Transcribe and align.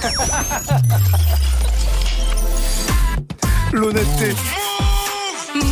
L'honnêteté. 3.72 4.34
Une 5.54 5.62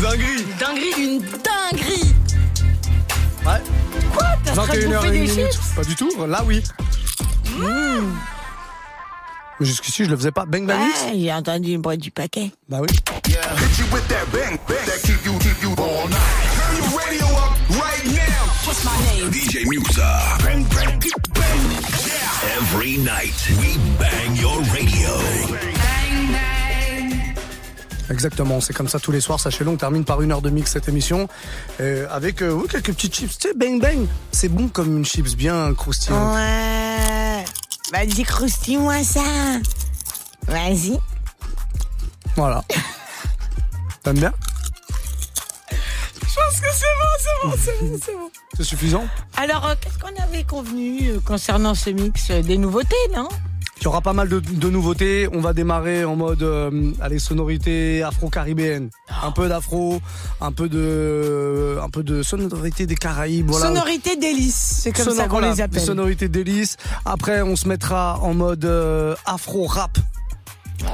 dinguerie. 0.00 0.44
Dinguerie, 0.58 0.92
une 0.98 1.20
dinguerie. 1.20 2.14
Ouais. 3.46 3.62
Quoi 4.14 4.26
T'as 4.44 4.52
en 4.52 4.64
train 4.64 4.74
de 4.74 4.80
21 4.80 4.88
bouffer 4.88 5.08
h 5.08 5.12
des 5.12 5.30
1 5.30 5.34
chips 5.50 5.60
Pas 5.76 5.84
du 5.84 5.94
tout. 5.96 6.10
Là, 6.26 6.42
oui. 6.46 6.62
Mais 9.60 9.66
jusqu'ici, 9.66 10.04
je 10.04 10.10
le 10.10 10.16
faisais 10.16 10.30
pas. 10.30 10.44
Bang 10.46 10.66
bang 10.66 10.78
mix 10.78 11.04
j'ai 11.14 11.32
entendu 11.32 11.72
le 11.72 11.78
bruit 11.78 11.98
du 11.98 12.10
paquet. 12.10 12.50
Bah 12.68 12.78
oui. 12.80 12.88
DJ 19.32 19.66
Musa. 19.66 20.38
Every 22.44 22.98
night, 22.98 23.34
we 23.58 23.76
bang 23.98 24.36
your 24.36 24.62
radio. 24.70 25.10
Exactement, 28.08 28.60
c'est 28.60 28.72
comme 28.72 28.86
ça 28.86 29.00
tous 29.00 29.10
les 29.10 29.20
soirs, 29.20 29.40
sachez-le, 29.40 29.70
on 29.70 29.76
termine 29.76 30.04
par 30.04 30.22
une 30.22 30.30
heure 30.30 30.40
de 30.40 30.48
mix 30.48 30.70
cette 30.70 30.88
émission 30.88 31.28
euh, 31.80 32.06
avec 32.12 32.42
euh, 32.42 32.52
oui, 32.52 32.68
quelques 32.70 32.92
petites 32.92 33.16
chips, 33.16 33.38
tu 33.38 33.48
sais, 33.48 33.54
bang 33.54 33.80
bang, 33.80 34.06
c'est 34.30 34.48
bon 34.48 34.68
comme 34.68 34.98
une 34.98 35.04
chips 35.04 35.34
bien 35.36 35.74
croustillante. 35.74 36.36
Ouais. 36.36 37.44
Vas-y, 37.92 38.22
croustille-moi 38.22 39.02
ça. 39.02 39.20
Vas-y. 40.46 40.96
Voilà. 42.36 42.62
T'aimes 44.04 44.20
bien? 44.20 44.32
Pense 46.38 46.60
que 46.60 46.68
c'est 46.72 46.84
bon, 47.00 47.14
c'est 47.18 47.48
bon, 47.48 47.54
c'est 47.64 47.84
bon, 47.90 47.98
c'est 48.04 48.12
bon. 48.14 48.30
C'est 48.56 48.64
suffisant 48.64 49.04
Alors, 49.36 49.66
euh, 49.66 49.74
qu'est-ce 49.80 49.98
qu'on 49.98 50.22
avait 50.22 50.44
convenu 50.44 51.08
euh, 51.10 51.20
concernant 51.24 51.74
ce 51.74 51.90
mix 51.90 52.30
euh, 52.30 52.42
Des 52.42 52.58
nouveautés, 52.58 52.96
non? 53.14 53.28
Il 53.80 53.84
y 53.84 53.86
aura 53.86 54.00
pas 54.00 54.12
mal 54.12 54.28
de, 54.28 54.40
de 54.40 54.70
nouveautés, 54.70 55.28
on 55.32 55.40
va 55.40 55.52
démarrer 55.52 56.04
en 56.04 56.16
mode 56.16 56.42
euh, 56.42 56.90
allez, 57.00 57.20
sonorité 57.20 58.02
afro-caribéenne. 58.02 58.90
Un 59.22 59.30
peu 59.30 59.48
d'afro, 59.48 60.00
un 60.40 60.50
peu 60.50 60.68
de 60.68 61.78
un 61.80 61.88
peu 61.88 62.02
de 62.02 62.24
sonorité 62.24 62.86
des 62.86 62.96
Caraïbes, 62.96 63.46
voilà. 63.48 63.66
Sonorité 63.68 64.16
délice, 64.16 64.80
c'est 64.82 64.90
comme 64.90 65.04
Sonor- 65.04 65.16
ça 65.16 65.22
qu'on 65.28 65.38
voilà, 65.38 65.52
les 65.52 65.60
appelle. 65.60 65.78
des 65.80 65.86
sonorités 65.86 66.28
délices. 66.28 66.76
Après, 67.04 67.40
on 67.42 67.54
se 67.54 67.68
mettra 67.68 68.18
en 68.20 68.34
mode 68.34 68.64
euh, 68.64 69.14
afro-rap. 69.26 69.96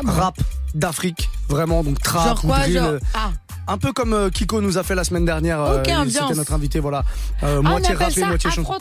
Rap 0.05 0.37
d'Afrique, 0.75 1.31
vraiment, 1.49 1.85
donc 1.85 2.01
trap, 2.03 2.23
Ah 2.23 2.29
Genre 2.29 2.41
quoi, 2.43 2.59
drill, 2.61 2.75
genre 2.75 2.93
Ah, 3.15 3.31
Un 3.67 3.79
peu 3.79 3.93
comme 3.93 4.13
euh, 4.13 4.31
Kiko 4.31 4.61
nous 4.61 4.77
a 4.79 4.83
fait 4.83 4.95
la 4.95 5.05
semaine 5.05 5.25
dernière. 5.25 5.61
euh, 5.61 5.79
Ok, 5.81 5.87
il- 5.89 5.95
ambiance. 5.97 6.23
C'était 6.29 6.35
notre 6.39 6.53
invité, 6.53 6.81
voilà. 6.81 7.03
Euh, 7.43 7.63
Ah, 7.65 7.69
moitié 7.69 7.95
rap 7.95 8.17
et 8.17 8.25
moitié 8.25 8.51
chanson. 8.51 8.73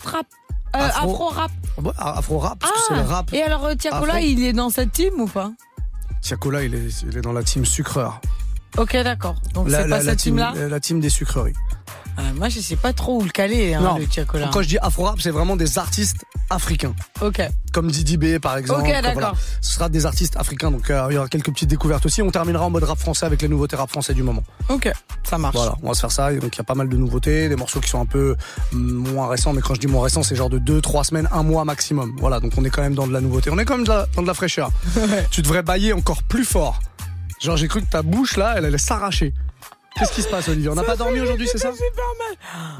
Euh, 0.75 0.79
Afro- 0.79 1.11
Afro-rap. 1.13 1.51
Ouais, 1.83 1.91
Afro-rap, 1.97 2.59
parce 2.59 2.73
que 2.73 2.79
c'est 2.87 2.95
le 2.95 3.01
rap. 3.01 3.31
Et 3.33 3.41
alors, 3.43 3.63
euh, 3.65 3.75
Tiakola, 3.75 4.13
Afro. 4.15 4.25
il 4.25 4.43
est 4.43 4.53
dans 4.53 4.69
cette 4.71 4.91
team 4.91 5.13
ou 5.19 5.27
pas? 5.27 5.51
Tiakola, 6.21 6.63
il 6.63 6.73
est, 6.73 7.03
il 7.03 7.17
est 7.17 7.21
dans 7.21 7.31
la 7.33 7.43
team 7.43 7.63
sucreur. 7.65 8.19
Ok, 8.77 8.93
d'accord. 9.03 9.35
Donc, 9.53 9.67
c'est 9.69 9.81
pas 9.83 9.87
la 9.87 10.01
cette 10.01 10.17
team, 10.19 10.35
team-là? 10.35 10.53
la- 10.55 10.67
la 10.69 10.79
team 10.79 10.99
des 10.99 11.09
sucreries. 11.09 11.53
Euh, 12.19 12.21
Moi, 12.35 12.49
je 12.49 12.59
sais 12.59 12.75
pas 12.75 12.93
trop 12.93 13.19
où 13.19 13.23
le 13.23 13.29
caler, 13.29 13.73
hein, 13.73 13.81
non, 13.81 13.97
le 13.97 14.05
Tiakola. 14.05 14.49
quand 14.53 14.61
je 14.61 14.67
dis 14.67 14.77
afro-rap, 14.77 15.19
c'est 15.21 15.31
vraiment 15.31 15.55
des 15.55 15.77
artistes 15.79 16.23
africains. 16.49 16.93
Ok. 17.21 17.41
Comme 17.71 17.89
Didi 17.89 18.17
B, 18.17 18.37
par 18.39 18.57
exemple. 18.57 18.81
Ok, 18.81 19.01
d'accord. 19.01 19.35
Ce 19.61 19.73
sera 19.73 19.89
des 19.89 20.05
artistes 20.05 20.37
africains, 20.37 20.69
donc 20.69 20.89
euh, 20.91 21.07
il 21.09 21.15
y 21.15 21.17
aura 21.17 21.27
quelques 21.27 21.51
petites 21.51 21.69
découvertes 21.69 22.05
aussi. 22.05 22.21
On 22.21 22.29
terminera 22.29 22.65
en 22.65 22.69
mode 22.69 22.83
rap 22.83 22.99
français 22.99 23.25
avec 23.25 23.41
les 23.41 23.47
nouveautés 23.47 23.75
rap 23.75 23.89
français 23.89 24.13
du 24.13 24.21
moment. 24.21 24.43
Ok, 24.69 24.91
ça 25.23 25.37
marche. 25.39 25.55
Voilà, 25.55 25.75
on 25.81 25.87
va 25.87 25.93
se 25.95 26.01
faire 26.01 26.11
ça. 26.11 26.31
Donc 26.33 26.55
il 26.55 26.57
y 26.59 26.61
a 26.61 26.65
pas 26.65 26.75
mal 26.75 26.87
de 26.89 26.97
nouveautés, 26.97 27.49
des 27.49 27.55
morceaux 27.55 27.79
qui 27.79 27.89
sont 27.89 28.01
un 28.01 28.05
peu 28.05 28.35
mm, 28.73 28.77
moins 29.11 29.27
récents, 29.27 29.53
mais 29.53 29.61
quand 29.61 29.73
je 29.73 29.79
dis 29.79 29.87
moins 29.87 30.03
récents, 30.03 30.21
c'est 30.21 30.35
genre 30.35 30.49
de 30.51 30.59
2 30.59 30.81
3 30.81 31.03
semaines, 31.05 31.27
un 31.31 31.41
mois 31.43 31.65
maximum. 31.65 32.15
Voilà, 32.19 32.39
donc 32.39 32.51
on 32.57 32.63
est 32.65 32.69
quand 32.69 32.83
même 32.83 32.93
dans 32.95 33.07
de 33.07 33.13
la 33.13 33.21
nouveauté. 33.21 33.49
On 33.51 33.57
est 33.57 33.65
quand 33.65 33.77
même 33.77 33.85
de 33.85 33.89
la- 33.91 34.05
dans 34.15 34.21
de 34.21 34.27
la 34.27 34.33
fraîcheur. 34.35 34.69
Tu 35.31 35.41
devrais 35.41 35.63
bailler 35.63 35.93
encore 35.93 36.21
plus 36.23 36.45
fort. 36.45 36.79
Genre 37.41 37.57
j'ai 37.57 37.67
cru 37.67 37.81
que 37.81 37.89
ta 37.89 38.03
bouche 38.03 38.37
là, 38.37 38.53
elle 38.57 38.65
allait 38.65 38.77
s'arracher. 38.77 39.33
Qu'est-ce 39.99 40.11
qui 40.13 40.21
se 40.23 40.27
passe 40.27 40.49
Olivier 40.49 40.69
On 40.69 40.75
n'a 40.75 40.83
pas 40.83 40.95
dormi 40.95 41.19
aujourd'hui, 41.19 41.47
c'est 41.51 41.57
ça 41.59 41.71
super 41.71 42.03
mal. 42.19 42.37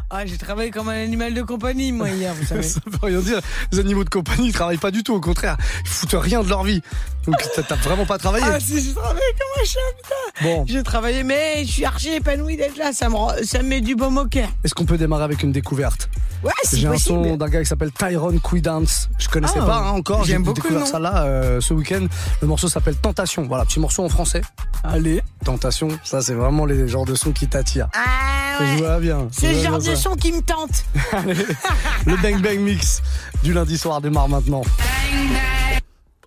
Ah, 0.10 0.26
j'ai 0.26 0.38
travaillé 0.38 0.72
comme 0.72 0.90
un 0.90 1.04
animal 1.04 1.34
de 1.34 1.42
compagnie, 1.44 1.92
moi, 1.92 2.10
hier, 2.10 2.34
vous 2.34 2.46
savez. 2.48 2.64
Ça 2.64 2.80
veut 2.86 2.98
rien 3.02 3.20
dire. 3.20 3.40
Les 3.72 3.80
animaux 3.80 4.04
de 4.04 4.10
compagnie, 4.10 4.48
ils 4.48 4.54
travaillent 4.54 4.78
pas 4.78 4.92
du 4.92 5.04
tout. 5.04 5.14
Au 5.14 5.20
contraire, 5.22 5.58
ils 5.84 5.88
foutent 5.90 6.16
rien 6.20 6.42
de 6.44 6.50
leur 6.50 6.64
vie. 6.64 6.82
Donc 7.26 7.36
t'as- 7.56 7.76
vraiment 7.76 8.06
pas 8.06 8.18
travaillé. 8.18 8.44
Ah, 8.48 8.60
si, 8.60 8.82
j'ai 8.82 8.94
travaillé 8.94 9.22
comme 9.40 9.62
un 9.62 9.66
chat, 9.66 9.80
putain. 10.02 10.44
Bon, 10.44 10.66
J'ai 10.68 10.84
travaillé, 10.84 11.24
mais 11.24 11.64
je 11.64 11.72
suis 11.72 11.86
archi 11.86 12.10
épanoui 12.10 12.58
d'être 12.58 12.78
là. 12.78 12.92
Ça 12.94 13.08
me, 13.10 13.44
ça 13.46 13.62
me 13.64 13.68
met 13.70 13.80
du 13.82 13.96
baume 13.96 14.18
au 14.18 14.26
cœur. 14.26 14.50
est-ce 14.64 14.74
qu'on 14.74 14.86
peut 14.86 14.98
démarrer 14.98 15.24
avec 15.24 15.42
une 15.44 15.52
découverte 15.54 16.10
Ouais, 16.44 16.52
c'est 16.66 16.78
J'ai 16.78 16.88
un 16.88 16.98
son 16.98 17.38
d'un 17.38 17.48
gars 17.48 17.62
qui 17.62 17.66
s'appelle 17.68 17.92
Tyrone 17.94 18.42
Quidance. 18.42 19.08
Je 19.18 19.30
connaissais 19.30 19.60
Ah, 19.62 19.66
pas 19.66 19.78
hein, 19.78 19.92
encore. 19.92 20.26
J'ai 20.26 20.34
j'aime 20.34 20.44
beaucoup 20.44 20.62
découvert 20.62 20.86
ça 20.86 21.00
là 21.00 21.24
euh, 21.24 21.62
ce 21.62 21.74
week-end. 21.74 22.06
Le 22.42 22.48
morceau 22.48 22.68
s'appelle 22.68 22.98
Tentation. 22.98 23.44
Voilà, 23.48 23.64
petit 23.64 23.80
morceau 23.80 24.04
en 24.04 24.10
français. 24.10 24.42
Allez. 24.84 25.22
Tentation, 25.46 25.88
ça 26.04 26.22
c'est 26.22 26.34
vraiment 26.34 26.66
les 26.66 26.90
de 27.06 27.16
sons 27.16 27.32
qui 27.32 27.48
t'attirent. 27.48 27.88
Ah, 27.94 28.58
Je 28.60 28.64
ouais. 28.64 28.76
vois 28.78 29.00
bien. 29.00 29.28
je 29.32 29.40
C'est 29.40 29.54
le 29.54 29.60
genre 29.64 29.80
de 29.80 29.96
son 29.96 30.16
qui 30.16 30.32
me 30.32 30.42
tente. 30.42 30.86
Le 32.06 32.16
Bang 32.22 32.42
Bang 32.42 32.60
Mix 32.60 33.02
du 33.44 33.54
lundi 33.54 33.78
soir 33.78 34.02
démarre 34.02 34.30
maintenant. 34.30 34.62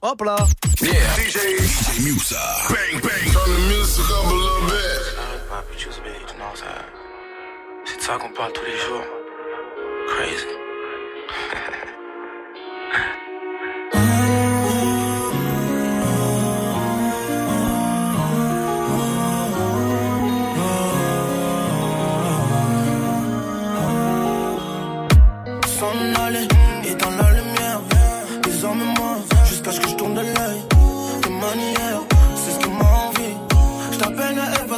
Hop 0.03 0.23
là 0.23 0.37
DJ, 0.79 0.85
DJ 0.85 2.01
Musa. 2.05 2.37
bang, 2.69 3.01
bang. 3.03 3.33
Turn 3.33 3.45
the 3.47 3.79
music 3.79 4.05
up 4.05 4.25
a 4.25 4.35
little 4.35 4.67
bit. 4.67 5.03
C'est 7.87 7.97
de 7.99 8.03
ça 8.03 8.19
qu'on 8.19 8.31
parle 8.31 8.53
tous 8.53 8.65
les 8.65 8.77
jours. 8.79 9.05
Crazy. 10.09 10.47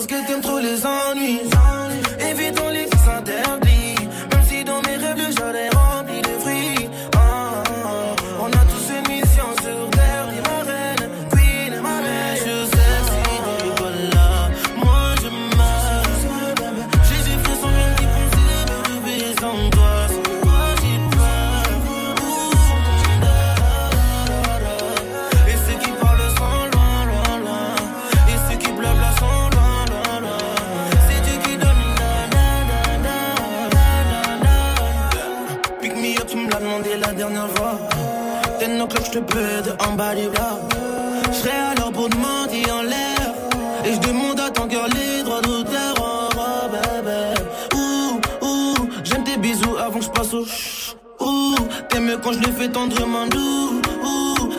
t'appelle 0.07 0.17
à 0.17 0.21
elle 0.21 0.23
parce 0.23 0.23
que 0.23 0.27
t'aimes 0.29 0.38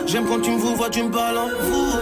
j'aime 0.06 0.26
quand 0.26 0.40
tu 0.40 0.50
me 0.50 0.58
vois, 0.58 0.90
tu 0.90 1.02
me 1.02 1.10
parles 1.10 1.38
en. 1.38 1.99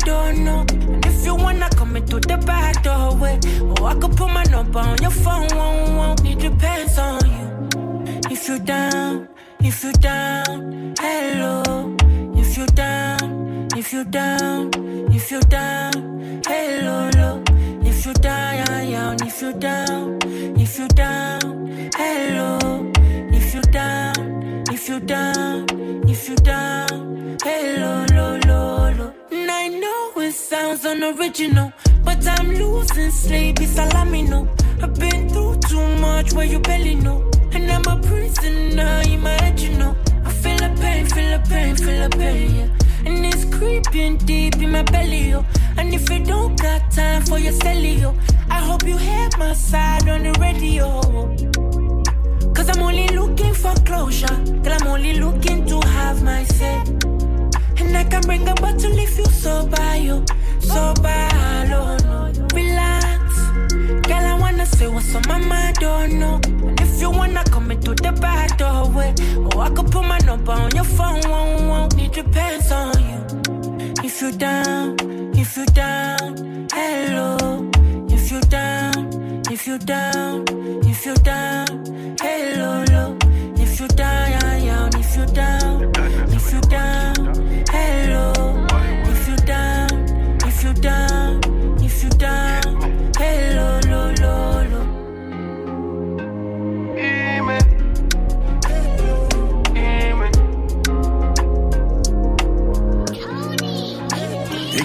Don't 0.00 0.44
know. 0.44 0.60
And 0.70 1.06
if 1.06 1.24
you 1.24 1.34
wanna 1.34 1.68
come 1.70 1.96
into 1.96 2.18
the 2.20 2.36
back 2.38 2.82
doorway, 2.82 3.38
oh, 3.62 3.84
I 3.84 3.94
could 3.94 4.16
put 4.16 4.30
my 4.30 4.44
number 4.44 4.78
on 4.80 4.98
your 5.00 5.10
phone, 5.10 5.48
won't, 5.54 5.96
won't. 5.96 6.26
It 6.26 6.38
depends 6.38 6.98
on 6.98 7.20
you. 7.24 7.46
If 8.30 8.48
you 8.48 8.58
down, 8.58 9.28
if 9.60 9.84
you 9.84 9.92
down, 9.92 10.94
hello. 10.98 11.96
If 12.36 12.56
you 12.56 12.66
down, 12.66 13.68
if 13.76 13.92
you 13.92 14.04
down, 14.04 14.70
if 15.12 15.30
you 15.30 15.40
down, 15.40 16.42
hello, 16.46 17.10
lo. 17.14 17.42
If 17.82 18.06
you 18.06 18.12
down, 18.14 19.16
if 19.26 19.42
you 19.42 19.52
down, 19.52 20.18
if 20.58 20.78
you 20.78 20.88
down, 20.88 21.90
hello. 21.96 22.90
If 23.32 23.54
you 23.54 23.62
down, 23.62 24.64
if 24.70 24.88
you 24.88 25.00
down, 25.00 25.66
if 26.08 26.28
you 26.28 26.36
down, 26.36 27.36
hello, 27.42 28.06
know 30.30 30.36
it 30.36 30.38
sounds 30.38 30.84
unoriginal, 30.84 31.72
but 32.04 32.26
I'm 32.26 32.50
losing 32.50 33.10
sleep, 33.10 33.60
it's 33.60 33.72
salami, 33.72 34.22
no. 34.22 34.48
I've 34.82 34.94
been 34.94 35.28
through 35.28 35.56
too 35.68 35.96
much 35.96 36.32
where 36.32 36.46
you 36.46 36.60
barely 36.60 36.94
know. 36.94 37.28
And 37.52 37.70
I'm 37.70 37.84
a 37.86 38.00
prisoner 38.00 39.02
in 39.06 39.20
my 39.20 39.30
head, 39.42 39.60
you 39.60 39.76
know. 39.78 39.96
I 40.24 40.30
feel 40.30 40.56
the 40.56 40.70
pain, 40.80 41.06
feel 41.06 41.38
the 41.38 41.48
pain, 41.48 41.76
feel 41.76 42.08
the 42.08 42.16
pain, 42.16 42.54
yeah. 42.56 43.06
And 43.06 43.26
it's 43.26 43.44
creeping 43.56 44.18
deep 44.18 44.56
in 44.56 44.70
my 44.72 44.82
belly, 44.82 45.30
yo. 45.30 45.44
And 45.76 45.92
if 45.92 46.08
you 46.10 46.24
don't 46.24 46.60
got 46.60 46.90
time 46.92 47.22
for 47.22 47.38
your 47.38 47.52
celly, 47.54 48.00
yo, 48.00 48.14
I 48.50 48.60
hope 48.60 48.84
you 48.84 48.96
hear 48.96 49.28
my 49.38 49.52
side 49.54 50.08
on 50.08 50.22
the 50.22 50.32
radio. 50.38 51.00
Cause 52.54 52.68
I'm 52.68 52.82
only 52.82 53.08
looking 53.08 53.54
for 53.54 53.74
closure. 53.84 54.38
I'm 54.74 54.86
only 54.86 55.14
looking 55.14 55.66
to 55.66 55.80
have 55.88 56.22
my 56.22 56.44
say. 56.44 56.84
And 57.80 57.96
I 57.96 58.04
can 58.04 58.22
bring 58.22 58.46
a 58.48 58.54
bottle 58.54 58.98
if 58.98 59.18
you 59.18 59.24
so 59.26 59.66
by 59.66 59.96
you. 59.96 60.24
So 60.60 60.94
by 61.02 61.28
alone. 61.64 62.46
Relax. 62.54 63.20
Girl, 64.06 64.26
I 64.32 64.36
wanna 64.38 64.66
say 64.66 64.88
what's 64.88 65.14
on 65.14 65.22
my 65.26 65.38
mind, 65.38 65.78
oh, 65.80 65.82
don't 65.82 66.18
know. 66.18 66.40
And 66.68 66.80
if 66.80 67.00
you 67.00 67.10
wanna 67.10 67.42
come 67.44 67.70
into 67.70 67.94
the 67.94 68.12
back 68.12 68.58
doorway, 68.58 69.14
oh, 69.36 69.60
I 69.60 69.70
could 69.70 69.90
put 69.90 70.04
my 70.04 70.18
number 70.18 70.52
on 70.52 70.70
your 70.74 70.84
phone, 70.84 71.20
won't, 71.28 71.68
won't. 71.68 71.98
It 71.98 72.12
depends 72.12 72.70
on 72.70 72.94
you. 73.10 73.20
If 74.04 74.20
you 74.22 74.32
down, 74.32 74.96
if 75.36 75.56
you 75.56 75.66
down, 75.66 76.68
hello. 76.72 77.70
If 78.08 78.30
you 78.30 78.40
down, 78.42 79.42
if 79.50 79.66
you 79.66 79.78
down, 79.78 80.44
if 80.86 81.06
you 81.06 81.14
down, 81.14 82.16
hello, 82.20 82.84
lo. 82.92 83.18
If 83.56 83.80
you 83.80 83.88
down, 83.88 84.30
yeah, 84.30 84.56
yeah, 84.56 84.84
and 84.84 84.94
if 84.94 85.16
you 85.16 85.26
down, 85.26 85.92
if 86.36 86.52
you 86.52 86.60
down, 86.62 87.19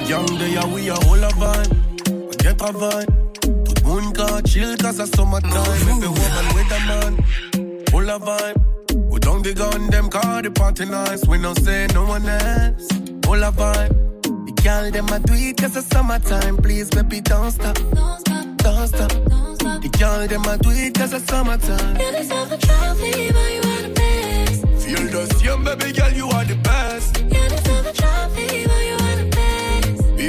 Les 0.07 0.38
day, 0.38 0.60
we 0.74 0.90
are 0.90 0.98
all 1.07 1.24
a 1.24 1.30
vibe. 1.30 2.38
Get 2.38 2.62
a 2.62 2.72
vibe. 2.72 3.10
Tout 3.66 3.84
monde 3.86 4.13
got 4.16 4.46
chill 4.46 4.78
cause 4.78 5.00
it's 5.00 5.12
summertime. 5.18 5.56
Every 5.56 5.94
woman 5.94 6.48
with 6.54 6.72
a 6.72 6.80
man. 6.88 7.86
Full 7.90 8.10
of 8.10 8.22
vibe. 8.22 9.10
We 9.12 9.19
don't 9.19 9.42
dig 9.42 9.60
on 9.60 9.88
them 9.90 10.10
car 10.10 10.42
the 10.44 10.52
party 10.52 10.86
nice. 10.86 11.25
We 11.25 11.42
don't 11.42 11.60
say 11.60 11.88
no 11.94 12.06
one 12.06 12.28
else. 12.28 12.88
Full 13.25 13.44
of 13.44 13.56
vibe. 13.56 13.94
The 14.46 14.62
girl 14.63 14.92
them 14.92 15.10
a 15.10 15.19
tweet 15.22 15.57
cause 15.57 15.75
it's 15.75 15.88
summertime. 15.88 16.57
Please 16.57 16.90
baby 16.92 17.22
don't 17.22 17.52
stop. 17.52 17.75
Don't 17.75 18.19
stop, 18.19 18.57
Don't 18.57 18.88
stop. 18.88 19.10
don't 19.10 19.56
stop. 19.56 19.81
The 19.81 19.90
girl 19.90 20.28
them 20.28 20.46
a 20.46 20.57
tweet 20.60 20.94
cause 20.94 21.13
it's 21.13 21.25
summertime. 21.25 21.98
You 22.00 22.12
deserve 22.12 22.52
a 22.52 22.57
trophy, 22.57 23.31
but 23.31 23.52
you 23.56 23.62
are 23.74 23.81
the 23.81 23.94
best. 23.96 24.62
Feel 24.86 25.07
the 25.10 25.25
same 25.40 25.63
baby 25.63 25.92
girl 25.98 26.12
you 26.12 26.28
are 26.30 26.46
the 26.46 26.56
best. 26.57 27.18
You 27.18 27.50
deserve 27.50 27.86
a 27.88 27.94
trophy, 27.94 28.68
but 28.68 28.86
you 28.86 28.94
are 28.94 28.98
the 28.98 28.98
best. 28.98 29.00
Be 29.00 29.05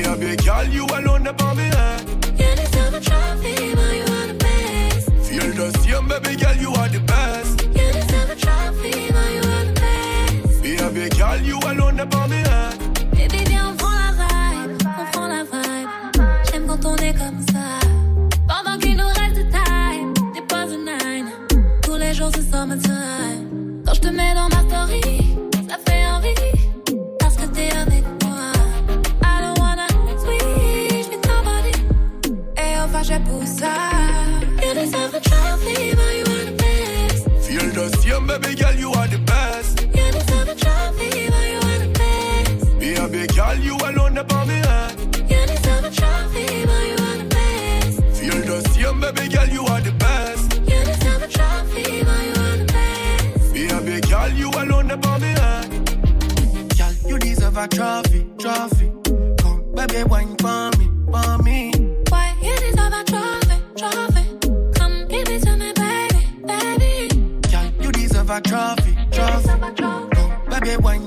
a 0.07 0.17
big 0.17 0.45
girl 0.45 0.65
you 0.65 0.87
alone 0.87 1.27
upon 1.27 1.57
me 1.57 1.65
head. 1.65 2.09
You 2.39 2.55
deserve 2.57 2.95
a 2.95 3.01
trophy, 3.01 3.75
but 3.75 3.95
you 3.99 4.05
are 4.17 4.27
the 4.29 4.37
best? 4.39 5.11
Feel 5.29 5.53
the 5.53 5.79
same 5.79 6.09
baby 6.09 6.37
girl 6.37 6.57
you 6.57 6.73
are 6.75 6.89
the 6.89 7.01
best. 7.01 7.63
You 7.63 7.93
deserve 7.93 8.31
a 8.31 8.37
trophy, 8.37 9.13
but 9.13 9.29
you 9.37 9.43
are 9.55 9.65
the 9.65 9.73
best? 9.81 10.63
Be 10.63 10.77
a 10.77 10.91
big 10.91 11.17
girl 11.17 11.41
you 11.41 11.59
alone 11.59 12.01
upon 12.01 12.31
me 12.31 12.37
head. 12.37 12.86
A 57.67 57.69
trophy, 57.69 58.27
trophy. 58.39 58.93
Come 59.39 59.63
baby 59.75 60.05
wine 60.05 60.37
for 60.37 60.71
me, 60.79 60.87
for 61.11 61.43
me. 61.43 61.73
Why 62.11 62.37
you 62.41 62.55
deserve 62.57 62.93
a 62.93 63.05
trophy, 63.05 63.57
trophy? 63.77 64.25
Come 64.79 65.09
give 65.09 65.29
it 65.29 65.43
to 65.43 65.57
me, 65.57 65.73
baby, 65.73 66.29
baby. 66.47 67.09
Girl 67.51 67.73
you 67.81 67.93
deserve 67.93 68.31
a 68.31 68.41
trophy, 68.41 68.97
trophy. 69.11 69.49
Come 69.77 70.11
baby 70.51 70.77
wine 70.77 71.06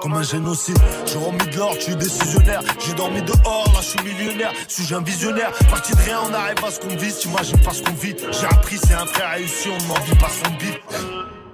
comme 0.00 0.14
un 0.14 0.22
génocide. 0.22 0.78
J'ai 1.06 1.18
remis 1.18 1.46
de 1.52 1.58
l'or, 1.58 1.74
je 1.74 1.80
suis 1.80 1.96
décisionnaire. 1.96 2.60
J'ai 2.84 2.94
dormi 2.94 3.22
dehors, 3.22 3.70
là 3.74 3.80
je 3.80 3.86
suis 3.86 4.02
millionnaire. 4.02 4.52
Suis-je 4.68 4.94
un 4.94 5.02
visionnaire 5.02 5.52
Parti 5.70 5.92
de 5.92 6.00
rien, 6.02 6.20
on 6.28 6.34
arrive 6.34 6.64
à 6.66 6.70
ce 6.70 6.80
qu'on 6.80 6.96
vise. 6.96 7.18
T'imagines 7.18 7.60
pas 7.60 7.72
ce 7.72 7.82
qu'on 7.82 7.92
vit. 7.94 8.14
J'ai 8.32 8.46
appris, 8.46 8.78
c'est 8.78 8.94
un 8.94 9.06
frère 9.06 9.30
réussi, 9.30 9.68
on 9.68 9.88
n'en 9.88 10.00
vit 10.00 10.14
pas 10.16 10.28
son 10.28 10.50
bip. 10.54 10.78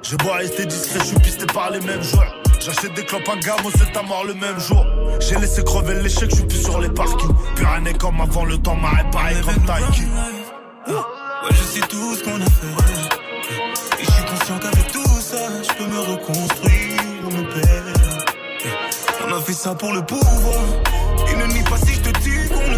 Je 0.03 0.17
bois 0.17 0.37
rester 0.37 0.65
discret, 0.67 1.01
je 1.01 1.05
suis 1.05 1.19
pisté 1.19 1.47
par 1.47 1.71
les 1.71 1.81
mêmes 1.81 2.03
joueurs. 2.03 2.35
J'achète 2.61 2.95
des 2.95 3.05
clopes 3.05 3.29
en 3.29 3.37
gamme, 3.37 3.57
c'est 3.77 3.97
à 3.97 4.03
mort 4.03 4.25
le 4.25 4.35
même 4.35 4.59
jour. 4.59 4.85
J'ai 5.21 5.37
laissé 5.37 5.63
crever 5.63 6.03
l'échec, 6.03 6.31
je 6.31 6.37
suis 6.37 6.45
plus 6.45 6.63
sur 6.63 6.81
les 6.81 6.89
parkings. 6.89 7.35
Plus 7.55 7.65
rien 7.65 7.81
n'est 7.81 7.95
comme 7.95 8.21
avant, 8.21 8.45
le 8.45 8.59
temps 8.59 8.77
m'a 8.77 8.91
réparé 8.91 9.35
comme 9.45 9.65
Taiki. 9.65 10.03
Ouais, 10.89 11.51
je 11.51 11.63
sais 11.63 11.81
tout 11.89 12.15
ce 12.17 12.25
qu'on 12.25 12.41
a 12.41 12.45
fait. 12.45 14.01
Et 14.01 14.05
je 14.05 14.11
suis 14.11 14.25
conscient 14.25 14.59
qu'avec 14.59 14.93
tout 14.93 15.05
ça, 15.21 15.37
je 15.63 15.75
peux 15.77 15.91
me 15.91 16.01
reconstruire, 16.01 16.48
ça 19.59 19.75
pour 19.75 19.93
le 19.93 20.03
pouvoir. 20.03 20.63
Et 21.33 21.37
ne 21.37 21.53
nie 21.53 21.65
pas 21.65 21.77
si 21.79 21.95
je 21.95 22.01
te 22.01 22.19
dis 22.21 22.49
qu'on 22.49 22.78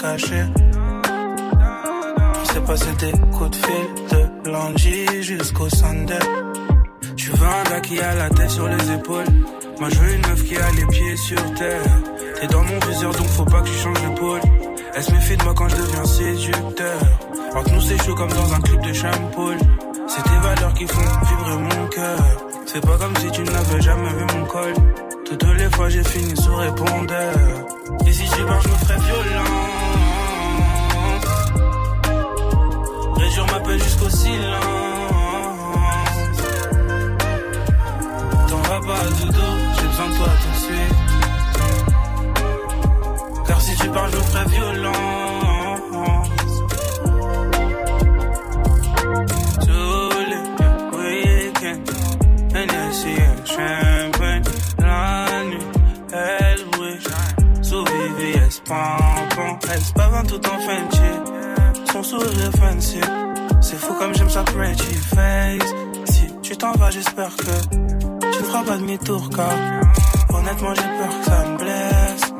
cacher. 0.00 0.44
Il 2.42 2.50
s'est 2.52 2.60
passé 2.60 2.86
des 2.98 3.12
coups 3.30 3.50
de 3.50 3.56
fil 3.56 4.44
de 4.44 4.50
lundi 4.50 5.22
jusqu'au 5.22 5.68
Sunday. 5.68 6.18
Tu 7.16 7.30
veux 7.30 7.46
un 7.46 7.70
gars 7.70 7.80
qui 7.80 8.00
a 8.00 8.14
la 8.14 8.30
tête 8.30 8.50
sur 8.50 8.68
les 8.68 8.92
épaules. 8.92 9.32
Moi 9.78 9.88
je 9.90 9.98
veux 9.98 10.14
une 10.14 10.26
meuf 10.28 10.44
qui 10.44 10.56
a 10.56 10.70
les 10.72 10.86
pieds 10.86 11.16
sur 11.16 11.54
terre. 11.54 11.82
T'es 12.40 12.46
dans 12.46 12.62
mon 12.62 12.78
viseur 12.88 13.12
donc 13.12 13.26
faut 13.28 13.44
pas 13.44 13.60
que 13.60 13.68
tu 13.68 13.78
changes 13.78 14.02
de 14.02 14.18
pôle. 14.18 14.40
Elle 14.94 15.02
se 15.02 15.12
méfie 15.12 15.36
de 15.36 15.44
moi 15.44 15.54
quand 15.54 15.68
je 15.68 15.76
deviens 15.76 16.04
séducteur. 16.04 17.00
Entre 17.54 17.72
nous 17.72 17.80
c'est 17.80 18.02
chaud 18.02 18.14
comme 18.14 18.30
dans 18.30 18.54
un 18.54 18.60
club 18.60 18.80
de 18.82 18.92
champagne. 18.92 19.58
C'est 20.08 20.22
tes 20.22 20.38
valeurs 20.42 20.74
qui 20.74 20.86
font 20.86 21.00
vibrer 21.00 21.58
mon 21.58 21.86
cœur. 21.88 22.18
C'est 22.66 22.80
pas 22.80 22.96
comme 22.96 23.16
si 23.16 23.30
tu 23.30 23.42
n'avais 23.42 23.80
jamais 23.80 24.08
vu 24.08 24.24
mon 24.34 24.44
col. 24.46 24.74
Toutes 25.26 25.58
les 25.58 25.70
fois 25.70 25.88
j'ai 25.88 26.04
fini 26.04 26.34
sous 26.36 26.56
répondeur. 26.56 27.34
Et 28.06 28.12
si 28.12 28.24
tu 28.30 28.44
pars 28.44 28.60
je 28.62 28.68
me 28.68 28.74
ferais 28.74 28.98
violent. 28.98 29.59
Jusqu'au 33.78 34.10
silence. 34.10 34.64
T'en 38.48 38.56
vas 38.56 38.80
pas 38.80 39.04
dodo, 39.20 39.48
j'ai 39.76 39.86
besoin 39.86 40.08
de 40.08 40.14
toi 40.16 40.28
tout 40.42 40.50
de 40.50 40.60
suite. 40.64 40.96
Car 43.46 43.60
si 43.60 43.76
tu 43.76 43.88
pars 43.90 44.08
je 44.10 44.16
me 44.16 44.22
ferais 44.22 44.48
violent. 44.48 44.92
Tous 49.66 50.12
les 50.30 50.44
week-ends, 50.98 51.84
champagne. 53.44 54.42
La 54.78 55.44
nuit, 55.44 55.68
elle 56.12 56.64
brille. 56.72 56.98
Sous 57.62 57.84
VVS, 57.84 58.56
pampon. 58.66 59.58
Elle 59.72 59.80
se 59.80 59.92
bave 59.92 60.26
tout 60.26 60.46
en 60.48 60.58
Fenty. 60.58 61.12
Son 61.92 62.02
sourire 62.02 62.52
fancy. 62.58 63.00
C'est 63.70 63.76
fou 63.76 63.94
comme 63.94 64.12
j'aime 64.12 64.28
sa 64.28 64.42
pretty 64.42 64.94
face. 65.14 65.74
Si 66.06 66.26
tu 66.42 66.56
t'en 66.56 66.72
vas, 66.72 66.90
j'espère 66.90 67.30
que 67.36 67.76
tu 68.32 68.42
feras 68.42 68.64
pas 68.64 68.76
demi-tour 68.76 69.30
car 69.30 69.52
honnêtement 70.34 70.74
j'ai 70.74 70.82
peur 70.98 71.20
que 71.20 71.24
ça 71.24 71.44
me 71.46 71.56
blesse. 71.56 72.32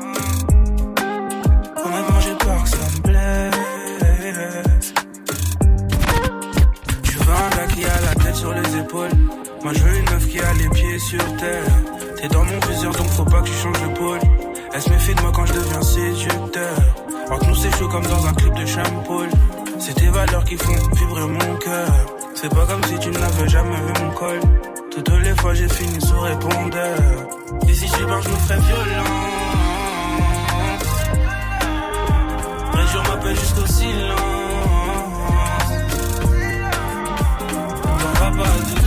Honnêtement 1.85 2.19
j'ai 2.19 2.35
peur 2.35 2.63
que 2.63 2.69
ça 2.69 2.77
me 2.93 3.01
blesse. 3.07 4.93
Tu 7.03 7.17
veux 7.17 7.33
un 7.33 7.49
gars 7.55 7.73
qui 7.75 7.85
a 7.85 8.01
la 8.01 8.15
tête 8.25 8.35
sur 8.35 8.53
les 8.53 8.77
épaules. 8.79 9.11
Moi 9.63 9.71
je 9.73 9.79
veux 9.79 9.97
une 9.99 10.09
meuf 10.09 10.27
qui 10.27 10.39
a 10.41 10.53
les 10.55 10.69
pieds 10.69 10.99
sur 10.99 11.37
terre. 11.37 11.63
T'es 12.17 12.27
dans 12.27 12.43
mon 12.43 12.59
viseur 12.69 12.91
donc 12.91 13.07
faut 13.07 13.23
pas 13.23 13.39
que 13.39 13.47
tu 13.47 13.53
changes 13.53 13.81
de 13.81 13.97
pôle. 13.97 14.19
Elle 14.73 14.81
se 14.81 14.89
méfie 14.89 15.15
de 15.15 15.21
moi 15.21 15.31
quand 15.33 15.45
je 15.45 15.53
deviens 15.53 15.81
séducteur. 15.81 16.75
Entre 17.31 17.47
nous 17.47 17.55
c'est 17.55 17.73
chaud 17.77 17.87
comme 17.87 18.03
dans 18.05 18.27
un 18.27 18.33
club 18.33 18.53
de 18.53 18.65
champagne. 18.65 19.60
C'est 19.83 19.95
tes 19.95 20.09
valeurs 20.09 20.43
qui 20.43 20.55
font 20.57 20.75
vibrer 20.95 21.27
mon 21.27 21.55
cœur. 21.57 21.91
C'est 22.35 22.53
pas 22.53 22.65
comme 22.67 22.83
si 22.83 22.99
tu 22.99 23.09
n'avais 23.09 23.49
jamais 23.49 23.75
vu 23.75 23.93
mon 24.03 24.11
col. 24.11 24.39
Toutes 24.91 25.23
les 25.23 25.35
fois 25.35 25.53
j'ai 25.55 25.67
fini 25.69 25.99
sous 25.99 26.19
répondeur. 26.19 26.99
Et 27.67 27.73
si 27.73 27.85
tu 27.89 28.05
pars 28.05 28.21
je 28.21 28.29
me 28.29 28.35
ferais 28.35 28.59
violent. 28.59 29.03
Région 32.73 33.01
m'appelle 33.09 33.35
jusqu'au 33.35 33.65
silence. 33.65 34.21
T'en 37.99 38.13
vas 38.19 38.43
pas 38.43 38.80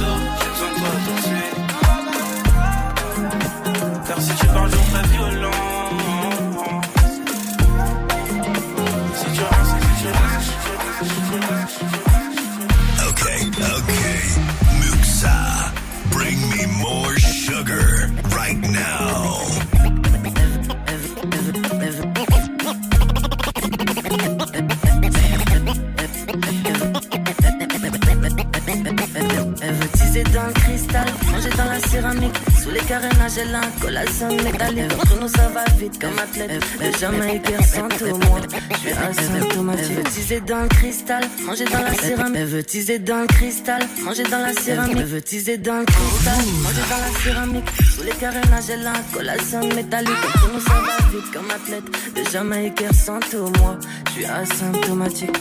Sous 32.94 33.00
les 33.00 33.08
carénages, 33.08 33.38
elle 33.38 33.54
a 33.54 33.58
un 33.58 33.80
collation 33.80 34.28
métallique. 34.28 34.92
Entre 34.92 35.20
nous, 35.20 35.28
ça 35.28 35.48
va 35.48 35.64
vite 35.78 36.00
comme 36.00 36.16
athlète. 36.16 36.62
Le 36.80 36.98
Jamaïcain 36.98 37.62
sans 37.62 38.06
au 38.06 38.18
moins. 38.18 38.40
Je 38.70 38.76
suis 38.78 38.92
asymptomatique. 38.92 39.86
Elle 39.90 39.96
veut 39.96 40.02
teaser 40.04 40.40
dans 40.40 40.62
le 40.62 40.68
cristal, 40.68 41.24
manger 41.44 41.64
dans 41.64 41.80
la 41.80 41.94
céramique. 41.94 42.36
Elle 42.38 42.46
veut 42.46 42.62
teaser 42.62 42.98
dans 43.00 43.20
le 43.20 43.26
cristal, 43.26 43.82
manger 44.04 44.22
dans 44.22 44.38
la 44.38 44.52
céramique. 44.52 44.96
Elle 44.96 45.06
veut 45.06 45.22
teaser 45.22 45.58
dans 45.58 45.78
le 45.80 45.84
cristal, 45.86 46.44
manger 46.62 46.82
dans 46.88 47.00
la 47.00 47.20
céramique. 47.20 47.70
Sous 47.96 48.02
les 48.04 48.12
carénages, 48.12 48.70
elle 48.70 48.86
a 48.86 48.92
un 48.92 49.02
collation 49.12 49.60
métallique. 49.74 50.10
Entre 50.34 50.52
nous, 50.52 50.60
ça 50.60 50.74
va 50.74 51.08
vite 51.10 51.32
comme 51.32 51.50
athlète. 51.50 51.84
Le 52.16 52.30
Jamaïcain 52.30 52.92
sans 52.92 53.18
au 53.36 53.50
moins. 53.58 53.78
Je 54.06 54.12
suis 54.12 54.24
asymptomatique. 54.24 55.36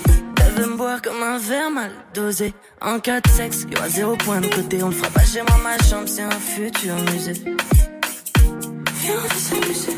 Veut 0.55 0.67
me 0.67 0.75
boire 0.77 1.01
comme 1.01 1.23
un 1.23 1.37
verre 1.37 1.71
mal 1.71 1.91
dosé. 2.13 2.53
En 2.79 2.99
cas 2.99 3.21
de 3.21 3.27
sexe, 3.29 3.65
y 3.69 3.75
aura 3.75 3.89
zéro 3.89 4.15
point 4.17 4.39
de 4.39 4.47
côté. 4.47 4.83
On 4.83 4.89
ne 4.89 4.93
fera 4.93 5.09
pas 5.09 5.25
chez 5.25 5.41
moi, 5.41 5.57
ma 5.63 5.77
chambre, 5.83 6.07
c'est 6.07 6.21
un 6.21 6.29
futur 6.29 6.95
musée. 7.11 7.33
Viens, 7.33 9.15
on 9.15 9.27
va 9.27 9.35
s'amuser. 9.35 9.97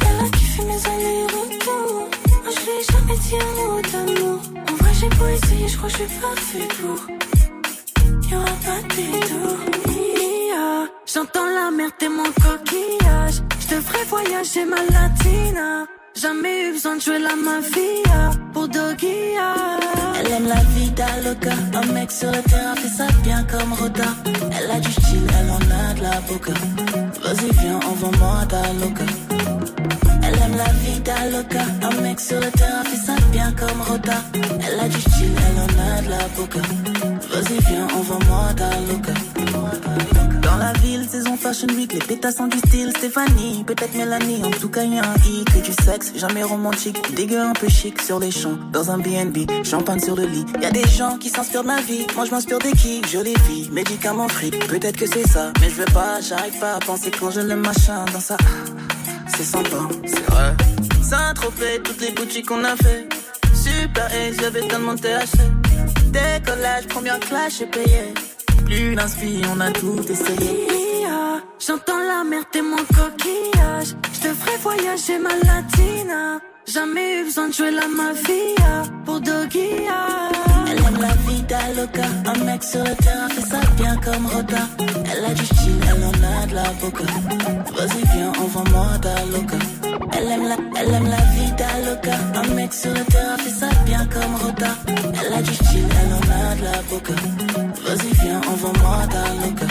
Elle 0.00 0.26
a 0.26 0.28
kiffé 0.30 0.62
mes 0.64 0.86
allers-retours. 0.92 2.08
Moi, 2.42 2.52
je 2.54 2.60
l'ai 2.66 2.82
jamais 2.92 3.18
dit 3.18 3.36
un 3.40 3.52
mot 3.56 3.80
d'amour. 3.90 4.40
En 4.68 4.74
vrai, 4.74 4.92
j'ai 5.00 5.08
beau 5.08 5.26
essayer, 5.28 5.68
je 5.68 5.76
crois 5.78 5.88
que 5.88 5.96
je 5.96 6.02
suis 6.02 6.20
pas 6.20 6.36
fait 6.36 6.68
pour. 6.76 7.00
Y 8.30 8.34
aura 8.34 8.44
pas 8.44 8.80
de 8.82 8.88
détour. 8.94 9.56
J'entends 11.06 11.46
la 11.46 11.70
merde 11.70 11.92
et 12.00 12.08
mon 12.08 12.24
coquillage. 12.24 13.40
Je 13.60 13.76
ferai 13.76 14.04
voyager 14.04 14.64
ma 14.66 14.76
latina. 14.76 15.86
Jamais 16.14 16.68
eu 16.68 16.72
besoin 16.72 16.96
de 16.96 17.00
jouer 17.00 17.18
la 17.18 17.36
mafia 17.36 18.45
Elle 18.68 20.32
aime 20.32 20.48
la 20.48 20.60
vida 20.74 21.06
loca. 21.24 21.52
Un 21.74 21.92
mec 21.92 22.10
sur 22.10 22.30
le 22.32 22.42
terrain 22.42 22.74
fait 22.74 22.88
ça 22.88 23.06
bien 23.22 23.44
comme 23.44 23.72
Roda. 23.74 24.04
Elle 24.24 24.70
a 24.70 24.80
du 24.80 24.90
style, 24.90 25.26
elle 25.38 25.50
en 25.50 25.56
a 25.56 25.94
de 25.94 26.02
la 26.02 26.20
boca. 26.22 26.52
Vas-y, 27.22 27.50
viens, 27.60 27.76
envoie-moi 27.76 28.46
ta. 28.48 28.62
Elle 30.22 30.34
aime 30.34 30.56
la 30.56 30.72
vida 30.82 31.14
loca. 31.30 31.64
Un 31.82 32.00
mec 32.02 32.18
sur 32.18 32.40
le 32.40 32.50
terrain 32.50 32.82
fait 32.84 33.06
ça 33.06 33.14
bien 33.30 33.52
comme 33.52 33.80
Roda. 33.82 34.22
Elle 34.34 34.80
a 34.80 34.88
du 34.88 35.00
style, 35.00 35.36
elle 35.48 35.60
en 35.60 35.68
a 35.88 36.02
de 36.02 36.10
la 36.10 36.28
boca. 36.36 36.60
Vas-y, 37.36 37.58
viens, 37.68 37.86
envoie-moi 37.94 38.54
ta 38.56 38.70
loca. 38.90 39.12
Dans 40.40 40.56
la 40.56 40.72
ville, 40.80 41.06
saison 41.06 41.36
Fashion 41.36 41.66
Week, 41.76 41.92
les 41.92 41.98
pétasses 41.98 42.40
ont 42.40 42.46
du 42.46 42.56
style. 42.56 42.94
Stéphanie, 42.96 43.62
peut-être 43.66 43.94
Mélanie, 43.94 44.42
en 44.42 44.50
tout 44.52 44.70
cas, 44.70 44.84
y 44.84 44.98
a 44.98 45.02
un 45.02 45.16
hic. 45.16 45.46
Et 45.54 45.60
du 45.60 45.72
sexe, 45.84 46.12
jamais 46.16 46.42
romantique. 46.42 47.14
Dégueu 47.14 47.38
un 47.38 47.52
peu 47.52 47.68
chic 47.68 48.00
sur 48.00 48.18
les 48.20 48.30
champs, 48.30 48.56
dans 48.72 48.90
un 48.90 48.96
BNB, 48.96 49.50
champagne 49.64 50.00
sur 50.00 50.16
le 50.16 50.24
lit. 50.24 50.46
Y 50.62 50.64
a 50.64 50.70
des 50.70 50.88
gens 50.88 51.18
qui 51.18 51.28
s'inspirent 51.28 51.60
de 51.60 51.66
ma 51.66 51.82
vie. 51.82 52.06
Moi, 52.14 52.24
je 52.24 52.30
m'inspire 52.30 52.58
des 52.58 52.72
kicks, 52.72 53.06
jolie 53.06 53.34
fille, 53.46 53.68
médicaments 53.70 54.28
fric. 54.28 54.66
Peut-être 54.66 54.96
que 54.96 55.06
c'est 55.06 55.28
ça, 55.28 55.52
mais 55.60 55.68
je 55.68 55.74
veux 55.74 55.92
pas, 55.92 56.22
j'arrive 56.22 56.58
pas 56.58 56.76
à 56.76 56.78
penser 56.78 57.10
quand 57.10 57.30
je 57.30 57.40
le 57.40 57.56
machin 57.56 58.06
dans 58.14 58.20
ça. 58.20 58.38
C'est 59.28 59.44
sympa, 59.44 59.76
c'est 60.06 60.24
vrai. 60.30 60.56
Saint-Tropez, 61.02 61.82
toutes 61.84 62.00
les 62.00 62.12
boutiques 62.12 62.46
qu'on 62.46 62.64
a 62.64 62.76
fait. 62.76 63.06
Super 63.66 64.06
Ace, 64.12 64.36
j'avais 64.40 64.66
tellement 64.68 64.94
de 64.94 65.00
THC. 65.00 65.38
Décollage, 66.16 66.86
première 66.88 67.20
classe, 67.20 67.58
j'ai 67.58 67.66
payé. 67.66 68.14
Plus 68.64 68.94
d'inspi, 68.94 69.42
on 69.52 69.60
a 69.60 69.70
tout 69.72 70.00
essayé. 70.08 70.66
J'entends 71.66 71.98
la 71.98 72.22
mer, 72.22 72.42
t'es 72.52 72.62
mon 72.62 72.76
coquillage. 72.76 73.90
Je 74.14 74.20
te 74.20 74.34
ferai 74.34 74.56
voyager 74.62 75.18
ma 75.18 75.34
latina. 75.48 76.38
Jamais 76.66 77.20
eu 77.20 77.24
besoin 77.24 77.48
de 77.48 77.54
jouer 77.54 77.70
la 77.70 77.88
mafia 77.88 78.72
pour 79.04 79.20
Dogia. 79.20 80.02
Elle 80.68 80.78
aime 80.78 81.00
la 81.00 81.14
vida 81.26 81.58
loca. 81.76 82.08
Un 82.32 82.44
mec 82.44 82.62
sur 82.62 82.84
le 82.84 82.94
terrain 83.04 83.28
fait 83.28 83.46
ça 83.52 83.60
bien 83.76 83.96
comme 84.04 84.26
Rota. 84.26 84.62
Elle 85.12 85.24
a 85.24 85.34
du 85.34 85.44
style, 85.44 85.80
elle 85.90 86.04
en 86.04 86.42
a 86.42 86.46
de 86.46 86.54
la 86.54 86.70
boca. 86.80 87.04
Vas-y, 87.76 88.02
viens, 88.14 88.32
envoie-moi 88.42 88.98
ta 89.00 89.14
loca. 89.26 89.58
Elle 90.18 90.32
aime 90.32 90.48
la, 90.48 90.56
elle 90.80 90.94
aime 90.94 91.08
la 91.08 91.16
vida 91.34 91.66
loca. 91.84 92.16
Un 92.34 92.54
mec 92.54 92.72
sur 92.72 92.90
le 92.90 93.04
terrain 93.04 93.36
fait 93.36 93.50
ça 93.50 93.68
bien 93.84 94.06
comme 94.06 94.34
Rota. 94.36 94.68
Elle 94.86 95.32
a 95.32 95.42
du 95.42 95.54
style, 95.54 95.84
elle 96.00 96.12
en 96.14 96.50
a 96.50 96.54
de 96.54 96.64
la 96.64 96.82
boca. 96.88 97.12
Vas-y, 97.84 98.24
viens, 98.24 98.40
envoie-moi 98.48 99.06
ta 99.10 99.24
loca. 99.46 99.66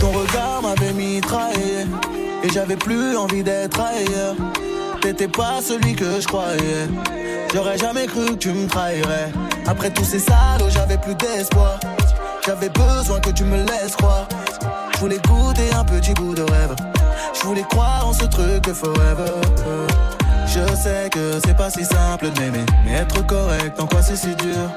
Ton 0.00 0.10
regard 0.10 0.62
m'avait 0.62 0.92
mitraillé 0.92 1.86
Et 2.42 2.48
j'avais 2.52 2.76
plus 2.76 3.16
envie 3.16 3.42
d'être 3.42 3.80
ailleurs 3.80 4.34
T'étais 5.00 5.28
pas 5.28 5.60
celui 5.62 5.94
que 5.94 6.20
je 6.20 6.26
croyais 6.26 6.88
J'aurais 7.56 7.78
jamais 7.78 8.04
cru 8.04 8.26
que 8.26 8.34
tu 8.34 8.52
me 8.52 8.68
trahirais. 8.68 9.32
Après 9.66 9.88
tous 9.88 10.04
ces 10.04 10.18
salauds 10.18 10.68
j'avais 10.68 10.98
plus 10.98 11.14
d'espoir. 11.14 11.80
J'avais 12.44 12.68
besoin 12.68 13.18
que 13.18 13.30
tu 13.30 13.44
me 13.44 13.56
laisses 13.56 13.96
croire. 13.96 14.28
Je 14.92 14.98
voulais 14.98 15.18
goûter 15.26 15.72
un 15.72 15.82
petit 15.82 16.12
bout 16.12 16.34
de 16.34 16.42
rêve. 16.42 16.76
Je 17.32 17.46
voulais 17.46 17.62
croire 17.62 18.06
en 18.06 18.12
ce 18.12 18.24
truc 18.24 18.70
forever. 18.74 19.32
Je 20.46 20.76
sais 20.76 21.08
que 21.10 21.40
c'est 21.46 21.56
pas 21.56 21.70
si 21.70 21.82
simple 21.86 22.30
de 22.30 22.40
m'aimer 22.40 22.66
Mais 22.84 22.92
être 22.92 23.26
correct 23.26 23.80
en 23.80 23.86
quoi 23.86 24.02
c'est 24.02 24.16
si 24.16 24.34
dur? 24.34 24.70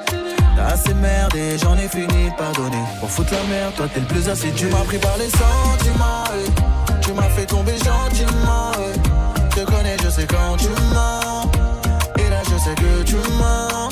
T'as 0.56 0.68
assez 0.68 0.94
merdé, 0.94 1.58
j'en 1.58 1.76
ai 1.76 1.89
fini 1.89 2.30
de 2.32 2.36
pardonner. 2.38 2.84
Pour 3.02 3.12
foutre 3.12 3.34
la 3.34 3.44
merde, 3.54 3.74
toi 3.76 3.88
t'es 3.94 4.00
le 4.00 4.06
plus 4.06 4.30
assidu. 4.30 4.56
Tu 4.56 4.65
m'as 4.68 4.86
pris 4.86 5.00
par 5.00 5.18
les 5.18 5.30
sentiments. 5.30 6.24
Tu 7.02 7.12
m'as 7.12 7.24
fait 7.24 7.46
tomber 7.46 7.74
gentiment. 7.74 8.72
Je 9.52 9.60
te 9.60 9.65
connais, 9.70 9.98
je 10.02 10.10
sais 10.10 10.26
quand 10.26 10.56
tu 10.56 10.70
mens 10.94 11.30
sais 12.60 12.76
que 12.76 13.04
tu 13.04 13.15
mens. 13.15 13.89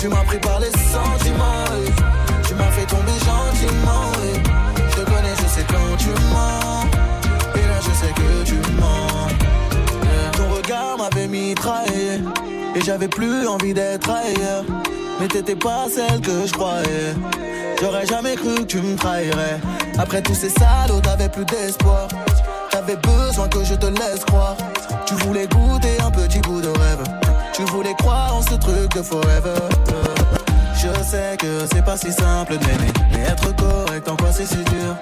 Tu 0.00 0.08
m'as 0.08 0.24
pris 0.24 0.38
par 0.38 0.60
les 0.60 0.70
sentiments. 0.70 1.64
Eh. 1.84 2.46
Tu 2.46 2.54
m'as 2.54 2.70
fait 2.70 2.86
tomber 2.86 3.18
gentiment. 3.30 4.12
Eh. 4.24 4.38
Je 4.90 4.96
te 4.96 5.04
connais, 5.04 5.34
je 5.36 5.48
sais 5.48 5.66
quand 5.68 5.96
tu 5.98 6.08
mens. 6.32 6.86
Et 7.54 7.66
là 7.66 7.78
je 7.80 7.92
sais 8.00 8.12
que 8.14 8.44
tu 8.44 8.54
mens. 8.80 9.28
Ton 10.32 10.54
regard 10.54 10.98
m'avait 10.98 11.26
mitraillé 11.26 12.20
Et 12.74 12.80
j'avais 12.80 13.08
plus 13.08 13.46
envie 13.46 13.74
d'être 13.74 14.10
ailleurs. 14.10 14.64
Mais 15.20 15.28
t'étais 15.28 15.56
pas 15.56 15.86
celle 15.94 16.20
que 16.20 16.46
je 16.46 16.52
croyais. 16.52 17.14
J'aurais 17.80 18.06
jamais 18.06 18.36
cru 18.36 18.54
que 18.54 18.62
tu 18.62 18.80
me 18.80 18.96
trahirais. 18.96 19.60
Après 19.98 20.22
tous 20.22 20.34
ces 20.34 20.50
salauds 20.50 21.00
t'avais 21.00 21.28
plus 21.28 21.44
d'espoir. 21.44 22.08
T'avais 22.70 22.96
besoin 22.96 23.48
que 23.48 23.64
je 23.64 23.74
te 23.74 23.86
laisse 23.86 24.24
croire. 24.26 24.56
Tu 25.06 25.14
voulais 25.14 25.48
goûter 25.48 26.00
un 26.00 26.10
petit 26.10 26.38
bout 26.40 26.60
de 26.60 26.68
rêve 26.68 27.27
Tu 27.58 27.64
voulais 27.72 27.94
croire 27.94 28.36
en 28.36 28.40
ce 28.40 28.54
truc 28.54 28.94
de 28.94 29.02
forever 29.02 29.58
Je 30.76 31.02
sais 31.02 31.36
que 31.36 31.66
c'est 31.72 31.84
pas 31.84 31.96
si 31.96 32.12
simple 32.12 32.56
de 32.56 32.64
m'aimer 32.64 32.92
Mais 33.10 33.22
être 33.22 33.50
correct 33.56 34.08
en 34.08 34.14
quoi 34.14 34.30
c'est 34.30 34.46
si 34.46 34.58
dur? 34.58 34.94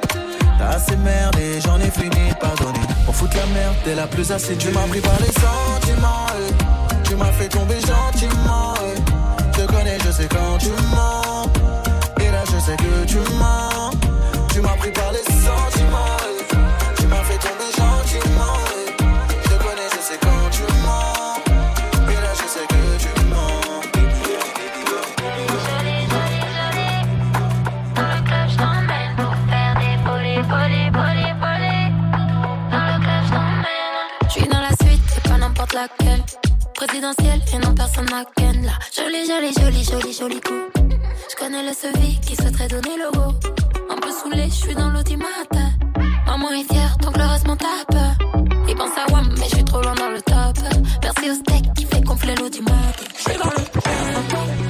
T'as 0.58 0.68
assez 0.68 0.96
merdé, 0.96 1.60
j'en 1.60 1.78
ai 1.78 1.90
fini 1.90 2.30
de 2.30 2.34
pardonner 2.40 2.80
Pour 3.04 3.14
foutre 3.14 3.36
la 3.36 3.44
merde, 3.52 3.74
t'es 3.84 3.94
la 3.94 4.06
plus 4.06 4.32
assidue 4.32 4.56
Tu 4.56 4.70
m'as 4.70 4.86
pris 4.86 5.02
par 5.02 5.20
les 5.20 5.26
sentiments. 5.26 6.26
Tu 7.04 7.14
m'as 7.14 7.32
fait 7.32 7.48
tomber 7.48 7.78
gentiment. 7.78 8.72
Je 9.54 9.66
connais, 9.66 9.98
je 10.06 10.10
sais 10.12 10.28
quand 10.28 10.56
tu 10.58 10.70
mens 10.94 11.50
Et 12.24 12.30
là 12.30 12.42
je 12.46 12.58
sais 12.58 12.76
que 12.78 13.04
tu 13.06 13.18
mens 13.38 13.90
Tu 14.48 14.62
m'as 14.62 14.76
pris 14.78 14.92
par 14.92 15.12
les 15.12 15.18
sentiments. 15.18 16.45
Présidentielle 36.74 37.42
et 37.52 37.58
non 37.58 37.74
personne 37.74 38.06
n'a 38.06 38.24
ken 38.34 38.64
là. 38.64 38.72
Joli, 38.96 39.26
joli, 39.26 39.52
joli, 39.52 39.84
joli, 39.84 40.12
joli 40.14 40.40
coup. 40.40 40.70
Je 40.74 41.36
connais 41.36 41.62
le 41.62 41.74
sevi 41.74 42.18
qui 42.20 42.34
souhaiterait 42.34 42.68
donner 42.68 42.96
le 42.96 43.12
go. 43.12 43.34
Un 43.90 43.96
peu 43.96 44.10
saoulé, 44.10 44.46
je 44.46 44.54
suis 44.54 44.74
dans 44.74 44.88
l'automate. 44.88 45.52
Maman 46.26 46.50
est 46.52 46.72
fière, 46.72 46.96
donc 47.02 47.18
le 47.18 47.24
reste 47.24 47.46
m'en 47.46 47.56
tape. 47.56 47.94
Il 48.66 48.74
pense 48.74 48.96
à 48.96 49.12
WAM, 49.12 49.28
mais 49.38 49.48
je 49.50 49.56
suis 49.56 49.64
trop 49.64 49.82
loin 49.82 49.94
dans 49.94 50.08
le 50.08 50.22
top. 50.22 50.56
Merci 51.02 51.30
au 51.30 51.34
steak 51.34 51.74
qui 51.74 51.84
fait 51.84 52.00
gonfler 52.00 52.34
l'automate. 52.36 53.04
Je 53.14 53.30
suis 53.30 53.38
dans 53.38 53.50
le. 53.50 54.65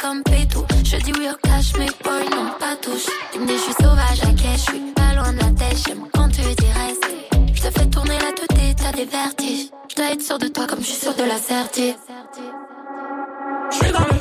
Comme 0.00 0.22
pétou. 0.22 0.64
Je 0.84 0.96
dis 0.96 1.12
oui 1.18 1.28
au 1.28 1.36
cash, 1.46 1.72
mais 1.78 1.86
boy, 2.02 2.24
non, 2.30 2.50
pas 2.58 2.76
touche. 2.80 3.06
Tu 3.32 3.38
me 3.38 3.46
dis, 3.46 3.54
je 3.54 3.58
suis 3.58 3.72
sauvage, 3.74 4.20
ok, 4.22 4.44
je 4.52 4.58
suis 4.58 4.80
pas 4.94 5.14
loin 5.14 5.32
de 5.32 5.38
la 5.38 5.50
tête, 5.50 5.78
j'aime 5.86 6.04
quand 6.12 6.28
tu 6.28 6.40
dis 6.40 6.72
rester. 6.72 7.28
Je 7.54 7.62
te 7.62 7.78
fais 7.78 7.86
tourner 7.86 8.16
la 8.18 8.32
tête, 8.32 8.76
t'as 8.76 8.92
des 8.92 9.04
vertiges. 9.04 9.68
Je 9.88 9.96
dois 9.96 10.12
être 10.12 10.22
sûr 10.22 10.38
de 10.38 10.48
toi 10.48 10.66
comme 10.66 10.80
je 10.80 10.86
suis 10.86 11.00
sûr 11.00 11.14
de 11.14 11.24
la 11.24 11.38
certitude. 11.38 11.96
Je 13.70 13.76
suis 13.76 13.92
dans 13.92 14.00
le. 14.00 14.19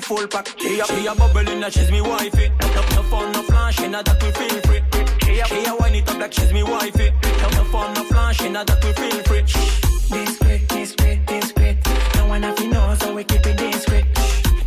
Full 0.00 0.26
pack. 0.28 0.48
She 0.58 0.80
a, 0.80 0.84
she 0.84 1.06
a 1.06 1.14
bubbling 1.14 1.60
like 1.60 1.72
she's 1.72 1.90
me 1.90 2.00
wifey. 2.00 2.50
No, 2.60 2.68
no 2.68 3.02
fun, 3.04 3.32
no 3.32 3.42
flash, 3.42 3.76
flashing, 3.76 3.92
that 3.92 4.22
we 4.22 4.30
feel 4.32 4.60
free. 4.62 4.82
She 5.24 5.40
a, 5.40 5.44
she 5.46 5.64
a 5.64 5.74
wine 5.76 5.94
it 5.94 6.08
up 6.08 6.18
like 6.18 6.32
she's 6.32 6.52
me 6.52 6.62
wifey. 6.62 7.10
No, 7.10 7.48
no 7.50 7.64
fun, 7.64 7.94
no 7.94 8.02
flash, 8.04 8.36
flashing, 8.38 8.52
that 8.52 8.84
we 8.84 8.92
feel 8.92 9.22
free. 9.24 9.42
Discreet, 9.42 10.68
discreet, 10.68 11.26
discreet. 11.26 11.76
No 12.16 12.26
one 12.26 12.42
have 12.42 12.56
to 12.56 12.68
know, 12.68 12.96
so 13.00 13.14
we 13.14 13.24
keep 13.24 13.46
it 13.46 13.56
discreet. 13.56 14.04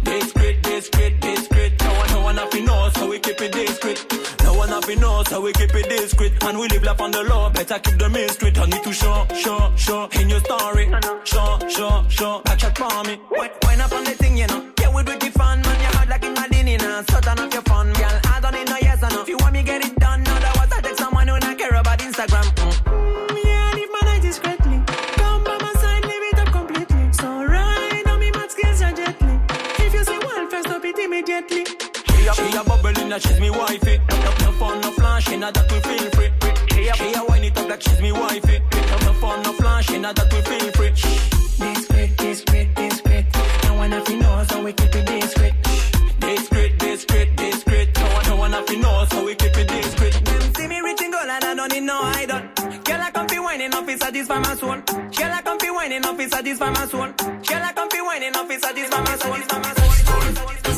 Discreet, 0.03 0.61
discreet, 0.61 1.19
discreet. 1.19 1.83
No 1.83 1.93
one, 1.93 2.09
no 2.09 2.21
one 2.21 2.37
have 2.37 2.49
to 2.49 2.61
know, 2.61 2.89
so 2.95 3.09
we 3.09 3.19
keep 3.19 3.41
it 3.41 3.51
discreet. 3.51 4.05
No 4.43 4.53
one 4.53 4.69
have 4.69 4.85
to 4.85 4.95
know, 4.95 5.23
so 5.23 5.41
we 5.41 5.53
keep 5.53 5.73
it 5.73 5.89
discreet. 5.89 6.33
And 6.43 6.59
we 6.59 6.67
live 6.67 6.83
life 6.83 7.01
on 7.01 7.11
the 7.11 7.23
law, 7.23 7.49
better 7.49 7.79
keep 7.79 7.97
the 7.97 8.09
mystery. 8.09 8.51
Turn 8.51 8.73
it 8.73 8.83
to 8.83 8.93
show, 8.93 9.27
show, 9.35 9.71
show 9.75 10.09
in 10.19 10.29
your 10.29 10.39
story. 10.41 10.91
Show, 11.23 11.59
show, 11.69 12.05
show, 12.09 12.41
back 12.41 12.57
chat 12.59 12.77
for 12.77 13.03
me. 13.03 13.19
Wind 13.31 13.81
up 13.81 13.91
on 13.91 14.03
the 14.03 14.11
thing, 14.11 14.37
you 14.37 14.47
know. 14.47 14.80
Yeah, 14.91 14.97
we 14.97 15.03
the 15.03 15.31
fun, 15.31 15.61
man. 15.61 15.79
Your 15.81 15.91
heart 15.95 16.09
like 16.09 16.23
in 16.23 16.35
now. 16.77 17.01
So 17.09 17.19
turn 17.21 17.39
up 17.39 17.53
your 17.53 17.61
fun, 17.63 17.93
girl. 17.93 18.19
I 18.25 18.39
don't 18.41 18.53
need 18.53 18.67
no 18.67 18.77
yes 18.81 19.01
or 19.03 19.09
no. 19.09 19.21
If 19.21 19.29
you 19.29 19.37
want 19.37 19.53
me, 19.53 19.63
get 19.63 19.85
it 19.85 19.95
done. 19.95 20.21
Otherwise, 20.27 20.71
I 20.75 20.81
take 20.81 20.97
someone 20.97 21.27
who 21.27 21.39
not 21.39 21.57
care 21.57 21.73
about 21.75 21.99
Instagram. 21.99 22.43
Mm. 22.55 23.43
Yeah, 23.43 23.71
my 23.91 24.19
discreetly. 24.21 24.83
Come 25.15 25.43
by 25.43 25.57
my 25.59 25.73
side, 25.79 26.03
it 26.05 26.51
completely. 26.51 27.13
So 27.13 27.43
right 27.45 28.03
me, 28.19 28.31
mad 28.31 28.51
skills 28.51 28.81
are. 28.81 28.93
If 29.79 29.93
you 29.93 30.03
stop 30.61 30.83
it 30.83 30.99
immediately. 30.99 31.65
She 31.65 32.27
a, 32.27 32.33
a 32.33 33.19
she's 33.19 33.39
me 33.39 33.49
wifey. 33.49 33.99
No, 34.09 34.15
no, 34.17 34.31
no 34.43 34.51
fun, 34.59 34.81
no 34.81 34.91
flashing, 34.91 35.39
that 35.39 35.55
we 35.71 35.79
feel 35.87 36.09
free. 36.11 36.31
She 36.71 36.87
a, 36.87 36.93
she 36.95 37.13
a 37.13 37.23
it 37.45 37.57
up 37.57 37.69
like 37.69 37.81
she's 37.81 38.01
me 38.01 38.11
wifey. 38.11 38.59
No, 38.59 38.97
no 39.05 39.13
fun, 39.13 39.43
no 39.43 39.53
flashing, 39.53 40.01
that 40.01 40.19
we 40.31 40.41
feel 40.41 40.71
free. 40.73 41.30
Satisfy 54.11 54.39
my 54.39 54.55
soul. 54.55 54.77
Girl, 55.17 55.31
I 55.31 55.41
come 55.41 55.59
fi 55.59 55.71
whining 55.71 56.05
up, 56.05 56.19
it's 56.19 56.33
satisfy 56.33 56.69
my 56.69 56.85
soul. 56.87 57.07
Girl, 57.07 57.63
I 57.63 57.73
come 57.73 57.89
fi 57.89 58.01
whining 58.01 58.35
up, 58.35 58.51
it's 58.51 58.61
satisfy 58.61 59.01
my 59.01 59.15
soul. 59.15 59.37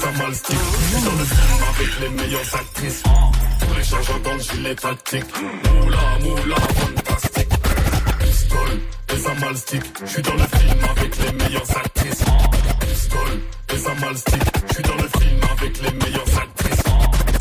Amalstiques, 0.03 0.57
je 0.81 0.95
suis 0.95 1.03
dans 1.05 1.17
le 1.17 1.25
film 1.25 1.63
avec 1.73 1.99
les 2.01 2.09
meilleures 2.09 2.55
actrices. 2.55 3.03
Tous 3.03 3.75
les 3.75 3.83
changements 3.83 4.19
dans 4.19 4.33
le 4.33 4.39
gilet 4.39 4.75
tactique. 4.75 5.25
Moula, 5.41 5.97
moula, 6.21 6.55
fantastique. 6.55 7.49
Pistole, 8.19 8.79
les 9.09 9.27
amalstiques, 9.27 9.93
je 10.01 10.09
suis 10.09 10.21
dans 10.21 10.33
le 10.33 10.43
film 10.43 10.79
avec 10.91 11.17
les 11.17 11.31
meilleures 11.31 11.77
actrices. 11.77 12.23
Pistole, 12.81 13.39
les 13.71 13.87
amalstiques, 13.87 14.41
je 14.67 14.73
suis 14.73 14.83
dans 14.83 14.95
le 14.95 15.07
film 15.19 15.39
avec 15.51 15.81
les 15.81 15.91
meilleures 15.91 16.37
actrices. 16.43 16.83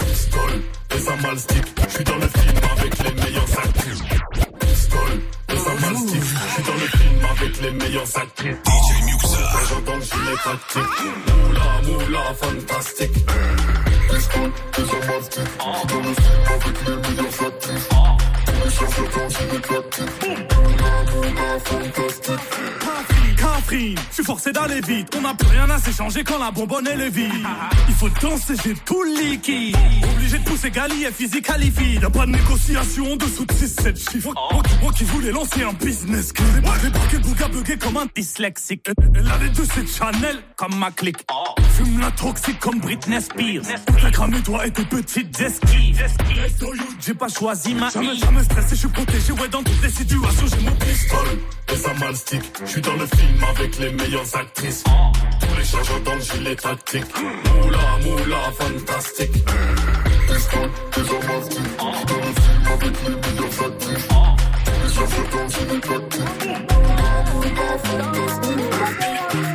Pistole, 0.07 0.63
les 0.93 1.09
amalstiques, 1.09 1.75
je 1.89 1.95
suis 1.95 2.05
dans 2.05 2.17
le 2.17 2.29
film 2.29 2.61
avec 2.77 2.99
les 2.99 3.23
meilleures 3.23 3.59
actrices. 3.59 4.03
Pistole, 4.61 5.21
les 5.53 5.69
amalstiques, 5.69 6.23
je 6.23 6.55
suis 6.55 6.63
dans 6.63 6.75
le 6.75 6.89
film 6.99 7.25
avec 7.31 7.61
les 7.61 7.71
meilleures 7.73 8.17
actrices. 8.17 8.57
DJ 8.67 9.05
Muxa. 9.05 9.81
dans 9.87 9.97
le 9.97 10.03
gilet 10.03 10.39
tactique. 10.45 10.99
Moula, 11.27 11.69
moula, 11.87 12.35
fantastique. 12.35 13.27
Pistole, 14.11 14.53
les 14.79 14.91
amalstiques, 15.03 15.43
je 15.43 15.79
suis 15.79 15.87
dans 15.89 16.03
le 16.09 16.15
film 16.15 16.45
avec 16.55 16.77
les 16.87 16.97
meilleures 16.97 17.47
actrices. 17.47 17.89
Tous 18.47 18.53
les 18.65 18.71
chercheurs 18.71 19.11
le 19.17 19.29
gilet 19.31 19.61
tactique. 19.61 20.15
Moula, 20.57 20.93
moula, 21.13 21.49
fantastique. 21.65 22.12
Je 23.73 23.95
suis 24.13 24.25
forcé 24.25 24.53
d'aller 24.53 24.81
vite. 24.83 25.09
On 25.17 25.23
n'a 25.23 25.33
plus 25.35 25.49
rien 25.49 25.69
à 25.71 25.79
s'échanger 25.79 26.23
quand 26.25 26.39
la 26.39 26.51
bonbonne 26.51 26.87
elle 26.93 27.01
est 27.01 27.09
vide. 27.11 27.33
Il 27.89 27.95
faut 27.95 28.09
danser, 28.21 28.55
j'ai 28.63 28.75
tout 28.75 29.03
le 29.03 29.31
liquide. 29.31 29.77
Obligé 30.15 30.39
de 30.39 30.45
pousser 30.45 30.71
Gali 30.71 31.05
et 31.05 31.11
physique 31.13 31.47
qualifie. 31.47 31.95
Y'a 31.95 32.11
pas 32.11 32.27
de 32.27 32.33
négociation 32.33 33.13
en 33.13 33.17
dessous 33.17 33.47
de 33.47 33.53
6-7 33.55 34.11
chiffres. 34.11 34.33
Moi, 34.53 34.63
qui- 34.63 34.85
moi 34.85 34.93
qui 34.93 35.05
voulais 35.05 35.33
lancer 35.33 35.63
un 35.63 35.73
business. 35.73 36.33
Que 36.33 36.43
j'ai 36.45 36.61
débarqué 36.91 37.19
bouga 37.19 37.49
bugué 37.49 37.79
comme 37.79 37.97
un 37.97 38.07
dyslexique. 38.15 38.87
Elle- 39.15 39.31
a 39.31 39.39
les 39.39 39.49
deux, 39.51 39.65
c'est 39.75 39.87
Chanel 39.87 40.37
comme 40.57 40.77
ma 40.77 40.91
clique. 40.91 41.25
Fume 41.77 42.01
la 42.01 42.11
toxique 42.11 42.59
comme 42.61 42.79
Britney 42.79 43.21
Spears. 43.23 43.65
Instagram 43.89 44.35
et 44.35 44.43
toi 44.43 44.67
et 44.67 44.71
tes 44.71 44.85
petites 44.85 45.41
esquives. 45.41 46.05
J'ai 47.01 47.15
pas 47.15 47.29
choisi 47.29 47.75
ma 47.75 47.89
Jamais, 47.89 48.17
jamais 48.17 48.45
stressé, 48.45 48.69
je 48.75 48.81
suis 48.81 48.89
protégé. 48.89 49.33
Ouais, 49.33 49.49
dans 49.49 49.63
toutes 49.63 49.83
les 49.83 49.91
situations, 49.91 50.47
j'ai 50.47 50.65
mon 50.65 50.77
pistolet. 50.77 51.39
Les 51.71 51.87
amalstiques, 51.87 52.53
je 52.67 52.71
suis 52.71 52.81
dans 52.83 52.93
le 52.95 53.07
film 53.07 53.43
avec 53.57 53.62
les 53.79 53.91
meilleures 53.93 54.37
actrices. 54.37 54.85
Tous 54.85 55.57
les 55.57 55.65
chargeurs 55.65 56.01
dans 56.01 56.15
le 56.15 56.21
gilet 56.21 56.57
tactique. 56.57 57.05
Moula, 57.15 57.79
moula, 58.03 58.37
fantastique. 58.59 59.33
Pistole, 60.27 60.71
les 60.97 61.11
amalstiques, 61.11 61.61
je 61.63 61.97
suis 61.97 62.07
dans 62.07 62.17
le 62.17 62.33
film 62.43 62.65
avec 62.75 62.95
les 63.05 63.17
meilleures 63.23 63.67
actrices. 63.67 64.09
Tous 64.65 64.73
les 64.83 64.93
chargeurs 64.95 65.29
dans 65.33 65.43
le 65.43 65.49
gilet 65.49 65.81
tactique. 65.81 66.45
Moula, 66.47 67.11
moula, 67.33 67.67
fantastique. 67.85 69.52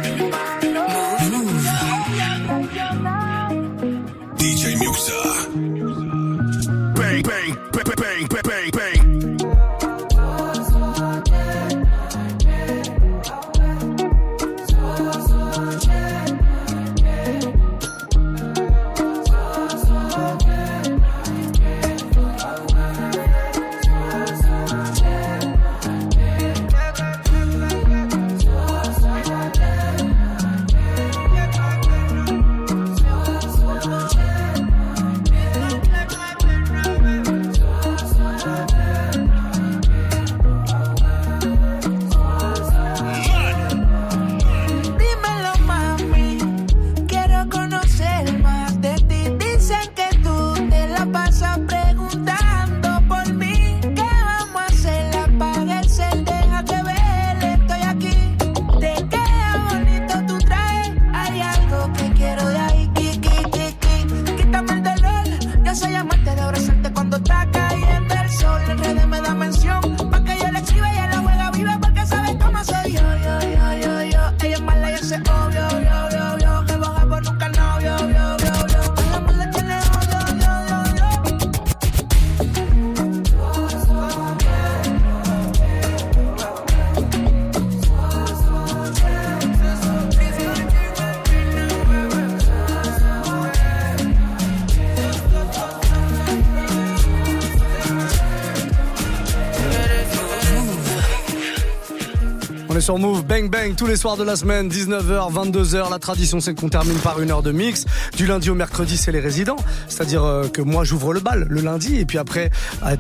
Sur 102.88 102.98
Move, 103.00 103.26
bang 103.26 103.50
bang, 103.50 103.76
tous 103.76 103.86
les 103.86 103.98
soirs 103.98 104.16
de 104.16 104.24
la 104.24 104.38
semaine, 104.38 104.70
19h, 104.70 105.34
22h. 105.34 105.90
La 105.90 106.00
tradition, 106.00 106.40
c'est 106.40 106.56
qu'on 106.56 106.70
termine 106.70 106.98
par 107.00 107.22
une 107.22 107.32
heure 107.32 107.44
de 107.44 107.52
mix. 107.52 107.84
Du 108.16 108.26
lundi 108.26 108.50
au 108.50 108.56
mercredi, 108.56 108.96
c'est 108.96 109.12
les 109.12 109.20
résidents. 109.20 109.58
C'est-à-dire 109.90 110.24
euh, 110.24 110.48
que 110.48 110.62
moi, 110.62 110.86
j'ouvre 110.86 111.12
le 111.12 111.20
bal 111.20 111.48
le 111.50 111.60
lundi. 111.60 111.98
Et 111.98 112.06
puis 112.06 112.18
après, 112.18 112.50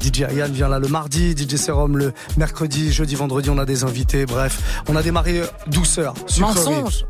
DJ 0.01 0.23
Ayan 0.23 0.49
vient 0.49 0.67
là 0.67 0.79
le 0.79 0.89
mardi, 0.89 1.31
DJ 1.37 1.55
Serum 1.55 1.95
le 1.95 2.11
mercredi, 2.35 2.91
jeudi, 2.91 3.15
vendredi, 3.15 3.49
on 3.49 3.57
a 3.57 3.63
des 3.63 3.85
invités. 3.85 4.25
Bref, 4.25 4.83
on 4.89 4.95
a 4.97 5.01
démarré 5.01 5.39
euh, 5.39 5.45
douceur. 5.67 6.15
Mensonge. 6.37 7.05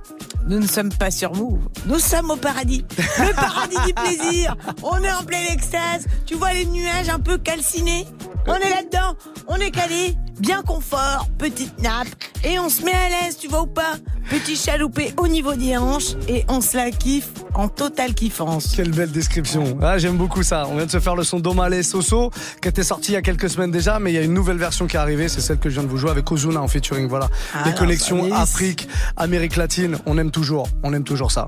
Nous 0.46 0.60
ne 0.60 0.68
sommes 0.68 0.94
pas 0.94 1.10
sur 1.10 1.34
Move. 1.34 1.58
Nous 1.88 1.98
sommes 1.98 2.30
au 2.30 2.36
paradis. 2.36 2.86
Le 3.00 3.34
paradis 3.34 3.78
du 3.88 3.94
plaisir. 3.96 4.56
On 4.84 5.02
est 5.02 5.12
en 5.12 5.24
pleine 5.24 5.52
extase. 5.52 6.06
Tu 6.28 6.36
vois 6.36 6.54
les 6.54 6.68
nuages 6.68 7.10
un 7.10 7.20
peu 7.20 7.40
calcinés. 7.40 8.06
On 8.46 8.54
est 8.54 8.70
là-dedans. 8.70 9.18
On 9.48 9.56
est 9.56 9.72
calé. 9.72 10.16
Bien 10.40 10.62
confort, 10.62 11.28
petite 11.38 11.82
nappe, 11.82 12.08
et 12.44 12.60
on 12.60 12.70
se 12.70 12.84
met 12.84 12.92
à 12.92 13.10
l'aise, 13.10 13.38
tu 13.38 13.48
vois 13.48 13.62
ou 13.62 13.68
pas 13.68 13.96
Petit 14.30 14.58
chaloupé 14.58 15.14
au 15.18 15.28
niveau 15.28 15.54
des 15.54 15.78
hanches, 15.78 16.16
et 16.28 16.44
on 16.50 16.60
se 16.60 16.76
la 16.76 16.92
kiffe 16.92 17.30
en 17.54 17.70
totale 17.70 18.14
kiffance. 18.14 18.74
Quelle 18.76 18.92
belle 18.92 19.12
description. 19.12 19.78
Ah, 19.82 19.98
j'aime 19.98 20.18
beaucoup 20.18 20.44
ça. 20.44 20.68
On 20.70 20.76
vient 20.76 20.86
de 20.86 20.92
se 20.92 21.00
faire 21.00 21.16
le 21.16 21.24
son 21.24 21.40
d'Omale 21.40 21.82
Soso, 21.84 22.32
qui 22.62 22.68
était 22.68 22.84
sorti 22.84 23.12
il 23.12 23.16
y 23.16 23.18
a 23.18 23.22
quelques 23.22 23.50
semaines 23.50 23.72
déjà, 23.72 24.00
mais 24.00 24.12
il 24.12 24.16
y 24.16 24.18
a 24.18 24.24
une 24.24 24.34
nouvelle 24.34 24.58
version 24.58 24.86
qui 24.86 24.98
est 24.98 25.00
arrivée. 25.00 25.30
C'est 25.30 25.42
celle 25.42 25.60
que 25.60 25.70
je 25.70 25.76
viens 25.76 25.84
de 25.84 25.88
vous 25.88 25.98
jouer 25.98 26.12
avec 26.12 26.30
Ozuna 26.30 26.62
en 26.62 26.68
featuring. 26.68 27.08
Voilà. 27.08 27.30
Ah, 27.54 27.64
ça 27.74 27.86
lisse. 27.86 28.12
Afrique, 28.34 28.90
Amérique 29.16 29.56
latine. 29.56 29.98
On 30.06 30.18
aime 30.18 30.32
toujours. 30.32 30.68
On 30.84 30.94
aime 30.94 31.04
toujours 31.04 31.32
ça. 31.32 31.48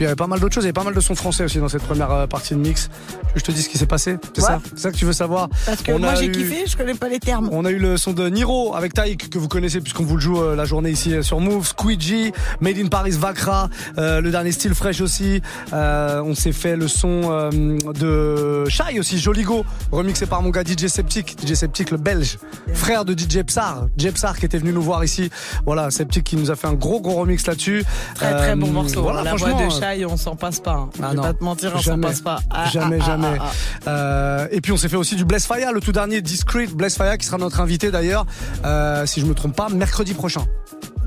Puis 0.00 0.04
il 0.06 0.08
y 0.08 0.12
avait 0.12 0.16
pas 0.16 0.26
mal 0.26 0.40
d'autres 0.40 0.54
choses. 0.54 0.64
Il 0.64 0.68
y 0.68 0.68
avait 0.68 0.72
pas 0.72 0.82
mal 0.84 0.94
de 0.94 1.00
sons 1.00 1.14
français 1.14 1.44
aussi 1.44 1.58
dans 1.58 1.68
cette 1.68 1.82
première 1.82 2.10
euh, 2.10 2.26
partie 2.26 2.54
de 2.54 2.58
mix. 2.58 2.88
Je 3.36 3.42
te 3.42 3.52
dis 3.52 3.60
ce 3.60 3.68
qui 3.68 3.76
s'est 3.76 3.84
passé. 3.84 4.16
C'est 4.34 4.40
Ouais. 4.40 4.48
ça. 4.48 4.60
C'est 4.70 4.78
ça 4.78 4.90
que 4.90 4.96
tu 4.96 5.04
veux 5.04 5.12
savoir? 5.12 5.50
Parce 5.66 5.82
que 5.82 5.92
On 5.92 5.98
moi 5.98 6.14
j'ai 6.14 6.24
eu- 6.24 6.32
kiffé, 6.32 6.64
je 6.66 6.74
connais 6.74 6.94
pas 6.94 7.10
les 7.10 7.18
termes. 7.20 7.50
On 7.52 7.66
a 7.66 7.70
eu 7.70 7.76
le 7.78 7.98
son 7.98 8.14
de 8.14 8.26
Niro 8.30 8.74
avec 8.74 8.94
Taïk 8.94 9.28
que 9.28 9.38
vous 9.38 9.46
connaissez 9.48 9.82
puisqu'on 9.82 10.04
vous 10.04 10.14
le 10.14 10.22
joue 10.22 10.40
euh, 10.40 10.56
la 10.56 10.64
journée 10.64 10.88
ici 10.90 11.14
euh, 11.14 11.22
sur 11.22 11.38
Move, 11.38 11.66
Squeegee, 11.66 12.32
Made 12.62 12.78
in 12.78 12.86
Paris 12.86 13.10
Vakra, 13.10 13.68
euh, 13.98 14.22
le 14.22 14.30
dernier 14.30 14.52
Style 14.52 14.74
Fresh 14.74 15.02
aussi. 15.02 15.42
Euh, 15.74 16.22
on 16.24 16.34
s'est 16.34 16.52
fait 16.52 16.76
le 16.76 16.88
son 16.88 17.20
euh, 17.30 17.50
de 17.92 18.64
Shai 18.70 18.98
aussi, 18.98 19.18
Joligo, 19.18 19.66
remixé 19.92 20.24
par 20.24 20.40
mon 20.40 20.48
gars 20.48 20.62
DJ 20.64 20.86
Septic, 20.86 21.36
DJ 21.46 21.52
Septic 21.52 21.90
le 21.90 21.98
belge, 21.98 22.38
frère 22.72 23.04
de 23.04 23.12
DJ 23.12 23.42
Psar, 23.46 23.86
DJ 23.98 24.12
Psar 24.12 24.38
qui 24.38 24.46
était 24.46 24.56
venu 24.56 24.72
nous 24.72 24.80
voir 24.82 25.04
ici. 25.04 25.28
Voilà, 25.66 25.90
Septic 25.90 26.24
qui 26.24 26.36
nous 26.36 26.50
a 26.50 26.56
fait 26.56 26.68
un 26.68 26.72
gros 26.74 27.02
gros 27.02 27.16
remix 27.16 27.46
là-dessus. 27.46 27.84
Très 28.14 28.34
très 28.34 28.56
bon 28.56 28.68
morceau. 28.68 29.02
Voilà, 29.02 29.22
la 29.22 29.34
voix 29.34 29.50
franchement, 29.50 29.66
de 29.66 29.72
Shai, 29.72 29.89
on 30.06 30.16
s'en 30.16 30.36
passe 30.36 30.60
pas. 30.60 30.72
hein. 30.72 30.90
Ah 30.94 30.96
je 31.02 31.10
vais 31.10 31.14
non, 31.16 31.22
pas 31.22 31.34
te 31.34 31.44
mentir, 31.44 31.70
on 31.74 31.76
s'en 31.78 31.82
jamais, 31.82 32.06
passe 32.08 32.20
pas. 32.20 32.40
Ah, 32.50 32.68
jamais, 32.70 32.98
ah, 33.00 33.04
jamais. 33.04 33.36
ah, 33.40 33.44
ah. 33.86 33.88
Euh, 33.90 34.48
et 34.50 34.60
puis 34.60 34.72
on 34.72 34.76
s'est 34.76 34.88
fait 34.88 34.96
aussi 34.96 35.16
du 35.16 35.24
Bless 35.24 35.46
Fire, 35.46 35.72
le 35.72 35.80
tout 35.80 35.92
dernier 35.92 36.20
Discreet 36.22 36.68
Bless 36.68 36.96
Fire 36.96 37.16
qui 37.18 37.26
sera 37.26 37.38
notre 37.38 37.60
invité 37.60 37.90
d'ailleurs, 37.90 38.26
euh, 38.64 39.06
si 39.06 39.20
je 39.20 39.26
me 39.26 39.34
trompe 39.34 39.54
pas, 39.56 39.68
mercredi 39.68 40.14
prochain. 40.14 40.44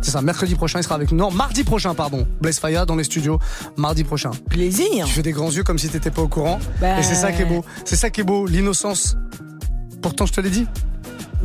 C'est 0.01 0.11
ça, 0.11 0.21
mercredi 0.21 0.55
prochain, 0.55 0.79
il 0.79 0.83
sera 0.83 0.95
avec 0.95 1.11
nous. 1.11 1.17
Non, 1.17 1.31
mardi 1.31 1.63
prochain, 1.63 1.93
pardon. 1.95 2.27
Bless 2.41 2.59
Fire 2.59 2.85
dans 2.85 2.95
les 2.97 3.05
studios, 3.05 3.39
mardi 3.77 4.03
prochain. 4.03 4.31
Plaisir. 4.49 5.05
Tu 5.05 5.13
fais 5.13 5.21
des 5.21 5.31
grands 5.31 5.49
yeux 5.49 5.63
comme 5.63 5.77
si 5.79 5.87
t'étais 5.87 6.11
pas 6.11 6.21
au 6.21 6.27
courant. 6.27 6.59
Bah. 6.81 6.99
Et 6.99 7.03
c'est 7.03 7.15
ça 7.15 7.31
qui 7.31 7.41
est 7.43 7.45
beau. 7.45 7.63
C'est 7.85 7.95
ça 7.95 8.09
qui 8.09 8.19
est 8.21 8.25
beau, 8.25 8.45
l'innocence. 8.45 9.15
Pourtant, 10.01 10.25
je 10.25 10.33
te 10.33 10.41
l'ai 10.41 10.49
dit. 10.49 10.67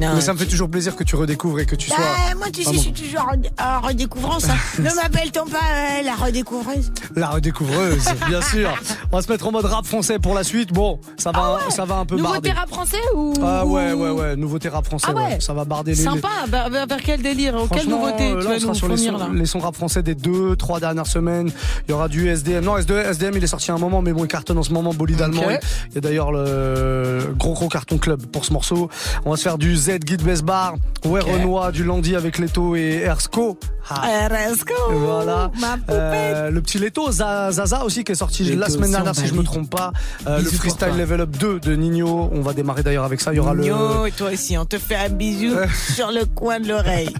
Non, 0.01 0.15
Mais 0.15 0.21
ça 0.21 0.33
me 0.33 0.39
fait 0.39 0.47
toujours 0.47 0.71
plaisir 0.71 0.95
que 0.97 1.05
tu 1.05 1.17
redécouvres 1.17 1.61
et 1.61 1.67
que 1.67 1.75
tu 1.75 1.89
sois. 1.89 1.97
Bah, 1.99 2.35
moi, 2.37 2.47
tu 2.53 2.63
sais, 2.63 2.73
je 2.73 2.79
suis 2.79 2.93
toujours 2.93 3.27
en, 3.59 3.81
redécouvrance. 3.87 4.45
hein. 4.49 4.55
ne 4.79 4.95
m'appelle-t-on 4.95 5.47
pas 5.47 5.59
euh, 5.59 6.03
la 6.05 6.15
redécouvreuse? 6.15 6.93
La 7.17 7.29
redécouvreuse, 7.29 8.05
bien 8.29 8.41
sûr. 8.43 8.71
On 9.13 9.17
va 9.17 9.23
se 9.23 9.31
mettre 9.31 9.47
en 9.49 9.53
mode 9.53 9.65
rap 9.65 9.85
français 9.87 10.19
pour 10.19 10.35
la 10.35 10.45
suite. 10.45 10.73
Bon, 10.73 11.01
ça 11.17 11.33
va, 11.33 11.59
ça 11.71 11.85
va 11.85 11.97
un 11.97 12.05
peu 12.07 12.17
Nouveau 12.17 12.31
barder. 12.33 12.51
rap 12.53 12.69
français 12.69 12.97
ou 13.15 13.35
Ah 13.43 13.67
ouais, 13.67 13.93
ou- 13.93 14.03
ouais, 14.03 14.11
ouais, 14.11 14.37
nouveauté 14.37 14.69
rap 14.69 14.85
français. 14.85 15.09
Ah 15.11 15.15
ouais. 15.15 15.39
Ça 15.41 15.53
va 15.53 15.65
barder 15.65 15.93
les. 15.95 16.03
Sympa, 16.03 16.29
vers, 16.49 16.71
vers- 16.71 16.87
vers 16.87 17.03
quel 17.03 17.21
délire 17.23 17.57
Quelle 17.73 17.89
nouveauté 17.89 18.31
euh, 18.31 18.41
tu 18.41 18.45
là, 18.45 18.51
vas 18.51 18.57
on 18.57 18.59
sera 18.61 18.69
nous 18.69 18.75
sur 18.75 18.89
les 18.89 18.97
fournir 18.97 19.19
sons, 19.19 19.33
là? 19.33 19.39
les 19.39 19.47
sons 19.47 19.59
rap 19.59 19.75
français 19.75 20.03
des 20.03 20.15
deux, 20.15 20.55
trois 20.57 20.79
dernières 20.81 21.07
semaines. 21.07 21.51
Il 21.89 21.91
y 21.91 21.95
aura 21.95 22.09
du 22.09 22.29
SDM. 22.29 22.65
Non, 22.65 22.77
SD 22.77 22.95
SDM, 22.95 23.37
il 23.37 23.43
est 23.45 23.49
sorti 23.49 23.71
à 23.71 23.75
un 23.75 23.79
moment, 23.79 24.01
mais 24.03 24.13
bon, 24.13 24.25
il 24.25 24.29
cartonne 24.29 24.59
en 24.59 24.63
ce 24.63 24.73
moment, 24.73 24.95
bolide 24.95 25.21
allemand. 25.23 25.43
Il 25.89 25.95
y 25.95 25.99
a 25.99 26.01
d'ailleurs 26.01 26.31
le 26.33 27.35
gros 27.37 27.55
gros 27.55 27.69
carton 27.69 27.99
club 27.99 28.25
pour 28.27 28.45
ce 28.45 28.53
morceau. 28.53 28.89
On 29.25 29.31
va 29.31 29.37
se 29.37 29.43
faire 29.43 29.59
du 29.59 29.75
Z 29.89 29.99
Guide 30.05 30.23
Best 30.23 30.43
Bar, 30.45 30.75
ouais 31.07 31.21
Renoir, 31.21 31.73
du 31.73 31.83
Landy 31.83 32.15
avec 32.15 32.39
Leto 32.39 32.77
et 32.77 33.01
Ersco. 33.05 33.59
Ah. 33.89 34.29
Resco 34.29 34.75
Voilà. 34.91 35.51
Ma 35.61 35.77
Euh, 35.89 36.51
le 36.51 36.61
petit 36.61 36.79
Leto, 36.79 37.11
Za- 37.11 37.51
Zaza 37.53 37.85
aussi 37.85 38.05
qui 38.05 38.13
est 38.13 38.17
sorti 38.17 38.45
Leto, 38.45 38.61
la 38.61 38.69
semaine 38.69 38.91
dernière 38.91 39.15
si 39.15 39.23
je 39.27 39.33
me 39.33 39.37
valide. 39.39 39.47
trompe 39.51 39.71
pas. 39.71 39.93
Euh, 40.27 40.41
le 40.41 40.45
freestyle 40.45 40.95
level 40.99 41.23
up 41.23 41.31
2 41.39 41.61
de 41.61 41.75
Nino. 41.75 42.29
On 42.35 42.43
va 42.43 42.53
démarrer 42.53 42.83
d'ailleurs 42.83 43.05
avec 43.05 43.21
ça. 43.23 43.33
Il 43.33 43.37
y 43.37 43.41
aura 43.41 43.55
Nino, 43.55 44.03
le 44.03 44.09
et 44.09 44.13
toi 44.13 44.31
aussi, 44.33 44.59
on 44.59 44.67
te 44.67 44.77
fait 44.79 44.97
un 44.97 45.09
bisou 45.09 45.55
sur 45.95 46.11
le 46.11 46.27
coin 46.27 46.61
de 46.61 46.69
l'oreille. 46.69 47.15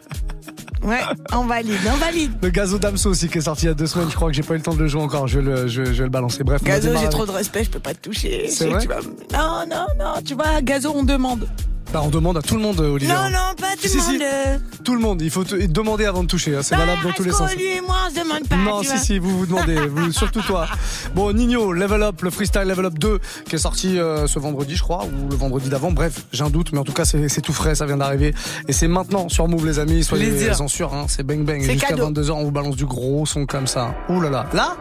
Ouais, 0.85 1.01
on 1.33 1.45
valide, 1.47 1.75
on 1.93 1.97
valide. 1.97 2.33
le 2.41 2.51
Gazo 2.51 2.79
Damso 2.79 3.11
aussi 3.11 3.29
qui 3.29 3.39
est 3.39 3.43
sorti 3.43 3.65
il 3.65 3.69
y 3.69 3.71
a 3.71 3.75
deux 3.75 3.87
semaines. 3.87 4.11
Je 4.11 4.15
crois 4.15 4.29
que 4.29 4.35
j'ai 4.37 4.43
pas 4.45 4.55
eu 4.55 4.59
le 4.59 4.63
temps 4.63 4.75
de 4.75 4.79
le 4.79 4.87
jouer 4.89 5.03
encore. 5.03 5.27
Je 5.27 5.41
vais 5.41 5.45
le, 5.45 5.67
je, 5.69 5.85
je 5.87 5.91
vais 5.93 6.05
le 6.05 6.09
balancer. 6.11 6.45
Bref, 6.45 6.63
Gazo, 6.63 6.91
j'ai 7.01 7.09
trop 7.09 7.25
de 7.27 7.31
respect, 7.33 7.65
je 7.65 7.71
peux 7.71 7.81
pas 7.81 7.95
te 7.95 8.01
toucher. 8.09 8.47
C'est 8.49 8.69
vrai 8.69 8.87
vas 8.87 9.01
me- 9.01 9.33
Non, 9.33 9.65
non, 9.69 9.87
non, 9.99 10.15
tu 10.25 10.35
vois, 10.35 10.61
Gazo, 10.63 10.93
on 10.95 11.03
demande. 11.03 11.49
Bah, 11.93 12.03
on 12.05 12.09
demande 12.11 12.37
à 12.37 12.43
tout 12.43 12.55
le 12.55 12.61
monde, 12.61 12.81
Olivier. 12.81 13.15
Non, 13.15 13.31
non, 13.31 13.55
pas 13.59 13.69
tout 13.75 13.85
le 13.85 13.89
si, 13.89 13.97
monde. 13.97 14.21
euh. 14.23 14.59
Tout 14.85 14.95
le 14.95 15.01
monde. 15.01 15.23
Il 15.23 15.31
faut 15.31 15.43
te- 15.45 15.55
demander 15.67 16.05
avant 16.05 16.23
de 16.23 16.29
toucher. 16.29 16.55
hein. 16.55 16.61
C'est 16.63 16.75
Bah, 16.77 16.83
valable 16.85 17.03
dans 17.03 17.13
tous 17.13 17.23
les 17.23 17.33
sens. 17.33 17.55
lui 17.55 17.65
et 17.65 17.81
moi, 17.81 17.97
on 18.07 18.11
se 18.15 18.21
demande 18.21 18.47
pas. 18.47 18.57
Non, 18.57 18.83
si, 18.83 18.89
vois. 18.89 18.99
si, 18.99 19.19
vous 19.19 19.39
vous 19.39 19.47
demandez, 19.47 19.75
vous, 19.89 20.13
surtout 20.13 20.43
toi. 20.43 20.67
Bon, 21.15 21.33
Nino, 21.33 21.73
Level 21.73 22.03
Up, 22.03 22.21
le 22.21 22.29
freestyle 22.29 22.65
Level 22.65 22.85
Up 22.85 22.99
2, 22.99 23.19
qui 23.49 23.55
est 23.55 23.59
sorti 23.59 23.99
euh, 23.99 24.27
ce 24.27 24.39
vendredi, 24.39 24.77
je 24.77 24.83
crois, 24.83 25.05
ou 25.07 25.31
le 25.31 25.37
vendredi 25.37 25.71
d'avant. 25.71 25.91
Bref, 25.91 26.25
j'ai 26.31 26.45
un 26.45 26.51
doute, 26.51 26.73
mais 26.73 26.79
en 26.79 26.85
tout 26.85 26.93
cas, 26.93 27.07
c'est 27.07 27.41
tout 27.41 27.55
frais, 27.55 27.75
ça 27.75 27.87
vient 27.87 27.97
d'arriver. 27.97 28.35
Et 28.69 28.75
c'est 28.75 28.89
maintenant 28.89 29.31
sur 29.31 29.49
Move, 29.49 29.65
les 29.67 29.79
amis. 29.79 30.05
Soyez 30.05 30.27
Plaisir. 30.29 30.61
en 30.61 30.69
sûrs, 30.69 30.93
hein, 30.93 31.07
c'est 31.09 31.23
bang 31.23 31.43
bang. 31.43 31.63
Jusqu'à 31.63 31.89
cadeau. 31.89 32.11
22h, 32.11 32.33
on 32.33 32.45
vous 32.45 32.51
balance 32.53 32.77
du 32.77 32.85
gros 32.85 33.25
son 33.25 33.47
comme 33.47 33.67
ça. 33.67 33.95
Ouh 34.11 34.21
là 34.21 34.29
là. 34.29 34.47
Là, 34.53 34.77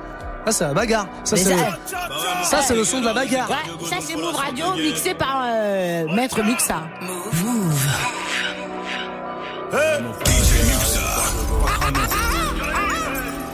là, 0.47 0.51
c'est 0.53 0.63
la 0.63 0.73
bagarre. 0.73 1.07
Ça, 1.25 1.35
c'est 1.35 1.43
ça- 1.43 1.55
ça, 2.43 2.61
c'est 2.61 2.75
le 2.75 2.83
son 2.85 3.01
de 3.01 3.05
la 3.05 3.13
bagarre. 3.13 3.49
Ouais, 3.49 3.87
ça 3.89 3.97
c'est 4.01 4.15
Move 4.15 4.35
Radio 4.35 4.73
mixé 4.75 5.13
par 5.13 5.41
euh, 5.45 6.05
Maître 6.13 6.41
Muxa. 6.41 6.83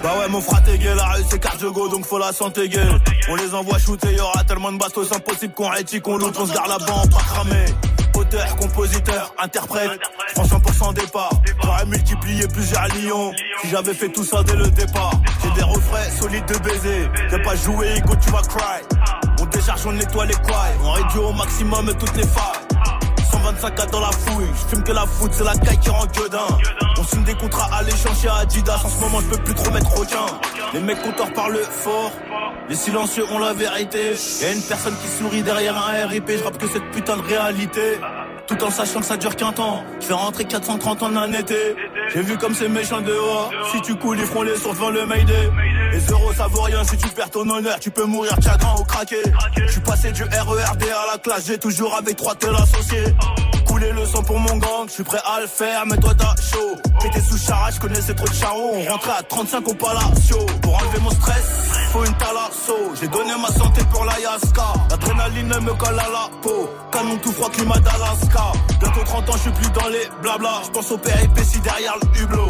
Bah 0.04 0.12
ouais, 0.20 0.28
mon 0.28 0.42
fratégué, 0.42 0.94
la 0.96 1.06
rue 1.06 1.24
c'est 1.30 1.40
cardio 1.40 1.72
donc 1.90 2.06
faut 2.06 2.18
la 2.20 2.34
santé 2.34 2.68
gueule. 2.68 3.00
On 3.30 3.36
les 3.36 3.54
envoie 3.56 3.80
shooter, 3.80 4.14
y'aura 4.14 4.44
tellement 4.44 4.72
de 4.72 4.78
bastos, 4.78 5.08
c'est 5.10 5.16
impossible 5.16 5.54
qu'on 5.54 5.70
rétille, 5.70 6.02
qu'on 6.02 6.18
loupe, 6.18 6.36
on 6.38 6.46
se 6.46 6.54
garde 6.54 6.68
la 6.70 6.78
banque, 6.78 7.10
pas 7.10 7.20
cramé. 7.20 7.66
Auteur, 8.34 8.56
compositeur, 8.56 9.36
interprète, 9.38 10.00
prends 10.34 10.44
100% 10.44 10.94
départ. 10.96 11.30
J'aurais 11.64 11.86
multiplié 11.86 12.48
plusieurs 12.48 12.88
lions, 12.88 13.32
si 13.62 13.70
j'avais 13.70 13.94
fait 13.94 14.10
tout 14.10 14.24
ça 14.24 14.42
dès 14.42 14.56
le 14.56 14.70
départ. 14.72 15.14
J'ai 15.44 15.52
des 15.52 15.64
refrains 15.64 16.10
solides 16.20 16.46
de 16.48 16.58
baiser, 16.58 17.10
t'as 17.30 17.40
pas 17.44 17.56
joué, 17.56 18.02
go 18.08 18.16
tu 18.20 18.32
vas 18.32 18.42
cry. 18.42 18.82
On 19.40 19.46
décharge, 19.46 19.86
on 19.86 19.92
nettoie 19.92 20.26
les 20.26 20.34
couilles, 20.34 20.78
on 20.84 20.92
réduit 20.94 21.20
au 21.20 21.34
maximum 21.34 21.94
toutes 22.00 22.16
les 22.16 22.26
failles. 22.26 22.60
125 23.32 23.80
à 23.80 23.86
dans 23.86 24.00
la 24.00 24.12
fouille, 24.12 24.48
je 24.52 24.76
fume 24.76 24.84
que 24.84 24.94
la 24.94 25.06
foot, 25.06 25.32
c'est 25.32 25.44
la 25.44 25.56
caille 25.56 25.80
qui 25.80 25.90
rend 25.90 26.06
gueudin. 26.08 26.58
On 26.98 27.04
signe 27.04 27.24
des 27.24 27.36
contrats 27.36 27.70
à 27.72 27.84
l'échange 27.84 28.20
chez 28.20 28.30
Adidas, 28.30 28.82
en 28.84 28.90
ce 28.90 29.00
moment 29.00 29.20
je 29.22 29.28
peux 29.28 29.44
plus 29.44 29.54
trop 29.54 29.72
mettre 29.72 30.00
aucun. 30.00 30.26
Les 30.74 30.80
mecs 30.80 31.04
compteurs 31.04 31.32
parlent 31.34 31.60
fort, 31.70 32.12
les 32.68 32.76
silencieux 32.76 33.26
ont 33.32 33.40
la 33.40 33.54
vérité. 33.54 34.14
Y'a 34.42 34.54
une 34.54 34.62
personne 34.64 34.96
qui 34.96 35.08
sourit 35.08 35.44
derrière 35.44 35.78
un 35.78 36.08
RIP, 36.08 36.32
je 36.32 36.44
rappe 36.44 36.58
que 36.58 36.68
cette 36.68 36.90
putain 36.92 37.18
de 37.18 37.22
réalité. 37.22 38.00
Tout 38.48 38.62
en 38.62 38.70
sachant 38.70 39.00
que 39.00 39.06
ça 39.06 39.18
dure 39.18 39.36
qu'un 39.36 39.54
temps, 39.54 39.84
je 40.02 40.08
vais 40.08 40.14
rentrer 40.14 40.44
430 40.44 41.04
en 41.04 41.16
un 41.16 41.32
été. 41.32 41.76
J'ai 42.14 42.22
vu 42.22 42.38
comme 42.38 42.54
c'est 42.54 42.68
méchant 42.68 43.02
dehors, 43.02 43.52
si 43.72 43.82
tu 43.82 43.96
coules 43.96 44.20
ils 44.20 44.26
feront 44.26 44.42
les 44.42 44.52
devant 44.52 44.90
le 44.90 45.06
Mayday. 45.06 45.50
Les 45.94 46.06
euros 46.12 46.34
ça 46.34 46.48
vaut 46.48 46.62
rien 46.64 46.84
si 46.84 46.98
tu 46.98 47.08
perds 47.10 47.30
ton 47.30 47.50
honneur, 47.50 47.80
tu 47.80 47.90
peux 47.90 48.06
mourir 48.06 48.36
chagrin 48.44 48.76
ou 48.80 48.84
craquer. 48.84 49.24
Je 49.56 49.72
suis 49.72 49.82
passé 49.82 50.12
du 50.12 50.24
RERD 50.24 50.84
à 50.84 51.14
la 51.14 51.18
classe, 51.20 51.46
j'ai 51.48 51.58
toujours 51.58 51.96
avec 51.96 52.18
trois 52.18 52.36
tels 52.36 52.56
associés. 52.56 53.06
Couler 53.84 54.00
le 54.00 54.06
sang 54.06 54.24
pour 54.24 54.40
mon 54.40 54.56
gang, 54.58 54.88
je 54.88 54.94
suis 54.94 55.04
prêt 55.04 55.20
à 55.26 55.42
le 55.42 55.48
faire, 55.48 55.86
mais 55.86 55.98
toi 55.98 56.14
t'as 56.18 56.36
chaud. 56.42 56.76
Pété 57.02 57.20
sous 57.20 57.38
charage, 57.38 57.76
je 57.76 57.80
connaissais 57.82 58.14
trop 58.14 58.28
de 58.28 58.34
charros, 58.34 58.72
on 58.76 58.90
rentrait 58.90 59.12
à 59.20 59.24
35 59.24 59.68
au 59.68 59.74
Palacio. 59.74 60.38
Pour 60.62 60.76
enlever 60.76 61.00
mon 61.02 61.10
stress, 61.10 61.46
faut 61.92 62.06
une 62.06 62.14
talasso. 62.14 62.78
J'ai 63.00 63.08
donné 63.10 63.32
ma 63.42 63.50
santé 63.50 63.82
pour 63.92 64.06
la 64.06 64.18
Yaska. 64.20 64.74
L'adrénaline 64.90 65.60
me 65.66 65.74
colle 65.74 66.00
à 66.00 66.10
la 66.10 66.30
peau. 66.42 66.70
Canon 66.94 67.18
tout 67.18 67.34
froid, 67.34 67.50
climat 67.50 67.80
d'Alaska. 67.80 68.54
Bientôt 68.80 69.04
30 69.04 69.30
ans, 69.30 69.34
je 69.34 69.40
suis 69.40 69.52
plus 69.52 69.72
dans 69.72 69.88
les 69.90 70.08
blabla. 70.22 70.62
Je 70.64 70.70
pense 70.70 70.92
au 70.92 70.98
péripéties 70.98 71.60
derrière 71.60 71.96
le 72.02 72.22
hublot. 72.22 72.48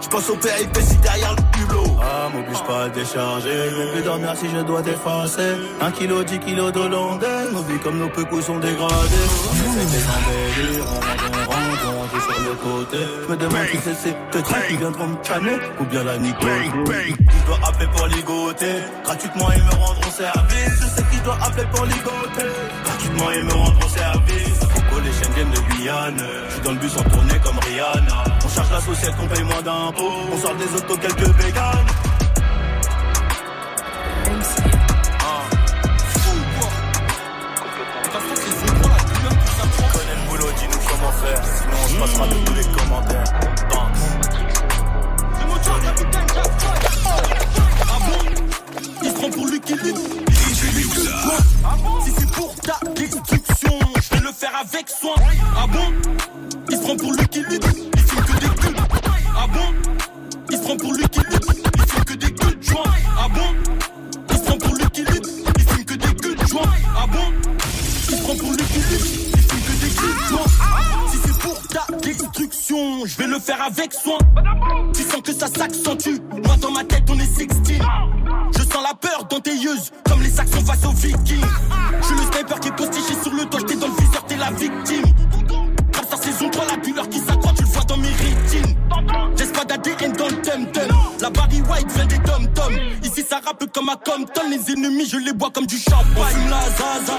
Je 0.00 0.08
pense 0.08 0.30
au 0.30 0.36
péripéties 0.36 0.96
derrière 0.96 1.34
le 1.36 1.62
hublot. 1.62 1.96
Ah, 2.02 2.28
m'oblige 2.34 2.62
pas 2.64 2.84
à 2.84 2.88
décharger. 2.88 3.70
Même 3.78 3.92
plus 3.92 4.02
dormir 4.02 4.32
si 4.34 4.48
je 4.48 4.60
dois 4.62 4.82
t'effacer. 4.82 5.54
Un 5.80 5.90
kilo, 5.92 6.24
dix 6.24 6.40
kilos 6.40 6.72
d'Hollandais. 6.72 7.50
Nos 7.52 7.62
vies 7.62 7.78
comme 7.78 7.98
nos 7.98 8.08
pécous 8.08 8.44
sont 8.44 8.58
dégradés. 8.58 8.90
On 8.90 9.72
essaie 9.78 10.74
des 10.74 10.80
on 10.80 12.20
sur 12.20 12.40
le 12.40 12.54
côté. 12.56 12.98
Je 13.22 13.32
me 13.32 13.36
demande 13.36 13.66
si 13.70 13.78
c'est 13.84 13.94
ces 13.94 14.16
deux 14.32 14.42
trucs 14.42 14.66
qui 14.68 14.76
viendront 14.76 15.06
me 15.06 15.16
canner 15.16 15.58
ou 15.78 15.84
bien 15.84 16.02
la 16.02 16.18
nico. 16.18 16.46
Je 16.46 17.46
dois 17.46 17.58
appeler 17.68 17.88
pour 17.94 18.06
ligoter. 18.08 18.74
Gratuitement, 19.04 19.48
ils 19.54 19.64
me 19.64 19.70
rendront 19.70 20.10
service. 20.10 20.80
Je 20.80 20.86
sais 20.86 21.04
qu'ils 21.10 21.22
doivent 21.22 21.42
appeler 21.42 21.66
pour 21.72 21.84
ligoter. 21.84 22.50
Gratuitement, 22.84 23.30
ils 23.30 23.44
me 23.44 23.52
rendront 23.52 23.88
service. 23.88 24.58
Coco, 24.60 25.00
les 25.04 25.12
chaînes 25.12 25.34
viennent 25.34 25.50
de 25.50 25.74
Guyane. 25.74 26.26
Je 26.48 26.52
suis 26.52 26.62
dans 26.62 26.72
le 26.72 26.78
bus 26.78 26.96
en 26.96 27.02
tournée 27.10 27.38
comme 27.44 27.58
Rihanna. 27.58 28.29
Charge 28.54 28.70
la 28.72 28.80
société, 28.80 29.14
on 29.22 29.28
paye 29.28 29.44
moins 29.44 29.62
d'impôts. 29.62 30.12
On 30.32 30.38
sort 30.38 30.54
des 30.56 30.74
autos, 30.74 30.96
quelques. 30.96 31.30
Ah, 31.56 31.72
comment 40.88 41.12
faire. 41.12 41.42
Sinon, 41.44 41.76
on 41.82 41.88
se 41.88 41.94
passera 41.96 42.26
de 42.26 42.34
tous 42.44 42.54
les 42.54 42.64
commentaires. 42.64 43.24
Il 49.02 49.08
se 49.08 49.14
prend 49.14 49.30
pour 49.30 49.46
lui 49.46 49.60
qui 49.60 49.74
lui. 49.74 49.94
Si 52.04 52.12
c'est 52.18 52.30
pour 52.32 52.54
ta 52.56 52.78
destruction, 52.94 53.78
je 54.02 54.14
vais 54.14 54.20
le 54.20 54.32
faire 54.32 54.52
avec 54.60 54.88
soin. 54.88 55.14
lutte, 55.20 56.09
faire 73.40 73.62
avec 73.62 73.92
soin. 73.92 74.18
Tu 74.94 75.02
sens 75.02 75.22
que 75.22 75.32
ça 75.32 75.46
s'accentue, 75.46 76.20
moi 76.44 76.56
dans 76.60 76.70
ma 76.70 76.84
tête 76.84 77.04
on 77.08 77.18
est 77.18 77.24
16. 77.24 77.46
Je 78.56 78.62
sens 78.62 78.82
la 78.82 78.94
peur 78.94 79.24
dans 79.28 79.40
tes 79.40 79.54
yeux, 79.54 79.76
comme 80.04 80.22
les 80.22 80.30
Saxons 80.30 80.64
face 80.64 80.84
aux 80.84 80.92
Vikings. 80.92 81.44
Je 82.00 82.06
suis 82.06 82.14
le 82.14 82.22
sniper 82.32 82.60
qui 82.60 82.68
est 82.68 82.76
postiché 82.76 83.14
sur 83.22 83.32
le 83.32 83.44
toit, 83.46 83.60
j'étais 83.60 83.76
dans 83.76 83.86
le 83.88 83.94
viseur, 83.94 84.24
t'es 84.26 84.36
la 84.36 84.50
victime. 84.50 85.04
Comme 85.92 86.08
ça, 86.08 86.16
saison 86.16 86.50
3, 86.50 86.66
la 86.66 86.76
douleur 86.76 87.08
qui 87.08 87.18
s'accroît, 87.18 87.52
tu 87.56 87.62
le 87.62 87.68
vois 87.68 87.82
dans 87.84 87.96
mes 87.96 88.08
rétines. 88.08 88.76
J'escalade 89.36 89.72
ADN 89.72 90.12
dans 90.12 90.26
le 90.26 90.42
tum-tum. 90.42 90.88
La 91.20 91.30
Barry 91.30 91.62
White 91.62 91.90
vient 91.92 92.06
des 92.06 92.18
tom-tom. 92.18 92.74
Ici, 93.02 93.24
ça 93.28 93.40
rappe 93.44 93.64
comme 93.72 93.88
à 93.88 93.96
Compton. 93.96 94.42
Les 94.50 94.72
ennemis, 94.72 95.08
je 95.08 95.16
les 95.16 95.32
bois 95.32 95.50
comme 95.52 95.66
du 95.66 95.78
champagne. 95.78 96.48
La 96.48 96.60
zaza, 96.70 97.18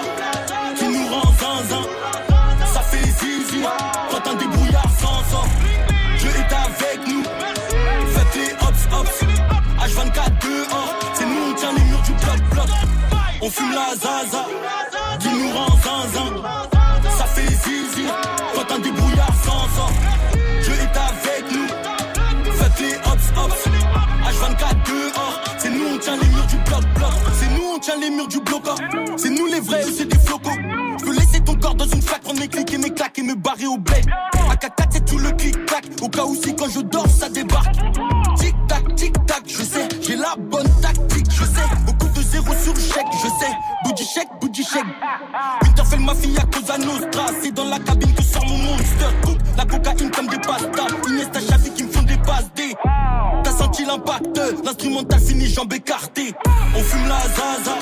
qui 0.77 0.85
nous 0.87 1.07
rend 1.07 1.31
zinzin. 1.39 1.87
Ça 2.73 2.81
fait 2.81 3.03
zizi, 3.03 3.63
fume 13.51 13.71
la 13.71 13.95
zaza, 13.95 14.45
qui 15.19 15.29
nous 15.29 15.51
rend 15.51 15.75
zinzin. 15.83 16.41
Ça 17.17 17.25
fait 17.25 17.47
zizi, 17.47 18.05
quand 18.55 18.75
un 18.75 18.79
débrouillard 18.79 19.35
s'en. 19.43 19.61
Dieu 20.63 20.73
est 20.73 20.97
avec 20.97 21.51
nous. 21.51 21.67
Faites 22.53 22.79
les 22.79 22.95
hops, 22.95 23.29
hops. 23.37 23.63
H24 24.25 24.75
dehors, 24.87 25.41
c'est 25.57 25.69
nous, 25.69 25.87
on 25.93 25.97
tient 25.97 26.17
les 26.17 26.27
murs 26.27 26.47
du 26.47 26.55
bloc-bloc. 26.57 27.11
C'est 27.39 27.49
nous, 27.49 27.67
on 27.75 27.79
tient 27.79 27.97
les 27.99 28.09
murs 28.09 28.27
du 28.27 28.39
bloc. 28.39 28.63
C'est 29.17 29.29
nous 29.29 29.45
les 29.47 29.59
vrais, 29.59 29.83
c'est 29.83 30.05
des 30.05 30.19
flocos. 30.19 30.49
Je 30.99 31.05
peux 31.05 31.13
laisser 31.13 31.41
ton 31.41 31.55
corps 31.55 31.75
dans 31.75 31.87
une 31.87 32.01
flaque, 32.01 32.21
prendre 32.21 32.39
mes 32.39 32.47
clics 32.47 32.73
et 32.73 32.77
mes 32.77 32.93
claques 32.93 33.19
et 33.19 33.23
me 33.23 33.35
barrer 33.35 33.67
au 33.67 33.77
bled. 33.77 34.05
A 34.49 34.55
4 34.55 34.73
c'est 34.91 35.05
tout 35.05 35.17
le 35.17 35.31
clic-clac. 35.31 35.85
Au 36.01 36.09
cas 36.09 36.23
où 36.23 36.35
si 36.35 36.55
quand 36.55 36.69
je 36.69 36.81
dors, 36.81 37.07
ça 37.07 37.29
débarque. 37.29 37.75
Tic-tac, 38.37 38.95
tic-tac, 38.95 39.43
je 39.47 39.63
sais, 39.63 39.87
j'ai 40.01 40.15
la 40.15 40.35
bonne 40.37 40.70
Winterfell, 45.63 45.99
ma 45.99 46.15
fille 46.15 46.37
à 46.37 46.45
Cosa 46.45 46.77
Nostra. 46.77 47.25
C'est 47.41 47.51
dans 47.51 47.65
la 47.65 47.79
cabine 47.79 48.13
que 48.13 48.23
sort 48.23 48.45
mon 48.45 48.57
monster. 48.57 49.05
Cook, 49.23 49.37
la 49.57 49.65
cocaïne 49.65 50.11
comme 50.11 50.27
des 50.27 50.37
pastas. 50.37 50.87
Iniesta, 51.09 51.39
Xavi 51.39 51.71
qui 51.71 51.83
me 51.83 51.91
font 51.91 52.03
des 52.03 52.17
passes 52.17 52.51
D. 52.55 52.73
T'as 53.43 53.51
senti 53.51 53.85
l'impact, 53.85 54.39
l'instrumental 54.63 55.19
fini, 55.19 55.47
jambes 55.47 55.73
écartées. 55.73 56.33
On 56.75 56.79
fume 56.83 57.07
la 57.07 57.19
zaza, 57.21 57.75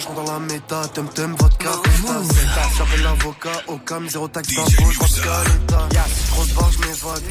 je 0.00 0.06
rentre 0.08 0.24
dans 0.24 0.32
la 0.32 0.38
méta, 0.38 0.82
tum 0.94 1.08
tum, 1.08 1.34
vodka, 1.36 1.70
zeta. 2.22 2.62
J'appelle 2.76 3.02
l'avocat, 3.02 3.62
au 3.68 3.78
cam, 3.78 4.08
zéro 4.08 4.28
taxe 4.28 4.54
d'impôt, 4.54 4.90
je 4.90 5.00
l'état. 5.00 5.88
Grosse 6.30 6.52
barre, 6.54 6.70
je 6.72 6.78
m'évade. 6.86 7.22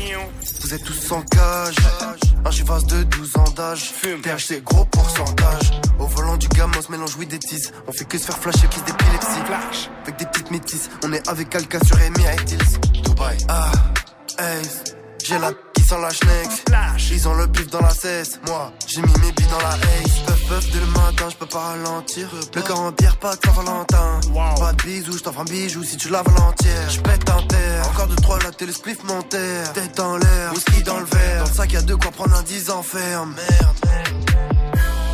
Vous 0.62 0.74
êtes 0.74 0.84
tous 0.84 0.94
sans 0.94 1.22
cage. 1.24 1.76
Un 2.46 2.52
chivasse 2.52 2.86
de 2.86 3.04
12 3.04 3.38
ans 3.38 3.52
d'âge. 3.56 3.94
THC, 4.02 4.64
gros 4.64 4.86
pourcentage. 4.86 5.72
Au 6.00 6.06
volant 6.08 6.38
du 6.38 6.48
gamin, 6.50 6.74
on 6.78 6.82
se 6.82 6.92
mélange, 6.92 7.16
oui, 7.18 7.26
des 7.26 7.40
teases. 7.40 7.72
On 7.88 7.92
fait 7.92 8.06
que 8.06 8.18
se 8.18 8.26
faire 8.26 8.38
flasher, 8.38 8.68
crise 8.68 8.84
d'épilepsie. 8.84 9.46
Flash. 9.46 9.90
Avec 10.04 10.20
des 10.20 10.26
petites 10.26 10.52
métisses. 10.52 10.90
On 11.04 11.14
est 11.14 11.28
avec 11.28 11.54
Alka 11.56 11.80
sur 11.86 12.00
Emi 12.00 12.24
et 12.24 12.54
Hills. 12.54 13.02
Dubaï. 13.04 13.38
Ah, 13.48 13.72
Ace. 14.40 14.96
J'ai 15.24 15.40
la 15.40 15.52
sent 15.84 16.02
la 16.02 16.10
schneck. 16.10 16.50
Ils 17.12 17.28
ont 17.28 17.36
le 17.36 17.48
pif 17.48 17.68
dans 17.68 17.82
la 17.82 17.90
cesse. 17.90 18.40
Moi, 18.48 18.72
j'ai 18.88 19.02
mis 19.02 19.14
mes 19.22 19.32
billes 19.32 19.48
dans 19.52 19.60
la 19.60 19.74
haze. 19.74 20.20
Puff 20.26 20.48
puff 20.48 20.72
dès 20.72 20.80
le 20.80 20.86
matin, 20.88 21.30
je 21.30 21.36
peux 21.36 21.46
pas 21.46 21.60
ralentir. 21.60 22.30
Le 22.56 22.62
corps 22.62 22.80
en 22.80 22.92
bière, 22.92 23.18
pas 23.18 23.36
de 23.36 23.42
Saint-Valentin. 23.46 24.20
Pas 24.60 24.74
de 24.74 24.84
bisous, 24.84 25.18
je 25.18 25.24
t'offre 25.24 25.42
un 25.42 25.46
bijou 25.46 25.84
si 25.84 25.98
tu 25.98 26.10
laves 26.10 26.28
l'entière. 26.38 26.90
Je 26.90 27.00
pète 27.02 27.30
un 27.30 27.46
terre. 27.48 27.88
Encore 27.90 28.08
deux, 28.08 28.16
trois, 28.16 28.40
la 28.40 28.52
télé 28.52 28.72
spliff 28.72 29.04
mon 29.04 29.22
terre. 29.22 29.72
Tête 29.74 30.00
en 30.00 30.18
l'air, 30.18 30.52
whisky 30.54 30.84
dans 30.84 31.00
le 31.00 31.06
verre. 31.06 31.44
Dans 31.44 31.50
le 31.50 31.56
sac, 31.56 31.74
y'a 31.74 31.82
de 31.82 31.96
quoi 31.96 32.12
prendre 32.12 32.36
un 32.36 32.44
10 32.44 32.70
ans 32.72 32.84
ferme. 32.84 33.36
Merde. 33.36 33.78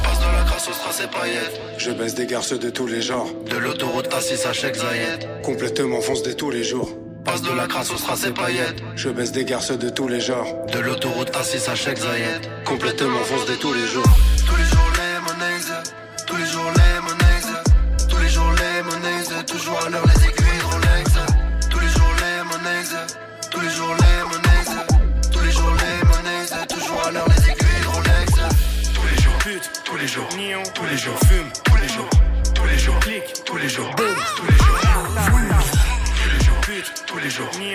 Passe 0.03 0.19
de 0.19 0.37
la 0.37 0.43
grâce 0.45 0.67
au 0.69 0.73
strass 0.73 1.01
et 1.01 1.07
paillettes. 1.07 1.59
Je 1.77 1.91
baisse 1.91 2.15
des 2.15 2.25
garces 2.25 2.53
de 2.53 2.69
tous 2.69 2.87
les 2.87 3.01
genres. 3.01 3.29
De 3.49 3.57
l'autoroute 3.57 4.07
A6 4.13 4.47
à 4.47 4.53
Cheikh 4.53 4.75
Zayed. 4.75 5.41
Complètement 5.43 6.01
fonce 6.01 6.23
de 6.23 6.31
tous 6.31 6.51
les 6.51 6.63
jours. 6.63 6.89
Passe 7.25 7.41
de 7.41 7.51
la 7.55 7.67
grâce 7.67 7.91
au 7.91 7.97
strass 7.97 8.25
et 8.25 8.31
paillettes. 8.31 8.81
Je 8.95 9.09
baisse 9.09 9.31
des 9.31 9.45
garces 9.45 9.77
de 9.77 9.89
tous 9.89 10.07
les 10.07 10.19
genres. 10.19 10.65
De 10.73 10.79
l'autoroute 10.79 11.31
A6 11.31 11.69
à 11.69 11.75
Cheikh 11.75 11.97
Zayed. 11.97 12.49
Complètement 12.65 13.23
fonce 13.23 13.45
de 13.45 13.55
tous 13.55 13.73
les 13.73 13.85
jours. 13.87 14.03
Tous 14.47 14.55
les 14.55 14.63
jours 14.63 14.78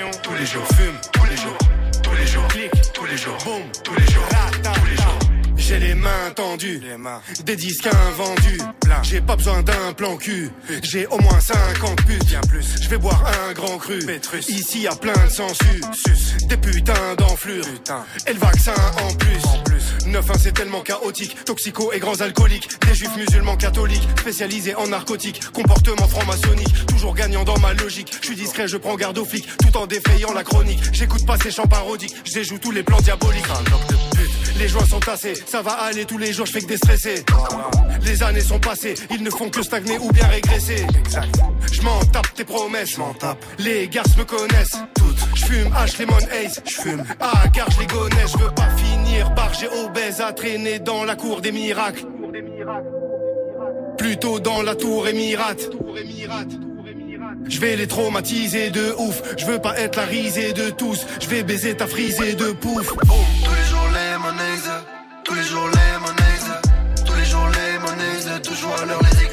les 0.04 0.18
tous 0.22 0.34
les 0.34 0.46
jours 0.46 0.66
fume, 0.76 0.96
tous 1.12 1.24
les 1.24 1.36
jours, 1.36 1.58
tous 2.02 2.14
les 2.14 2.26
jours. 2.26 2.48
Clic, 2.48 2.70
tous 2.92 3.04
les 3.06 3.16
jours. 3.16 3.38
Boum, 3.44 3.62
tous 3.82 3.94
les 3.94 4.06
jours. 4.06 4.28
Tous 4.62 4.86
les 4.90 4.96
jours. 4.96 5.18
J'ai 5.56 5.78
les 5.78 5.94
mains 5.94 6.30
tendues, 6.36 6.82
des 7.44 7.56
disques 7.56 7.86
invendus. 7.86 8.60
J'ai 9.02 9.20
pas 9.20 9.36
besoin 9.36 9.62
d'un 9.62 9.92
plan 9.96 10.16
cul, 10.16 10.50
j'ai 10.82 11.06
au 11.06 11.18
moins 11.18 11.40
50 11.40 12.04
putes. 12.04 12.26
Bien 12.26 12.40
plus, 12.42 12.82
je 12.82 12.88
vais 12.88 12.98
boire 12.98 13.24
un 13.48 13.52
grand 13.54 13.78
cru. 13.78 13.98
Ici 14.48 14.82
y 14.82 14.88
a 14.88 14.94
plein 14.94 15.24
de 15.24 15.30
sensu, 15.30 15.80
des 16.48 16.56
putains 16.58 17.14
d'enflures. 17.16 17.64
Et 18.26 18.34
le 18.34 18.38
vaccin 18.38 18.74
en 19.02 19.14
plus. 19.14 19.63
9-1 20.06 20.38
c'est 20.38 20.52
tellement 20.52 20.80
chaotique, 20.80 21.36
toxico 21.44 21.92
et 21.92 21.98
grands 21.98 22.20
alcooliques. 22.20 22.68
Des 22.86 22.94
juifs 22.94 23.16
musulmans 23.16 23.56
catholiques, 23.56 24.06
spécialisés 24.18 24.74
en 24.74 24.86
narcotiques. 24.86 25.40
Comportement 25.52 26.06
franc-maçonnique, 26.08 26.86
toujours 26.86 27.14
gagnant 27.14 27.44
dans 27.44 27.58
ma 27.58 27.72
logique. 27.74 28.12
Je 28.20 28.26
suis 28.26 28.36
discret, 28.36 28.68
je 28.68 28.76
prends 28.76 28.96
garde 28.96 29.18
aux 29.18 29.24
flics, 29.24 29.48
tout 29.58 29.76
en 29.76 29.86
défayant 29.86 30.32
la 30.32 30.44
chronique. 30.44 30.80
J'écoute 30.92 31.26
pas 31.26 31.36
ces 31.38 31.50
chants 31.50 31.66
parodiques, 31.66 32.14
je 32.24 32.32
déjoue 32.32 32.58
tous 32.58 32.70
les 32.70 32.82
plans 32.82 33.00
diaboliques. 33.00 33.44
Les 34.58 34.68
joints 34.68 34.86
sont 34.86 35.00
tassés, 35.00 35.34
ça 35.46 35.62
va 35.62 35.72
aller 35.72 36.04
tous 36.04 36.18
les 36.18 36.32
jours, 36.32 36.46
je 36.46 36.52
fais 36.52 36.60
que 36.60 36.66
déstresser. 36.66 37.24
Les 38.02 38.22
années 38.22 38.40
sont 38.40 38.60
passées, 38.60 38.94
ils 39.10 39.22
ne 39.22 39.30
font 39.30 39.50
que 39.50 39.62
stagner 39.62 39.98
ou 39.98 40.10
bien 40.12 40.26
régresser. 40.28 40.86
Je 41.72 41.82
m'en 41.82 41.98
tape 42.06 42.32
tes 42.34 42.44
promesses, 42.44 42.96
Les 43.58 43.88
garces 43.88 44.16
me 44.16 44.24
connaissent. 44.24 44.76
Je 45.34 45.44
fume 45.46 45.68
H 45.72 45.98
Lemon 46.00 46.16
Ace, 46.32 46.60
je 46.64 46.80
fume. 46.80 47.04
Ah 47.20 47.44
car 47.52 47.70
je 47.70 47.80
les 47.80 47.86
connais, 47.86 48.26
je 48.32 48.38
veux 48.38 48.50
pas 48.50 48.70
finir 48.76 49.30
bargé 49.30 49.66
obèse 49.84 50.20
à 50.20 50.32
traîner 50.32 50.78
dans 50.78 51.04
la 51.04 51.16
cour 51.16 51.40
des 51.40 51.52
miracles. 51.52 52.04
Plutôt 53.98 54.38
dans 54.40 54.62
la 54.62 54.74
tour 54.74 55.08
émirate. 55.08 55.70
Je 57.48 57.60
vais 57.60 57.76
les 57.76 57.86
traumatiser 57.86 58.70
de 58.70 58.94
ouf, 58.98 59.22
je 59.36 59.46
veux 59.46 59.58
pas 59.58 59.78
être 59.78 59.96
la 59.96 60.04
risée 60.04 60.52
de 60.52 60.70
tous, 60.70 61.06
je 61.20 61.28
vais 61.28 61.42
baiser 61.42 61.76
ta 61.76 61.86
frisée 61.86 62.34
de 62.34 62.52
pouf. 62.52 62.88
Tous 62.88 63.00
les 63.00 63.64
jours 63.70 63.88
les 63.92 64.18
monnaies, 64.18 64.62
tous 65.24 65.34
les 65.34 65.42
jours 65.42 65.68
les 65.68 65.98
monnaies, 66.00 67.04
tous 67.04 67.14
les 67.14 67.24
jours 67.24 67.48
les 67.48 67.78
monnaies, 67.78 68.40
toujours 68.42 68.74
à 68.80 68.84
l'heure 68.86 69.00
les 69.02 69.23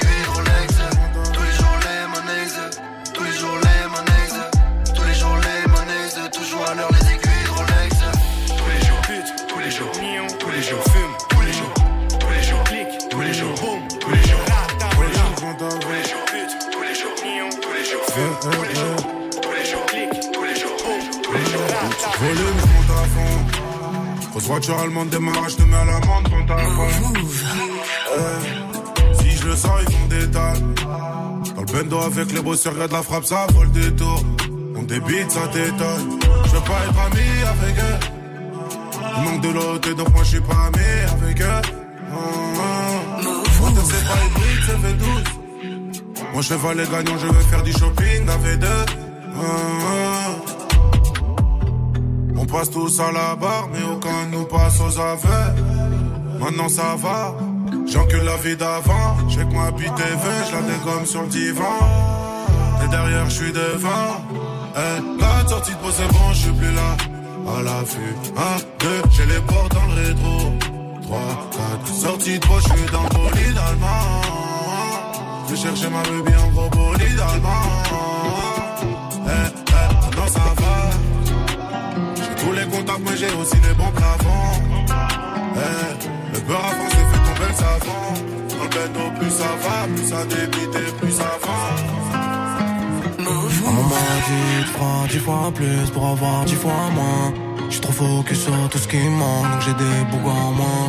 Volume, 22.21 22.57
je 22.59 22.67
monte 22.67 22.91
à 22.91 23.03
fond. 23.13 24.29
Grosse 24.31 24.43
voiture 24.43 24.77
allemande 24.79 25.09
démarrage, 25.09 25.51
je 25.53 25.57
te 25.57 25.63
mets 25.63 25.75
à 25.75 25.85
l'amende 25.85 26.27
quand 26.29 26.45
t'as 26.47 26.61
Eh, 28.17 29.23
Si 29.23 29.37
je 29.37 29.47
le 29.47 29.55
sens, 29.55 29.71
ils 29.87 29.91
font 29.93 30.07
des 30.07 30.27
dalles. 30.27 30.61
Dans 31.55 31.61
le 31.61 31.71
bendo 31.73 31.99
avec 31.99 32.31
les 32.31 32.41
bosseurs, 32.41 32.73
regarde 32.73 32.91
la 32.91 33.01
frappe, 33.01 33.25
ça 33.25 33.47
vole 33.53 33.71
des 33.71 33.91
tours. 33.95 34.23
On 34.75 34.83
débite, 34.83 35.31
ça 35.31 35.47
t'étonne. 35.47 36.19
Je 36.45 36.51
veux 36.51 36.61
pas 36.61 36.85
être 36.87 36.99
ami 37.07 37.27
avec 37.53 37.75
eux. 37.79 37.99
Il 39.17 39.23
manque 39.23 39.41
de 39.41 39.49
l'autre, 39.49 39.93
donc 39.95 40.09
moi 40.13 40.23
je 40.23 40.29
suis 40.29 40.41
pas 40.41 40.67
ami 40.67 41.23
avec 41.23 41.41
eux. 41.41 41.61
Moi, 43.59 43.69
c'est 43.83 44.07
pas 44.07 44.19
hybride, 44.25 44.61
c'est 44.65 44.79
V12. 44.83 46.33
Moi, 46.33 46.41
je 46.41 46.53
vais 46.53 46.75
les 46.75 46.89
gagnants, 46.89 47.17
je 47.17 47.27
vais 47.27 47.43
faire 47.43 47.63
du 47.63 47.71
shopping 47.73 48.29
avec 48.29 48.59
deux. 48.59 48.67
Ah, 48.67 49.43
ah. 49.43 50.60
On 52.41 52.45
passe 52.45 52.71
tous 52.71 52.99
à 52.99 53.11
la 53.11 53.35
barre, 53.35 53.69
mais 53.71 53.83
aucun 53.83 54.25
nous 54.31 54.45
passe 54.45 54.79
aux 54.81 54.99
aveux. 54.99 55.53
Maintenant 56.39 56.69
ça 56.69 56.95
va, 56.97 57.35
j'encule 57.85 58.23
la 58.23 58.35
vie 58.37 58.57
d'avant. 58.57 59.15
J'ai 59.29 59.45
que 59.45 59.53
ma 59.53 59.69
bite 59.69 59.93
TV, 59.93 60.25
je 60.47 60.55
la 60.55 60.61
dégomme 60.63 61.05
sur 61.05 61.21
le 61.21 61.27
divan. 61.27 61.77
Et 62.83 62.87
derrière, 62.87 63.29
je 63.29 63.35
suis 63.43 63.51
devant. 63.51 64.25
Eh, 64.75 65.21
la 65.21 65.47
sortie 65.47 65.71
de 65.71 65.77
peau, 65.77 65.91
c'est 65.91 66.07
bon, 66.07 66.33
je 66.33 66.39
suis 66.39 66.51
plus 66.51 66.73
là. 66.73 66.97
À 67.55 67.61
l'affût, 67.61 68.15
un, 68.35 68.57
deux, 68.79 69.01
j'ai 69.11 69.25
les 69.27 69.41
portes 69.41 69.73
dans 69.75 69.85
le 69.85 70.07
rétro. 70.07 70.51
3, 71.03 71.19
4, 71.83 71.93
sortie 71.93 72.39
de 72.39 72.45
peau, 72.47 72.55
je 72.57 72.69
suis 72.73 72.91
dans 72.91 73.03
le 73.03 73.09
bolide 73.09 73.57
allemand. 73.69 74.21
Je 75.47 75.55
chercher 75.55 75.89
ma 75.89 76.01
baby 76.01 76.35
en 76.43 76.51
gros 76.53 76.69
bolide 76.69 77.19
allemand. 77.19 77.67
Eh, 79.27 79.60
j'ai 83.21 83.33
aussi 83.39 83.57
les 83.67 83.75
bons 83.75 83.93
plafonds. 83.99 84.55
Eh, 85.55 86.33
le 86.33 86.39
beurre 86.47 86.65
avant, 86.71 86.89
c'est 86.93 87.07
fait 87.11 87.23
tomber 87.27 87.47
le 87.53 87.57
savon. 87.63 88.03
Dans 88.95 89.09
le 89.09 89.19
plus 89.19 89.33
ça 89.41 89.51
va, 89.63 89.77
plus 89.93 90.07
ça 90.11 90.21
débite 90.25 90.75
et 90.81 90.91
plus 90.99 91.11
ça 91.11 91.31
va. 91.43 91.59
On 93.67 93.83
m'a 93.93 94.09
dit, 94.27 94.51
tu 94.65 94.71
feras 94.73 95.07
dix 95.09 95.19
fois 95.19 95.51
plus 95.53 95.89
pour 95.93 96.05
avoir 96.07 96.45
dix 96.45 96.55
fois 96.55 96.83
moins. 96.97 97.33
J'suis 97.69 97.81
trop 97.81 97.93
focus 97.93 98.43
sur 98.45 98.69
tout 98.71 98.79
ce 98.79 98.87
qui 98.87 99.03
manque, 99.21 99.47
donc 99.51 99.61
j'ai 99.65 99.77
des 99.85 99.97
bougs 100.09 100.31
en 100.43 100.51
moins. 100.59 100.87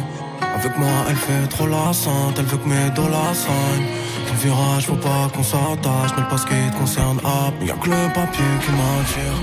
Avec 0.59 0.76
moi, 0.78 0.97
elle 1.09 1.16
fait 1.16 1.47
trop 1.49 1.66
la 1.66 1.93
sainte, 1.93 2.37
elle 2.39 2.47
veut 2.47 2.57
que 2.57 2.68
mes 2.68 2.91
dollars 2.91 3.35
saignent. 3.45 3.89
Dans 4.26 4.35
le 4.39 4.43
virage, 4.47 4.87
faut 4.87 5.03
pas 5.11 5.24
qu'on 5.35 5.43
s'attache, 5.43 6.12
mais 6.16 6.24
pas 6.30 6.39
ce 6.39 6.47
qui 6.47 6.70
te 6.72 6.76
concerne, 6.78 7.18
hop. 7.18 7.55
Y'a 7.68 7.74
que 7.74 7.89
le 7.91 8.12
papier 8.14 8.53
qui 8.62 8.70
m'attire. 8.78 9.39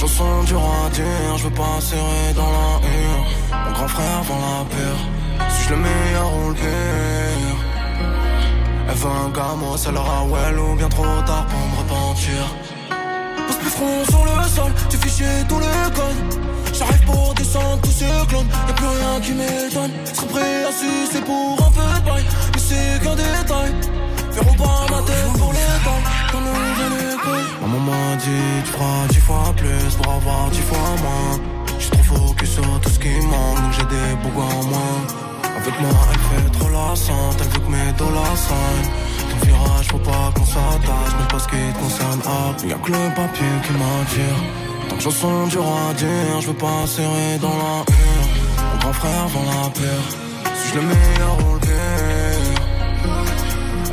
Chanson 0.00 0.44
du 0.44 0.54
roi 0.54 0.88
dire, 0.94 1.36
je 1.36 1.44
veux 1.44 1.50
pas 1.50 1.78
serrer 1.78 2.32
dans 2.34 2.50
la 2.50 2.80
hure. 2.88 3.26
Mon 3.66 3.72
grand 3.72 3.88
frère 3.88 4.22
vend 4.22 4.38
la 4.48 4.64
pire. 4.64 5.50
Suis-je 5.50 5.70
le 5.74 5.76
meilleur 5.76 6.36
ou 6.36 6.48
le 6.48 6.54
pire? 6.54 7.58
Elle 8.88 8.94
veut 8.94 9.10
un 9.10 9.28
gamin, 9.28 9.76
ça 9.76 9.90
leur 9.90 10.08
a 10.08 10.24
ou 10.24 10.74
bien 10.74 10.88
trop 10.88 11.04
tard 11.26 11.44
pour 11.44 11.58
me 11.68 11.76
repentir. 11.82 12.40
Pose 13.46 13.56
plus 13.56 13.68
front 13.68 14.04
sur 14.08 14.24
le 14.24 14.48
sol, 14.48 14.72
tu 14.88 14.96
fichier 14.96 15.44
tous 15.46 15.58
les 15.58 15.90
codes. 15.94 16.40
J'arrive 16.72 17.04
pour 17.04 17.34
descendre 17.34 17.82
tous 17.82 17.92
ces 17.92 18.26
clones, 18.26 18.48
y'a 18.68 18.72
plus 18.72 18.86
rien 18.86 19.20
qui 19.20 19.32
m'étonne. 19.32 19.92
Serais 20.14 20.28
prêt 20.28 20.64
à 20.64 20.72
sucer 20.72 21.20
pour 21.26 21.58
un 21.60 21.70
peu 21.72 22.00
de 22.00 22.06
bail, 22.08 22.24
mais 22.54 22.62
c'est 22.68 23.04
qu'un 23.04 23.16
détail. 23.16 23.74
Verront 24.32 24.54
pas 24.64 24.86
ma 24.92 25.02
tête 25.02 25.32
pour 25.38 25.52
les 25.52 25.59
pour 30.02 30.12
avoir 30.12 30.50
dix 30.50 30.60
fois 30.60 30.78
trop 31.90 32.16
focus 32.16 32.50
sur 32.50 32.80
tout 32.80 32.90
ce 32.90 32.98
qui 32.98 33.14
manque, 33.26 33.56
donc 33.62 33.72
j'ai 33.72 33.88
des 33.96 34.14
bougs 34.22 34.42
en 34.42 34.64
moins. 34.64 35.00
Avec 35.56 35.80
moi, 35.80 35.90
elle 36.12 36.18
fait 36.28 36.58
trop 36.58 36.70
la 36.70 36.96
sainte, 36.96 37.38
elle 37.40 37.48
veut 37.48 37.60
que 37.66 37.70
mes 37.70 37.92
dollars 37.98 38.36
saignent. 38.36 38.90
Ton 39.30 39.46
virage, 39.46 39.86
faut 39.90 39.98
pas 39.98 40.32
qu'on 40.34 40.46
s'attache, 40.46 41.12
mais 41.18 41.28
pas 41.28 41.38
ce 41.38 41.48
qui 41.48 41.62
te 41.72 41.78
concerne, 41.82 42.20
hop. 42.20 42.56
Y'a 42.68 42.76
que 42.76 42.90
le 42.92 43.14
papier 43.14 43.52
qui 43.64 43.72
m'attire. 43.72 44.40
Tant 44.88 44.96
que 44.96 45.02
chanson 45.02 45.46
du 45.46 45.58
roi 45.58 45.94
dire, 45.96 46.40
je 46.40 46.46
veux 46.48 46.60
pas 46.66 46.86
serrer 46.86 47.38
dans 47.40 47.56
la 47.64 47.76
hure. 47.94 48.28
Mon 48.72 48.78
grand 48.80 48.92
frère 48.92 49.28
vend 49.28 49.44
la 49.50 49.70
pire. 49.70 50.04
Suis-je 50.58 50.74
le 50.76 50.82
meilleur 50.82 51.34
ou 51.46 51.54
le? 51.54 52.19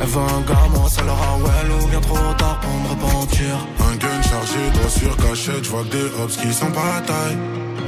Elle 0.00 0.06
veut 0.06 0.20
un 0.20 0.68
moi 0.68 0.88
ça 0.88 1.02
leur 1.02 1.16
a 1.16 1.36
well 1.38 1.72
ou 1.82 1.86
bien 1.88 2.00
trop 2.00 2.34
tard 2.38 2.60
pour 2.60 2.74
me 2.80 2.88
repentir. 2.88 3.54
Un 3.80 3.96
gun 3.96 4.22
chargé, 4.22 4.70
droit 4.74 4.90
sur 4.90 5.16
cachette, 5.16 5.64
je 5.64 5.70
vois 5.70 5.82
que 5.84 5.90
des 5.90 6.22
hops 6.22 6.36
qui 6.36 6.52
sont 6.52 6.70
pas 6.70 7.00
taille. 7.06 7.38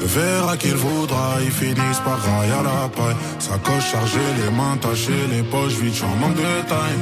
Le 0.01 0.07
verra 0.07 0.57
qu'il 0.57 0.75
voudra, 0.75 1.37
ils 1.43 1.53
finissent 1.53 2.03
par 2.05 2.19
railler 2.21 2.53
à 2.53 2.63
la 2.63 2.89
paille. 2.89 3.17
Sacoche 3.39 3.91
chargée, 3.93 4.19
les 4.43 4.51
mains 4.51 4.77
tachées, 4.81 5.27
les 5.31 5.43
poches 5.43 5.75
vides, 5.75 5.95
j'en 5.95 6.15
manque 6.17 6.37
de 6.37 6.69
taille. 6.69 7.01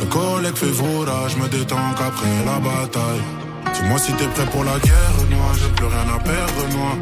Le 0.00 0.06
collègue 0.06 0.56
fait 0.56 0.66
vroura, 0.66 1.28
je 1.28 1.36
me 1.36 1.48
détends 1.48 1.92
qu'après 1.96 2.44
la 2.46 2.58
bataille. 2.58 3.22
Dis-moi 3.74 3.98
si 3.98 4.12
t'es 4.12 4.26
prêt 4.28 4.46
pour 4.46 4.64
la 4.64 4.78
guerre, 4.78 5.14
moi, 5.30 5.52
j'ai 5.60 5.68
plus 5.76 5.86
rien 5.86 6.06
à 6.14 6.18
perdre, 6.18 6.76
moi. 6.76 6.92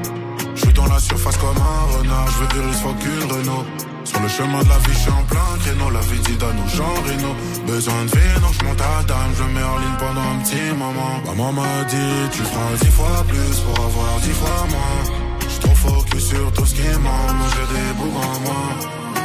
Je 0.55 0.61
suis 0.63 0.73
dans 0.73 0.87
la 0.87 0.99
surface 0.99 1.37
comme 1.37 1.57
un 1.57 1.99
renard, 1.99 2.27
je 2.29 2.39
veux 2.39 2.65
Iris, 2.65 2.81
faut 2.81 2.95
qu'une 2.95 3.31
Renault. 3.31 3.65
Sur 4.07 4.21
le 4.21 4.29
chemin 4.29 4.63
de 4.63 4.69
la 4.69 4.79
vie, 4.79 4.95
je 4.95 4.99
suis 4.99 5.11
en 5.11 5.25
plein 5.25 5.51
créneau, 5.63 5.91
la 5.91 6.01
vie 6.01 6.21
dit 6.21 6.39
à 6.49 6.53
nos 6.53 6.69
gens 6.69 6.95
Reno. 7.07 7.31
Besoin 7.67 8.05
de 8.05 8.11
vie, 8.17 8.41
donc 8.41 8.55
je 8.59 8.65
monte 8.65 8.81
à 8.81 9.03
dame, 9.03 9.33
je 9.37 9.43
mets 9.55 9.69
en 9.75 9.79
ligne 9.83 9.99
pendant 9.99 10.27
un 10.33 10.39
petit 10.45 10.71
moment. 10.79 11.15
Maman 11.27 11.53
m'a 11.53 11.85
dit, 11.91 12.15
tu 12.31 12.43
feras 12.43 12.75
dix 12.81 12.93
fois 12.99 13.25
plus 13.27 13.57
pour 13.67 13.85
avoir 13.85 14.13
dix 14.23 14.37
fois 14.41 14.61
moins. 14.71 15.03
J'suis 15.49 15.59
trop 15.59 15.75
focus 15.75 16.29
sur 16.29 16.53
tout 16.53 16.67
ce 16.67 16.75
qui 16.75 16.89
manque, 17.07 17.43
j'ai 17.53 17.67
des 17.75 17.91
bougs 17.99 18.23
en 18.31 18.41
moi. 18.47 18.65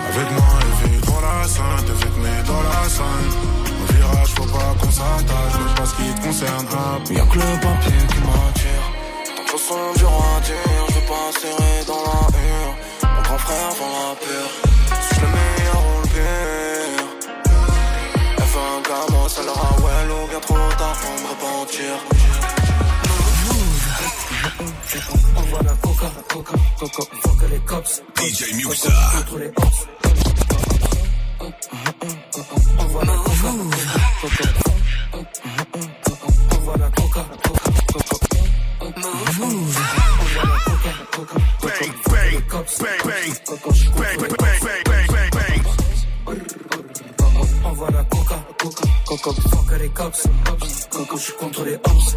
Avec 0.10 0.32
moi, 0.38 0.50
elle 0.62 0.90
vit 0.90 1.00
dans 1.06 1.22
la 1.22 1.48
sainte, 1.48 1.90
avec 1.96 2.14
mes 2.24 2.42
dans 2.50 2.64
la 2.70 2.90
sainte. 2.90 3.38
Au 3.82 3.94
virage, 3.94 4.32
faut 4.36 4.50
pas 4.58 4.72
qu'on 4.80 4.92
s'attache, 4.92 5.56
mais 5.62 5.76
pas 5.78 5.86
ce 5.86 5.96
qui 5.96 6.10
te 6.16 6.22
concerne. 6.26 6.68
hop. 6.74 7.04
Y'a 7.12 7.26
que 7.32 7.38
le 7.38 7.52
papier 7.66 8.02
qui 8.12 8.20
m'attire. 8.28 8.86
Tant 9.36 9.44
que 9.44 9.52
chanson 9.52 9.94
du 9.96 10.06
roi 10.06 10.34
dire, 10.44 10.74
je 10.90 10.94
veux 10.96 11.08
pas 11.12 11.30
serrer 11.40 11.86
dans 11.86 12.02
la 12.10 12.22
hure. 12.34 12.74
Mon 13.16 13.22
grand 13.22 13.38
frère 13.38 13.72
vend 13.78 13.94
la 14.10 14.16
pire. 14.16 14.71
Suis-je 15.00 15.22
le 15.22 15.28
meilleur 15.28 15.82
ou 15.88 16.02
pire? 16.08 17.02
Elle 18.38 18.44
veut 18.44 18.60
un 18.60 18.82
gamin, 18.88 19.26
ça 19.30 19.42
leur 19.44 19.58
a 19.58 19.60
well 19.82 20.10
ou 20.12 20.28
bien 20.28 20.40
trop 20.40 20.56
tard 20.78 20.96
pour 21.02 21.12
me 21.12 21.28
repentir. 21.30 21.94
Envoie 25.36 25.64
la 25.64 25.76
coca, 25.76 26.10
coca, 26.30 26.56
coca, 26.80 27.04
fuck 27.22 27.42
les 27.50 27.60
cops. 27.60 27.94
DJ 28.16 28.54
Muxa. 28.56 28.92
Contre 29.14 29.52
ops. 29.58 29.80
Envoie 32.80 33.06
la 33.06 33.16
coca, 33.18 33.52
coca, 34.22 34.46
coca. 35.12 35.40
Envoie 36.52 36.78
la 36.78 36.90
bang, 43.02 44.18
bang, 44.18 44.28
bang, 44.28 44.38
bang, 44.38 44.41
cops. 50.02 50.28
Coco, 50.90 51.18
je 51.18 51.22
suis 51.22 51.34
contre 51.34 51.64
les 51.64 51.76
ops. 51.76 52.16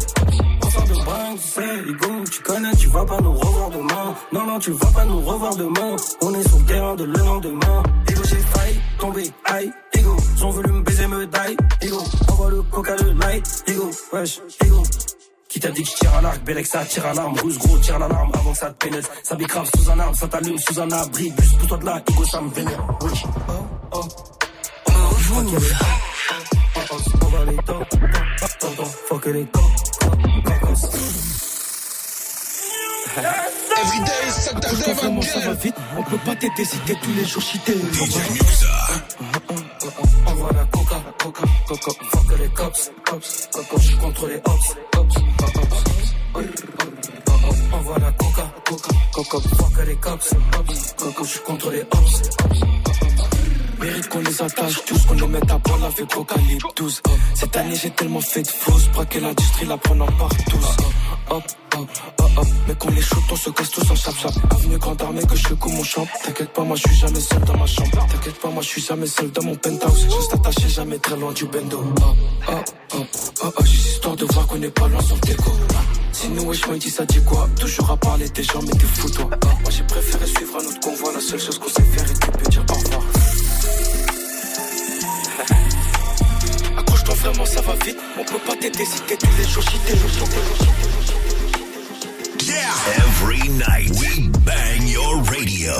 On 0.63 0.69
sort 0.69 0.83
de 0.83 0.93
c'est 1.39 1.89
Hugo, 1.89 2.23
tu 2.31 2.41
connais, 2.41 2.75
tu 2.75 2.87
vas 2.87 3.05
pas 3.05 3.21
nous 3.21 3.33
revoir 3.33 3.69
demain. 3.69 4.15
Non, 4.33 4.45
non, 4.45 4.59
tu 4.59 4.71
vas 4.71 4.91
pas 4.91 5.05
nous 5.05 5.21
revoir 5.21 5.55
demain. 5.55 5.95
On 6.21 6.33
est 6.33 6.47
sur 6.47 6.59
le 6.59 6.65
terrain 6.65 6.95
de 6.95 7.03
le 7.03 7.17
lendemain. 7.17 7.83
Ego, 8.09 8.21
j'ai 8.23 8.37
failli 8.37 8.79
tomber, 8.99 9.31
aïe, 9.45 9.71
ego. 9.93 10.15
Ils 10.37 10.45
ont 10.45 10.49
voulu 10.49 10.71
me 10.71 10.81
baiser, 10.81 11.07
me 11.07 11.25
die, 11.25 11.57
ego. 11.81 12.03
Envoie 12.29 12.49
le 12.49 12.61
coca, 12.63 12.95
le 12.95 13.13
light, 13.13 13.63
ego, 13.67 13.89
wesh, 14.13 14.41
ego. 14.63 14.83
Qui 15.47 15.59
t'a 15.59 15.69
dit 15.69 15.83
que 15.83 15.89
je 15.89 15.95
tire 15.95 16.13
à 16.15 16.21
l'arc, 16.21 16.43
Bélec 16.43 16.65
ça 16.65 16.83
tire 16.83 17.05
à 17.05 17.13
l'arme, 17.13 17.35
ruse 17.41 17.57
gros 17.59 17.77
tire 17.77 17.97
l'alarme 17.97 18.31
avant 18.33 18.51
que 18.51 18.57
ça 18.57 18.71
te 18.71 18.85
pénètre. 18.85 19.09
Ça 19.23 19.35
bicrave 19.35 19.69
sous 19.75 19.89
un 19.89 19.99
arbre, 19.99 20.15
ça 20.15 20.27
t'allume 20.27 20.57
sous 20.57 20.79
un 20.81 20.91
abri, 20.91 21.31
bus 21.31 21.53
pour 21.53 21.67
toi 21.67 21.77
de 21.77 21.85
là, 21.85 22.01
ego 22.09 22.25
ça 22.25 22.41
me 22.41 22.49
vénère. 22.49 22.85
Oh, 23.01 23.07
oh. 23.93 24.01
Les 25.35 25.57
oh, 25.57 26.14
on 27.21 27.27
va 27.27 27.45
les 27.45 27.57
top, 27.57 27.89
top, 28.59 28.85
fuck 29.09 29.25
les 29.25 29.45
top, 29.45 29.63
Everyday, 33.77 34.29
Saturday, 34.29 35.21
ça 35.23 35.39
va 35.39 35.53
vite, 35.53 35.75
on 35.97 36.03
peut 36.03 36.17
pas 36.25 36.35
t'aider 36.35 36.65
si 36.65 36.77
t'es 36.79 36.95
tous 36.95 37.13
les 37.13 37.25
jours 37.25 37.41
cheaté. 37.41 37.73
Envoie 40.25 40.51
la 40.53 40.65
coca, 40.65 41.01
coca, 41.21 41.43
coca, 41.67 41.91
fuck 42.11 42.39
les 42.39 42.49
cops, 42.49 42.91
cops, 43.05 43.49
coca, 43.51 43.75
je 43.77 43.81
suis 43.81 43.97
contre 43.97 44.27
les 44.27 44.37
ops, 44.37 44.75
ops, 44.97 45.15
ops. 45.17 45.83
Envoie 47.73 47.99
la 47.99 48.11
coca, 48.11 48.53
coca, 48.65 48.89
coca, 49.13 49.37
fuck 49.55 49.85
les 49.85 49.95
cops, 49.95 50.33
ops, 50.59 50.93
coca, 50.97 51.23
je 51.23 51.27
suis 51.27 51.39
contre 51.41 51.71
les 51.71 51.81
ops. 51.81 52.21
Mérite 53.79 54.09
qu'on 54.09 54.19
les 54.19 54.41
attache 54.41 54.85
tous, 54.85 55.05
qu'on 55.05 55.13
les 55.15 55.27
mette 55.27 55.51
à 55.51 55.59
poil 55.59 55.79
avec 55.83 56.07
12. 56.75 57.01
Cette 57.35 57.57
année 57.57 57.75
j'ai 57.75 57.89
tellement 57.91 58.21
fait 58.21 58.41
de 58.41 58.47
fausses, 58.47 58.87
braquer 58.89 59.19
l'industrie, 59.19 59.65
la 59.65 59.77
prenant 59.77 60.05
par 60.05 60.29
tous. 60.49 60.67
Hop, 61.29 61.43
oh, 61.77 61.85
oh, 62.19 62.23
oh. 62.37 62.41
Mais 62.67 62.75
qu'on 62.75 62.91
les 62.91 63.01
shoot, 63.01 63.23
on 63.31 63.35
se 63.35 63.49
casse 63.49 63.71
tous 63.71 63.91
en 63.91 63.95
chap 63.95 64.15
chap. 64.21 64.31
Avenue 64.51 64.77
Grande 64.77 65.01
Armée 65.01 65.25
que 65.25 65.35
je 65.35 65.53
coupe 65.53 65.73
mon 65.73 65.83
champ. 65.83 66.07
T'inquiète 66.23 66.53
pas, 66.53 66.63
moi 66.63 66.75
je 66.75 66.87
suis 66.87 66.97
jamais 66.97 67.19
seul 67.19 67.41
dans 67.41 67.57
ma 67.57 67.65
chambre. 67.65 68.07
T'inquiète 68.11 68.39
pas, 68.39 68.49
moi 68.49 68.61
je 68.61 68.67
suis 68.67 68.81
jamais 68.81 69.07
seul 69.07 69.31
dans 69.31 69.43
mon 69.43 69.55
penthouse. 69.55 70.07
Je 70.09 70.15
reste 70.15 70.33
attaché 70.33 70.69
jamais 70.69 70.99
très 70.99 71.17
loin 71.17 71.31
du 71.33 71.45
bendo. 71.45 71.83
Oh, 72.47 72.53
oh, 72.93 72.97
oh, 73.43 73.53
oh. 73.57 73.65
Juste 73.65 73.87
histoire 73.87 74.15
de 74.15 74.25
voir 74.25 74.47
qu'on 74.47 74.61
est 74.61 74.69
pas 74.69 74.87
loin 74.87 75.01
le 75.01 75.27
déco. 75.27 75.51
Sinon, 76.11 76.43
wesh, 76.47 76.65
moi, 76.67 76.75
il 76.75 76.79
dit 76.79 76.89
ça 76.89 77.05
dit 77.05 77.21
quoi? 77.23 77.49
Toujours 77.59 77.91
à 77.91 77.97
parler 77.97 78.29
des 78.29 78.43
gens, 78.43 78.61
mais 78.61 78.71
t'es 78.71 78.85
fou, 78.85 79.09
toi. 79.09 79.29
Moi, 79.61 79.69
j'ai 79.69 79.83
préféré 79.83 80.25
suivre 80.25 80.55
un 80.55 80.65
autre 80.65 80.79
convoi. 80.79 81.11
La 81.13 81.19
seule 81.19 81.39
chose 81.39 81.59
qu'on 81.59 81.67
sait 81.67 81.83
faire 81.83 82.05
est 82.09 82.43
de 82.43 82.49
dire 82.49 82.65
au 82.69 82.73
revoir. 82.73 83.01
Accroche-toi 87.05 87.31
vraiment, 87.31 87.45
ça 87.45 87.61
va 87.61 87.73
vite. 87.85 87.97
On 88.19 88.23
peut 88.23 88.39
pas 88.45 88.55
t'aider 88.55 88.85
si 88.85 89.01
t'es 89.01 89.17
tous 89.17 89.27
les 89.37 89.43
jours, 89.47 89.63
t'es 89.85 89.97
jours. 89.97 90.27
Every 92.97 93.49
night 93.49 93.89
we 93.99 94.29
bang 94.45 94.87
your 94.87 95.21
radio. 95.23 95.73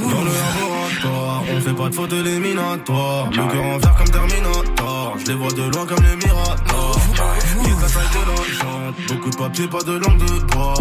Dans 0.00 0.22
le 0.22 0.32
laboratoire, 0.32 1.42
on 1.50 1.60
fait 1.60 1.72
pas 1.72 1.88
de 1.88 1.94
faute 1.94 2.12
éliminatoire. 2.12 3.30
Le 3.30 3.36
cœur 3.36 3.64
en 3.64 3.78
verre 3.78 3.96
comme 3.96 4.10
Terminator. 4.10 4.73
Je 5.18 5.26
les 5.26 5.34
vois 5.34 5.52
de 5.52 5.62
loin 5.62 5.86
comme 5.86 6.02
les 6.02 6.16
Mirators. 6.16 6.98
Il 7.62 7.68
est 7.68 7.80
la 7.80 7.88
taille 7.88 8.08
de. 8.14 9.12
Beaucoup 9.14 9.30
de 9.30 9.36
papier, 9.36 9.68
pas 9.68 9.82
de 9.82 9.92
langue 9.92 10.18
de 10.18 10.44
bois. 10.52 10.74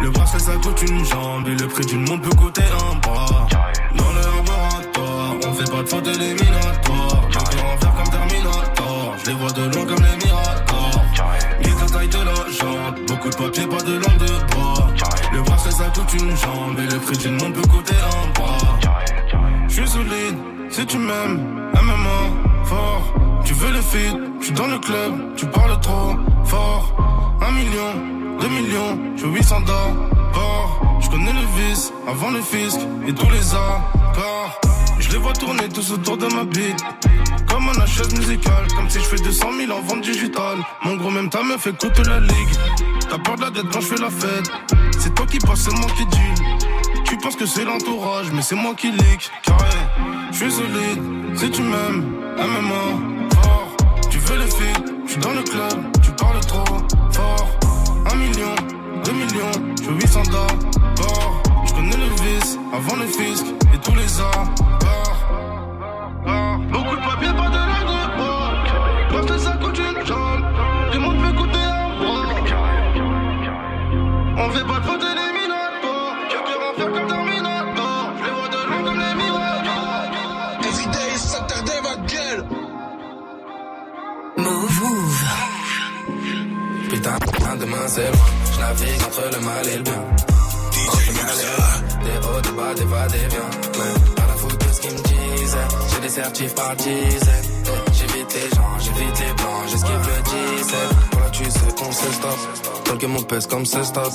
Le 0.00 0.10
bracelet 0.10 0.40
ça 0.40 0.52
coûte 0.62 0.82
une 0.82 1.04
jambe. 1.04 1.48
Et 1.48 1.56
le 1.56 1.66
prix 1.68 1.84
d'une 1.86 2.08
montre 2.08 2.28
peut 2.28 2.36
coûter 2.36 2.62
un 2.62 2.96
bras. 2.96 3.48
Dans 3.96 4.12
le 4.12 4.20
laboratoire, 4.20 5.34
on 5.46 5.54
fait 5.54 5.70
pas 5.70 5.82
de 5.82 5.88
faute 5.88 6.06
éliminatoire. 6.06 7.22
Le 7.28 7.32
cœur 7.32 7.64
en 7.64 7.76
verre 7.76 7.94
comme 7.96 8.10
Terminator. 8.10 9.14
Je 9.18 9.30
les 9.30 9.36
vois 9.36 9.50
de 9.52 9.62
loin 9.62 9.86
comme 9.86 10.04
les 10.04 10.26
Mirators. 10.26 11.04
Il 11.60 11.68
est 11.68 11.80
la 11.80 11.86
taille 11.86 12.08
de 12.08 12.52
jante. 12.52 13.06
Beaucoup 13.08 13.30
de 13.30 13.36
papier, 13.36 13.66
pas 13.66 13.82
de 13.82 13.92
langue 13.94 14.18
de 14.18 14.54
bois. 14.54 14.88
Le 15.32 15.42
bracelet 15.42 15.72
ça 15.72 15.84
coûte 15.94 16.12
une 16.14 16.36
jambe. 16.36 16.78
Et 16.78 16.92
le 16.92 16.98
prix 17.00 17.16
d'une 17.18 17.32
montre 17.32 17.60
peut 17.60 17.68
coûter 17.68 17.94
un 17.94 18.40
bras. 18.40 18.78
Je 19.68 19.74
suis 19.74 19.88
solide, 19.88 20.36
si 20.70 20.86
tu 20.86 20.98
m'aimes, 20.98 21.70
MMA, 21.74 22.64
fort. 22.64 23.14
Veux 23.62 23.70
le 23.70 23.80
feed, 23.80 24.18
je 24.40 24.44
suis 24.46 24.54
dans 24.54 24.66
le 24.66 24.78
club, 24.80 25.36
tu 25.36 25.46
parles 25.46 25.78
trop 25.80 26.16
fort. 26.44 26.92
Un 27.40 27.52
million, 27.52 28.38
deux 28.40 28.48
millions, 28.48 28.98
je 29.16 29.24
veux 29.24 29.34
800 29.36 29.60
d'or. 29.60 30.98
Je 31.00 31.08
connais 31.08 31.32
le 31.32 31.46
vice, 31.56 31.92
avant 32.08 32.30
le 32.30 32.40
fisc 32.40 32.80
et 33.06 33.12
tous 33.12 33.30
les 33.30 33.54
accords. 33.54 34.60
Je 34.98 35.10
les 35.10 35.18
vois 35.18 35.32
tourner 35.34 35.68
tous 35.68 35.92
autour 35.92 36.16
de 36.16 36.26
ma 36.26 36.42
bite. 36.44 36.84
Comme 37.48 37.68
un 37.68 37.86
chaise 37.86 38.12
musicale, 38.18 38.66
comme 38.74 38.90
si 38.90 38.98
je 38.98 39.04
fais 39.04 39.22
200 39.22 39.46
000 39.66 39.70
en 39.70 39.80
vente 39.82 40.00
digitale. 40.00 40.58
Mon 40.84 40.96
gros, 40.96 41.10
même 41.10 41.30
ta 41.30 41.44
meuf 41.44 41.64
écoute 41.68 42.04
la 42.04 42.18
ligue. 42.18 42.54
T'as 43.08 43.18
peur 43.18 43.36
de 43.36 43.42
la 43.42 43.50
dette 43.50 43.70
quand 43.72 43.80
je 43.80 43.86
fais 43.86 44.00
la 44.00 44.10
fête. 44.10 44.50
C'est 44.98 45.14
toi 45.14 45.26
qui 45.26 45.38
passe, 45.38 45.60
c'est 45.60 45.74
moi 45.74 45.86
qui 45.96 46.04
deal. 46.06 46.46
Tu 47.04 47.16
penses 47.18 47.36
que 47.36 47.46
c'est 47.46 47.64
l'entourage, 47.64 48.26
mais 48.32 48.42
c'est 48.42 48.56
moi 48.56 48.74
qui 48.74 48.90
leak. 48.90 49.30
Carré, 49.44 49.78
je 50.32 50.36
suis 50.36 50.50
solide, 50.50 51.02
si 51.36 51.50
tu 51.50 51.62
m'aimes, 51.62 52.12
MMA, 52.38 53.11
feed, 55.12 55.20
je 55.20 55.20
suis 55.20 55.20
dans 55.20 55.32
le 55.32 55.42
club, 55.42 55.92
tu 56.02 56.10
parles 56.12 56.40
trop 56.40 56.78
fort. 57.10 57.48
Un 58.10 58.16
million, 58.16 58.54
deux 59.04 59.12
millions, 59.12 59.52
je 59.82 59.90
veux 59.90 59.96
800 59.96 60.22
d'or. 60.30 60.46
Je 61.66 61.72
connais 61.74 61.96
le 61.96 62.08
vice, 62.22 62.58
avant 62.72 62.96
le 62.96 63.06
fisc 63.06 63.46
et 63.74 63.78
tous 63.78 63.94
les 63.94 64.20
accords. 64.20 64.48
Beaucoup 66.72 66.96
de 66.96 67.00
papier, 67.00 67.28
pas 67.28 67.50
de 67.50 67.56
langue 67.56 67.88
de. 67.88 67.98
Parce 69.12 69.26
que 69.26 69.38
ça 69.38 69.52
coûte 69.52 69.78
une 69.78 70.06
jambe. 70.06 70.44
Du 70.92 70.98
monde 70.98 71.16
peut 71.18 71.36
coûter 71.36 71.58
un 71.58 71.88
bras. 71.98 72.26
On 74.38 74.50
fait 74.50 74.64
pas 74.66 74.78
de 74.78 74.84
faute 74.84 75.21
demain 87.62 87.86
c'est 87.86 88.10
loin. 88.10 88.30
Je 88.52 88.60
navigue 88.60 89.02
entre 89.06 89.22
le 89.32 89.40
mal 89.46 89.68
et 89.68 89.76
le 89.76 89.82
bien. 89.82 90.02
Entre 90.88 91.00
le 91.06 91.12
mal 91.12 91.38
et 91.38 91.46
le 91.46 91.56
bien. 91.56 92.02
Des 92.02 92.26
hauts, 92.26 92.40
des 92.40 92.52
bas, 92.58 92.74
des 92.74 92.84
va, 92.84 93.06
des 93.06 93.26
viens. 93.32 93.50
Pas 94.16 94.26
la 94.26 94.34
faute 94.34 94.66
de 94.66 94.72
ce 94.72 94.80
qu'ils 94.80 94.90
me 94.90 95.02
disaient. 95.02 95.68
J'ai 95.90 96.00
des 96.00 96.08
certifs 96.08 96.54
par 96.54 96.76
dizaines. 96.76 97.48
J'évite 97.92 98.34
les 98.34 98.56
gens, 98.56 98.72
j'évite 98.80 99.18
les 99.20 99.32
blancs. 99.34 99.64
J'esquive 99.70 100.02
le 100.10 100.58
17. 100.58 100.76
Voilà, 101.12 101.30
tu 101.30 101.44
sais 101.44 101.72
qu'on 101.78 101.92
se 101.92 102.12
stop. 102.12 102.38
Dans 102.84 102.92
le 102.92 102.98
game, 102.98 103.16
on 103.16 103.22
pèse 103.22 103.46
comme 103.46 103.64
c'est 103.64 103.84
stop. 103.84 104.12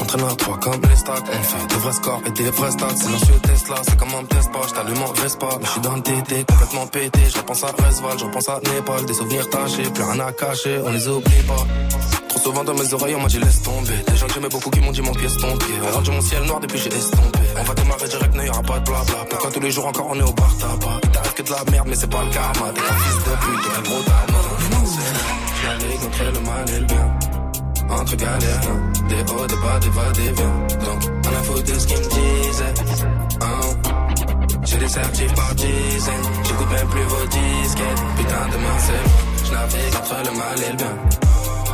Entraîneur 0.00 0.36
3 0.36 0.58
comme 0.58 0.82
les 0.82 0.96
stocks. 0.96 1.24
On 1.32 1.42
fait 1.42 1.66
des 1.68 1.80
vrais 1.80 1.92
scores 1.92 2.22
et 2.26 2.30
des 2.30 2.50
vrais 2.50 2.70
stats. 2.70 2.96
Silencieux 2.96 3.40
Tesla, 3.42 3.76
c'est 3.82 3.98
comme 3.98 4.14
un 4.14 4.24
test 4.24 4.52
pas. 4.52 4.66
J't'allume 4.68 5.02
en 5.02 5.12
Vespa. 5.12 5.48
Mais 5.58 5.66
j'suis 5.66 5.80
dans 5.80 5.96
le 5.96 6.02
TT, 6.02 6.44
complètement 6.44 6.86
pété. 6.86 7.20
Je 7.32 7.38
repense 7.38 7.64
à 7.64 7.68
Resval, 7.68 8.18
je 8.18 8.24
repense 8.24 8.48
à 8.48 8.60
Népal. 8.60 9.06
Des 9.06 9.14
souvenirs 9.14 9.48
tachés, 9.48 9.88
plus 9.94 10.04
rien 10.04 10.20
à 10.20 10.32
cacher. 10.32 10.80
On 10.84 10.90
les 10.90 11.08
oublie 11.08 11.42
pas. 11.48 12.19
Souvent 12.42 12.64
dans 12.64 12.74
mes 12.74 12.94
oreilles, 12.94 13.14
on 13.16 13.20
m'a 13.20 13.28
dit 13.28 13.38
laisse 13.38 13.60
tomber. 13.60 13.92
Des 14.08 14.16
gens 14.16 14.26
que 14.26 14.32
j'aimais 14.32 14.48
beaucoup 14.48 14.70
qui 14.70 14.80
m'ont 14.80 14.92
dit 14.92 15.02
mon 15.02 15.12
pied 15.12 15.28
ton 15.40 15.56
pied. 15.58 15.74
Rendu 15.92 16.10
mon 16.10 16.20
ciel 16.22 16.42
noir 16.44 16.60
depuis 16.60 16.78
j'ai 16.78 16.88
estompé. 16.88 17.38
On 17.58 17.62
va 17.62 17.74
démarrer 17.74 18.08
direct, 18.08 18.34
n'y 18.34 18.48
aura 18.48 18.62
pas 18.62 18.78
de 18.78 18.84
blabla. 18.84 19.24
Pourquoi 19.28 19.50
tous 19.50 19.60
les 19.60 19.70
jours 19.70 19.86
encore 19.86 20.06
on 20.08 20.18
est 20.18 20.22
au 20.22 20.32
bar 20.32 20.56
tabac? 20.56 21.00
Il 21.02 21.10
t'arrive 21.10 21.34
que 21.34 21.42
de 21.42 21.50
la 21.50 21.70
merde, 21.70 21.88
mais 21.88 21.96
c'est 21.96 22.10
pas 22.10 22.24
le 22.24 22.30
karma. 22.30 22.72
T'es 22.74 22.80
un 22.80 22.94
fils 22.94 23.16
de 23.16 23.30
pute, 23.30 23.62
t'es 23.62 23.78
un 23.78 23.82
gros. 23.82 24.02
Je 25.60 25.66
navigue 25.66 26.04
entre 26.06 26.24
le 26.24 26.40
mal 26.40 26.70
et 26.70 26.80
le 26.80 26.86
bien. 26.86 27.18
Entre 27.90 28.16
galériens, 28.16 28.92
des 29.08 29.32
hauts, 29.32 29.46
des 29.46 29.56
bas, 29.56 29.78
des 29.80 29.90
va, 29.90 30.10
des 30.12 30.32
viens. 30.32 30.56
Donc, 30.86 31.00
on 31.24 31.28
a 31.28 31.42
foutu 31.42 31.72
de 31.72 31.78
ce 31.78 31.86
qu'ils 31.86 31.98
me 31.98 32.08
disaient. 32.08 32.74
Hein. 33.42 33.60
J'ai 34.64 34.78
des 34.78 34.88
certifs 34.88 35.34
par 35.34 35.54
dizaines. 35.56 36.26
J'écoute 36.44 36.70
même 36.70 36.88
plus 36.88 37.02
vos 37.02 37.26
disquettes. 37.26 38.02
Putain, 38.16 38.48
demain 38.52 38.78
c'est. 38.78 39.46
Je 39.46 39.52
navigue 39.52 39.96
entre 39.96 40.16
le 40.24 40.38
mal 40.38 40.62
et 40.62 40.70
le 40.70 40.76
bien. 40.76 40.96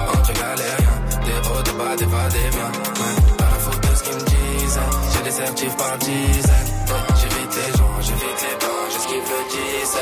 Entre 0.09 0.33
galériens, 0.33 0.99
des 1.25 1.39
hauts, 1.49 1.63
des 1.63 1.73
bas, 1.73 1.97
des 1.97 2.05
va, 2.07 2.29
des 2.29 2.49
viens. 2.55 2.73
Ouais. 2.73 3.17
Pas 3.39 3.45
la 3.45 3.59
faute 3.59 3.81
de 3.83 3.95
ce 3.97 4.03
qu'ils 4.05 4.15
me 4.15 4.21
disaient. 4.21 4.91
J'ai 5.13 5.23
des 5.23 5.31
certifs 5.31 5.77
par 5.77 5.99
dizaines. 5.99 6.71
Ouais. 6.87 7.15
J'évite 7.21 7.53
les 7.57 7.73
gens, 7.79 7.95
j'évite 8.01 8.41
les 8.43 8.57
blancs. 8.61 8.89
J'esquive 8.93 9.27
le 9.33 9.41
17. 9.51 10.01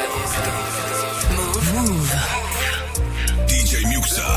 Move, 1.37 1.69
move. 1.75 2.13
DJ 3.49 3.87
Muxa. 3.87 4.31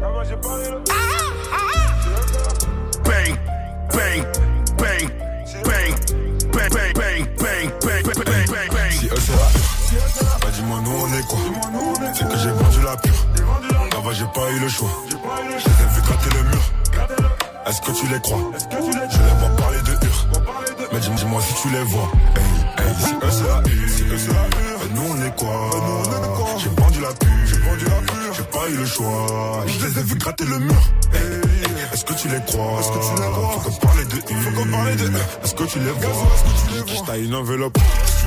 Bang, 0.00 0.12
bang, 0.14 0.28
bang, 0.28 0.38
bang, 0.38 0.68
bang, 0.68 0.94
bang, 2.18 2.26
bang, 2.26 2.36
bang, 2.38 3.02
bang, 7.94 8.04
bang, 8.04 8.24
bang, 8.24 8.46
bang, 8.48 8.68
bang. 8.70 8.92
Si 8.92 9.06
eux 9.06 9.10
c'est 9.18 10.22
la 10.22 10.30
Bah 10.40 10.48
dis-moi 10.52 10.78
nous 10.84 10.90
on 10.90 11.08
est 11.14 11.26
quoi 11.26 11.38
C'est 12.14 12.28
que 12.28 12.36
j'ai 12.36 12.50
vendu 12.50 12.82
la 12.84 12.96
pure 12.96 13.67
J'ai 14.12 14.24
pas 14.34 14.50
eu 14.52 14.58
le 14.60 14.68
choix. 14.68 14.88
Je 15.10 15.14
les 15.14 15.20
ai 15.20 15.94
vu 15.94 16.00
gratter 16.02 16.30
le 16.36 16.42
mur. 16.44 16.62
Est-ce 17.66 17.80
que 17.82 17.92
tu 17.92 18.06
les 18.06 18.20
crois? 18.20 18.38
Je 18.70 18.76
les 18.86 19.34
vois 19.38 19.56
parler 19.56 19.78
de 19.82 19.90
hur 19.92 20.26
Mais 20.92 20.98
dis- 21.00 21.10
dis-moi 21.10 21.40
si 21.42 21.54
tu 21.62 21.68
les 21.68 21.82
vois. 21.84 22.10
Hey, 22.36 22.86
hey, 22.86 22.94
si 23.04 23.14
eux 23.14 23.30
c'est 23.30 23.46
la 23.46 23.62
hur 23.68 24.78
nous 24.94 25.02
on 25.10 25.22
est 25.26 25.36
quoi? 25.36 25.70
J'ai 26.58 26.68
vendu 26.70 27.00
la 27.00 27.08
pure 27.08 28.34
J'ai 28.34 28.42
pas 28.44 28.68
eu 28.70 28.76
le 28.76 28.86
choix. 28.86 29.26
Je 29.66 29.86
les 29.86 29.98
ai 29.98 30.02
vu 30.02 30.14
gratter 30.16 30.44
le 30.44 30.58
mur. 30.58 30.74
Est-ce 31.92 32.04
que 32.04 32.14
tu 32.14 32.28
les 32.28 32.40
crois? 32.46 32.80
Est-ce 32.80 32.88
que 32.88 32.98
tu 32.98 33.22
les 33.22 33.28
crois? 33.30 33.50
Faut 33.50 33.70
qu'on 33.70 33.86
parle 33.86 34.06
de 34.08 34.16
hur 34.16 35.44
Est-ce 35.44 35.54
que 35.54 35.64
tu 35.64 35.78
les 35.80 35.90
vois? 35.92 36.26
J'taille 36.86 37.24
une 37.26 37.34
enveloppe 37.34 37.78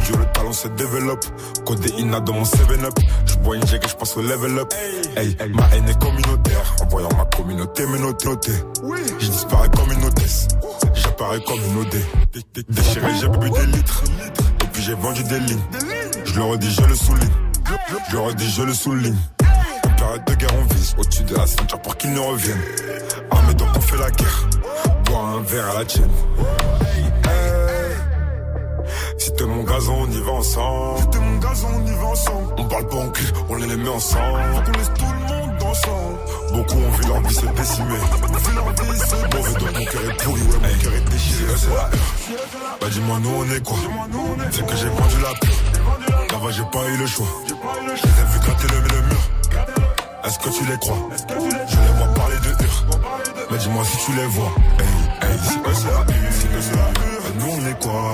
Le 0.09 0.25
talent 0.33 0.51
se 0.53 0.67
développe. 0.67 1.25
Côté 1.65 1.93
Ina 1.97 2.19
dans 2.19 2.33
mon 2.33 2.43
7-up 2.43 2.93
Je 3.25 3.35
bois 3.37 3.55
une 3.55 3.65
jack 3.67 3.85
et 3.85 3.87
je 3.87 3.95
passe 3.95 4.17
au 4.17 4.21
level 4.21 4.59
up. 4.59 4.73
Hey, 5.15 5.37
ma 5.53 5.67
haine 5.75 5.87
est 5.87 5.99
communautaire. 5.99 6.75
En 6.81 6.87
voyant 6.87 7.09
ma 7.17 7.25
communauté 7.25 7.85
me 7.85 7.97
noter. 7.97 8.29
Je 9.19 9.27
disparais 9.27 9.69
comme 9.69 9.91
une 9.91 10.03
hôtesse. 10.03 10.47
J'apparais 10.93 11.39
comme 11.41 11.59
une 11.59 11.81
OD 11.81 11.95
Déchiré 12.69 13.11
j'ai 13.19 13.27
bu 13.27 13.49
des 13.49 13.65
litres. 13.67 14.03
Et 14.63 14.67
puis 14.73 14.81
j'ai 14.83 14.95
vendu 14.95 15.23
des 15.23 15.39
lignes. 15.39 15.63
Je 16.25 16.35
le 16.35 16.43
redis 16.43 16.71
je 16.71 16.85
le 16.85 16.95
souligne. 16.95 17.29
Je 18.09 18.13
le 18.13 18.19
redis 18.21 18.51
je 18.51 18.63
le 18.63 18.73
souligne. 18.73 19.17
En 19.85 19.95
période 19.95 20.25
de 20.25 20.33
guerre 20.33 20.55
on 20.59 20.73
vise 20.73 20.95
Au-dessus 20.97 21.23
de 21.23 21.35
la 21.35 21.47
ceinture 21.47 21.81
pour 21.81 21.95
qu'ils 21.97 22.13
ne 22.13 22.19
reviennent. 22.19 22.61
Armé 23.29 23.53
donc 23.53 23.69
on 23.75 23.81
fait 23.81 23.97
la 23.97 24.11
guerre. 24.11 24.49
Bois 25.05 25.19
un 25.19 25.41
verre 25.41 25.69
à 25.69 25.79
la 25.79 25.85
tienne 25.85 26.09
si 29.21 29.31
t'es 29.33 29.45
mon 29.45 29.63
gazon, 29.63 29.97
on 30.01 30.11
y 30.11 30.19
va 30.21 30.31
ensemble. 30.31 30.99
Si 30.99 31.07
t'es 31.09 31.19
mon 31.19 31.37
gazon, 31.37 31.67
on 31.75 31.85
y 31.85 31.91
va 31.91 32.05
ensemble. 32.07 32.53
On 32.57 32.63
parle 32.65 32.87
pas 32.87 32.95
en 32.97 33.09
cul, 33.09 33.27
on 33.49 33.55
les 33.55 33.75
met 33.77 33.89
ensemble. 33.89 34.41
Faut 34.65 34.71
laisse 34.71 34.91
tout 34.97 35.05
le 35.05 35.35
monde 35.35 35.63
ensemble. 35.63 36.17
Beaucoup 36.53 36.77
ont 36.77 36.91
vu 36.91 37.07
leur 37.07 37.21
vie 37.21 37.35
se 37.35 37.45
décimer. 37.45 38.01
Mauvais 39.35 39.53
donc 39.59 39.73
mon 39.77 39.85
cœur 39.85 40.01
est 40.09 40.23
pourri, 40.23 40.41
ouais, 40.41 40.47
mon 40.47 40.81
cœur 40.81 40.93
est 40.93 41.09
déchiré. 41.11 41.53
C'est 41.55 41.69
la. 41.69 41.89
Bah 42.81 42.87
dis-moi, 42.89 43.19
nous 43.21 43.29
on 43.37 43.55
est 43.55 43.63
quoi? 43.63 43.77
C'est 44.51 44.65
que 44.65 44.75
j'ai 44.75 44.89
vendu 44.89 45.15
la 45.21 45.33
pure. 45.39 46.31
Là-bas, 46.31 46.51
j'ai 46.51 46.63
pas 46.71 46.89
eu 46.89 46.97
le 46.97 47.05
choix. 47.05 47.27
Je 47.47 47.53
les 47.53 48.21
ai 48.21 48.25
vu 48.25 48.39
gratter 48.39 48.67
le, 48.73 48.79
le 48.81 49.01
mur. 49.07 49.21
Est-ce 50.23 50.39
que 50.39 50.49
tu 50.49 50.65
les 50.65 50.77
crois? 50.79 50.97
Je 51.29 51.77
les 51.77 51.93
vois 51.97 52.13
parler 52.15 52.37
de 52.37 52.63
hur. 52.63 52.85
Mais 53.51 53.57
dis-moi 53.57 53.83
si 53.85 53.97
tu 54.05 54.13
les 54.13 54.25
vois. 54.25 54.51
Hey, 54.79 55.29
hey, 55.29 55.39
c'est 55.43 55.75
c'est 55.75 56.75
la. 56.75 56.81
Bah, 56.81 57.29
nous 57.35 57.51
on 57.51 57.69
est 57.69 57.79
quoi? 57.79 58.13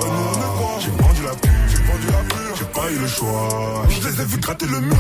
J'ai 2.58 2.66
pas 2.66 2.92
eu 2.92 3.00
le 3.00 3.08
choix. 3.08 3.84
Je 3.90 4.08
les 4.08 4.22
ai 4.22 4.26
vu 4.26 4.38
gratter 4.38 4.66
le 4.68 4.80
mur. 4.82 4.98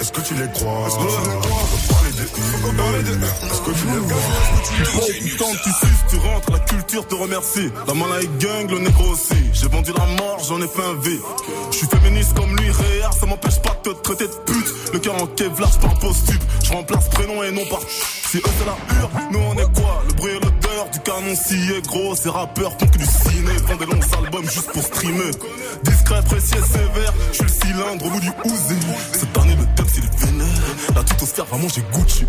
Est-ce 0.00 0.12
que 0.12 0.20
tu 0.20 0.34
les 0.34 0.50
crois? 0.52 0.86
Est-ce 0.86 0.96
que 0.96 1.24
tu 1.24 1.30
les 1.30 1.40
crois? 1.40 1.99
Faut 2.26 2.70
tu 5.06 5.24
putain, 5.24 5.44
tu 5.62 5.70
suces, 5.70 6.04
tu 6.10 6.16
rentres, 6.16 6.50
la 6.52 6.58
culture 6.60 7.06
te 7.06 7.14
remercie. 7.14 7.70
La 7.86 7.94
malaïque 7.94 8.38
gang, 8.38 8.70
le 8.70 8.78
négro 8.78 9.10
aussi. 9.10 9.36
J'ai 9.52 9.68
vendu 9.68 9.92
la 9.96 10.06
mort, 10.22 10.38
j'en 10.46 10.60
ai 10.60 10.68
fait 10.68 10.82
un 10.82 10.94
V. 11.00 11.18
Je 11.70 11.76
suis 11.76 11.86
féministe 11.86 12.34
comme 12.34 12.56
lui, 12.56 12.70
réel, 12.70 13.08
ça 13.18 13.26
m'empêche 13.26 13.60
pas 13.60 13.76
de 13.84 13.90
te 13.90 14.02
traiter 14.02 14.26
de 14.26 14.34
pute. 14.44 14.74
Le 14.92 14.98
cœur 14.98 15.14
en 15.22 15.26
kevlar, 15.26 15.70
par 15.78 15.98
post-tube. 15.98 16.42
Je 16.64 16.72
remplace 16.72 17.08
prénom 17.08 17.42
et 17.42 17.52
nom 17.52 17.64
par. 17.66 17.80
Si 17.80 18.38
eux 18.38 18.42
c'est 18.58 18.66
la 18.66 19.00
hure, 19.00 19.10
nous 19.32 19.38
on 19.38 19.54
est 19.54 19.80
quoi? 19.80 20.02
Le 20.06 20.14
bruit 20.14 20.32
et 20.32 20.34
l'odeur 20.34 20.90
du 20.92 21.00
canon 21.00 21.34
scié, 21.34 21.82
gros. 21.86 22.14
Ces 22.14 22.28
rappeurs 22.28 22.72
font 22.78 22.86
que 22.86 22.98
du 22.98 23.06
ciné, 23.06 23.52
font 23.66 23.76
des 23.76 23.86
longs 23.86 24.18
albums 24.18 24.48
juste 24.48 24.72
pour 24.72 24.82
streamer. 24.82 25.30
Discret, 25.82 26.22
précis 26.22 26.54
et 26.54 26.72
sévère, 26.72 27.14
je 27.32 27.36
suis 27.36 27.44
le 27.44 27.50
cylindre 27.50 28.06
au 28.06 28.10
bout 28.10 28.20
du 28.20 28.30
ouzé. 28.44 28.76
Cette 29.12 29.36
année, 29.38 29.56
le 29.56 29.62
est 29.62 29.66
vénère. 29.66 29.99
La 30.94 31.02
toute 31.02 31.22
au 31.22 31.44
vraiment 31.44 31.68
j'ai 31.68 31.82
Gucci. 31.92 32.26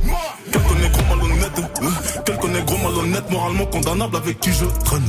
Quel 0.51 0.61
connaît 0.63 0.89
gros 0.89 1.15
malhonnête, 1.15 1.51
hein 1.81 2.21
quel 2.25 2.65
gros 2.65 2.77
malhonnête, 2.77 3.29
moralement 3.29 3.65
condamnable 3.65 4.15
avec 4.17 4.39
qui 4.39 4.51
je 4.51 4.65
traîne. 4.83 5.03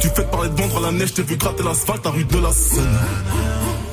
Tu 0.00 0.08
fais 0.08 0.24
parler 0.24 0.50
de 0.50 0.60
vendre 0.60 0.78
à 0.78 0.80
la 0.80 0.92
neige, 0.92 1.14
t'es 1.14 1.22
vu 1.22 1.36
gratter 1.36 1.62
l'asphalte 1.62 2.06
à 2.06 2.10
rue 2.10 2.24
de 2.24 2.38
la 2.38 2.52
Seine. 2.52 2.98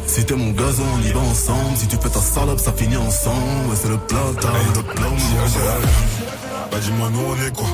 Si 0.05 0.25
t'es 0.25 0.35
mon 0.35 0.51
gazon, 0.51 0.83
on 0.95 1.01
y 1.01 1.11
va 1.11 1.19
ensemble. 1.19 1.77
Si 1.77 1.87
tu 1.87 1.97
fais 1.97 2.09
ta 2.09 2.19
salope, 2.21 2.59
ça 2.59 2.73
finit 2.73 2.97
ensemble. 2.97 3.69
Ouais, 3.69 3.75
c'est 3.75 3.89
le 3.89 3.97
plat, 3.97 4.19
t'as 4.39 4.47
le. 4.47 5.97
Bah 6.71 6.79
dis-moi 6.81 7.09
nous 7.11 7.21
on 7.21 7.47
est 7.47 7.55
quoi? 7.55 7.67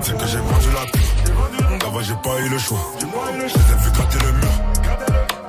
C'est 0.00 0.16
que 0.16 0.26
j'ai 0.26 0.36
vendu 0.38 0.68
la 0.74 0.84
pure 0.90 1.80
Là-bas 1.80 2.02
j'ai 2.02 2.14
pas 2.14 2.38
eu 2.40 2.48
le 2.48 2.58
choix 2.58 2.78
Je 3.00 3.04
vu 3.04 3.90
gratter 3.90 4.18
le 4.18 4.32
mur 4.32 4.48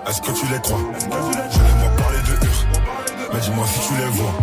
Est-ce 0.08 0.22
que 0.22 0.32
tu 0.32 0.46
les 0.52 0.60
crois? 0.62 0.80
Je 1.00 1.60
les 1.60 1.74
vois 1.80 1.90
parler 1.98 2.20
de 2.20 2.46
hur 2.46 3.34
Mais 3.34 3.40
dis-moi 3.42 3.66
si 3.68 3.88
tu 3.88 3.94
les 3.96 4.10
vois 4.12 4.34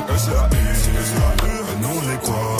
Si 0.00 0.12
eux 0.12 0.16
c'est 0.16 0.30
la 0.32 0.44
eux 0.44 0.74
c'est 0.74 0.92
la 0.92 1.30
hur 1.46 1.64
Et 1.68 1.76
nous 1.82 1.88
on 1.88 2.12
est 2.12 2.20
quoi 2.24 2.56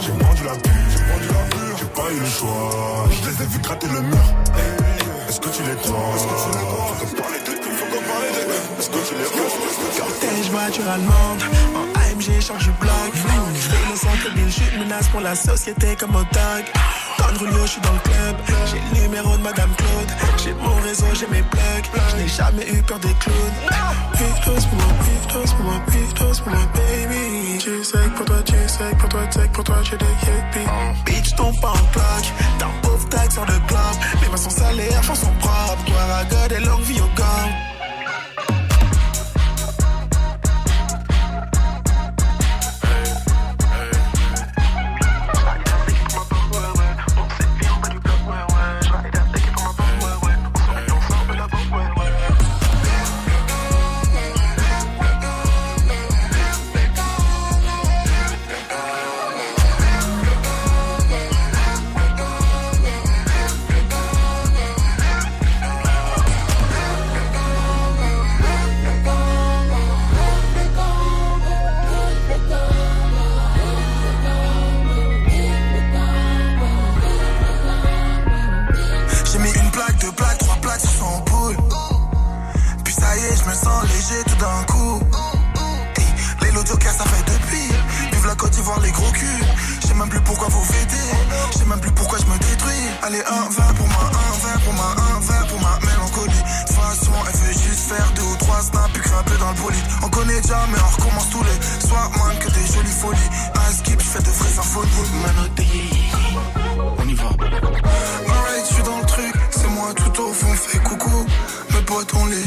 J'ai 0.00 0.12
vendu 0.12 0.44
la 0.44 0.54
pure 0.54 1.76
J'ai 1.78 1.84
pas 1.86 2.10
eu 2.10 2.20
le 2.20 2.26
choix 2.26 3.08
Je 3.10 3.28
les 3.28 3.42
ai 3.42 3.46
vu 3.46 3.58
gratter 3.58 3.88
le 3.88 4.00
mur 4.00 4.26
Est-ce 5.28 5.40
que 5.40 5.48
tu 5.50 5.62
les 5.62 5.76
crois 5.76 6.12
Est-ce 6.16 6.24
que 6.24 6.36
tu 6.42 6.58
les 6.58 6.64
crois 6.64 6.94
Faut 6.98 7.06
qu'on 7.06 7.22
parle 7.22 7.44
de 7.44 7.52
hur 7.52 7.76
Faut 7.76 7.86
qu'on 7.86 8.02
parle 8.08 8.30
de 8.32 8.80
Est-ce 8.80 8.90
que 8.90 9.08
tu 9.08 9.14
les 9.14 9.24
crois 9.24 9.44
Cortège 9.98 10.50
voiture 10.50 10.88
allemande, 10.88 11.42
en 11.74 12.00
AMG 12.00 12.40
change 12.40 12.64
du 12.64 12.72
bloc. 12.80 13.12
Fais 13.12 13.90
le 13.90 13.96
centre 13.96 14.72
une 14.74 14.80
menace 14.80 15.08
pour 15.08 15.20
la 15.20 15.34
société 15.34 15.96
comme 15.96 16.16
au 16.16 16.24
tag. 16.24 16.64
Don 17.18 17.38
Julio, 17.38 17.62
je 17.66 17.70
suis 17.70 17.80
dans 17.80 17.92
le 17.92 17.98
club. 18.00 18.36
J'ai 18.66 18.80
le 18.80 19.02
numéro 19.02 19.36
de 19.36 19.42
Madame 19.42 19.70
Claude. 19.76 20.10
J'ai 20.42 20.54
mon 20.54 20.74
réseau, 20.82 21.06
j'ai 21.14 21.26
mes 21.28 21.42
plugs. 21.42 21.88
Je 22.10 22.16
n'ai 22.16 22.28
jamais 22.28 22.66
eu 22.70 22.82
peur 22.82 22.98
des 22.98 23.14
clowns. 23.14 23.58
Pitos 24.12 24.66
pour 24.68 24.78
moi, 24.78 24.92
pitos 25.04 25.54
pour 25.54 25.64
moi, 25.64 25.80
pitos 25.90 26.40
pour 26.42 26.52
moi, 26.52 26.60
baby. 26.74 27.58
Tu 27.58 27.84
sais 27.84 27.98
que 27.98 28.16
pour 28.16 28.26
toi, 28.26 28.42
tu 28.44 28.54
sais 28.66 28.90
que 28.90 28.96
pour 28.96 29.08
toi, 29.08 29.26
tu 29.26 29.40
sais 29.40 29.48
que 29.48 29.52
pour 29.52 29.64
toi, 29.64 29.76
j'ai 29.82 29.96
des 29.96 30.04
yuppies. 30.04 30.70
Bitch, 31.06 31.34
tombe 31.36 31.58
pas 31.60 31.70
en 31.70 31.84
plaque. 31.92 32.32
T'as 32.58 32.66
un 32.66 32.80
pauvre 32.82 33.08
tag 33.08 33.30
sur 33.30 33.44
le 33.44 33.58
club. 33.66 33.94
Les 34.22 34.28
mains 34.28 34.36
sont 34.36 34.50
salées, 34.50 34.94
argent 34.94 35.14
sont 35.14 35.34
propres. 35.40 35.84
Gloire 35.86 36.18
à 36.18 36.24
God 36.24 36.52
et 36.52 36.60
longue 36.64 36.82
vie 36.82 37.00
au 37.00 37.10
gang. 37.16 37.50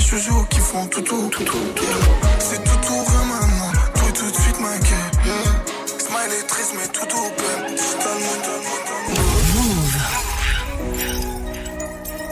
Chouchous 0.08 0.46
qui 0.50 0.60
font 0.60 0.86
tout 0.88 1.02
tout, 1.02 1.30
tout 1.30 1.44
tout. 1.44 1.58
yeah. 1.82 2.40
C'est 2.40 2.64
tout 2.64 2.80
tout 2.88 3.04
rien 3.08 3.26
maintenant, 3.26 3.72
tout 3.94 4.12
tout 4.20 4.32
de 4.32 4.38
suite 4.38 4.60
ma 4.62 4.78
gueule. 4.78 5.26
yeah. 5.26 6.00
Smile 6.00 6.34
est 6.40 6.48
triste, 6.48 6.74
mais 6.76 6.88
tout 6.94 7.16
au 7.18 7.30
plein. 7.32 7.58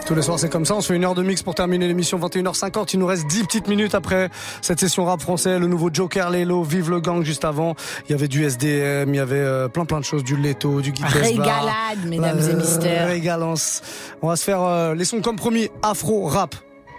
Tous 0.05 0.13
les 0.13 0.21
soirs, 0.21 0.38
c'est 0.38 0.49
comme 0.49 0.65
ça. 0.65 0.76
On 0.76 0.82
se 0.82 0.89
fait 0.89 0.95
une 0.95 1.03
heure 1.03 1.15
de 1.15 1.23
mix 1.23 1.41
pour 1.41 1.55
terminer 1.55 1.88
l'émission 1.88 2.19
21h50. 2.19 2.91
Il 2.93 2.99
nous 2.99 3.07
reste 3.07 3.26
10 3.26 3.43
petites 3.45 3.67
minutes 3.67 3.95
après 3.95 4.30
cette 4.61 4.80
session 4.80 5.03
rap 5.03 5.19
français. 5.19 5.57
Le 5.57 5.65
nouveau 5.65 5.89
Joker, 5.91 6.30
Lelo, 6.30 6.61
Vive 6.61 6.91
le 6.91 6.99
Gang 6.99 7.23
juste 7.23 7.43
avant. 7.43 7.73
Il 8.07 8.11
y 8.11 8.15
avait 8.15 8.28
du 8.28 8.43
SDM, 8.43 9.11
il 9.11 9.15
y 9.15 9.19
avait 9.19 9.36
euh, 9.38 9.67
plein 9.67 9.86
plein 9.86 9.99
de 9.99 10.05
choses, 10.05 10.23
du 10.23 10.38
Leto, 10.38 10.80
du 10.82 10.91
Guy 10.91 11.01
Tesla. 11.01 11.21
Régalade, 11.21 12.05
mesdames 12.07 12.39
et 12.39 12.53
messieurs. 12.53 13.05
Régalance. 13.07 13.82
On 14.21 14.28
va 14.28 14.36
se 14.36 14.43
faire 14.43 14.61
euh, 14.61 14.93
les 14.93 15.05
sons 15.05 15.21
comme 15.21 15.38
promis, 15.38 15.69
afro, 15.82 16.30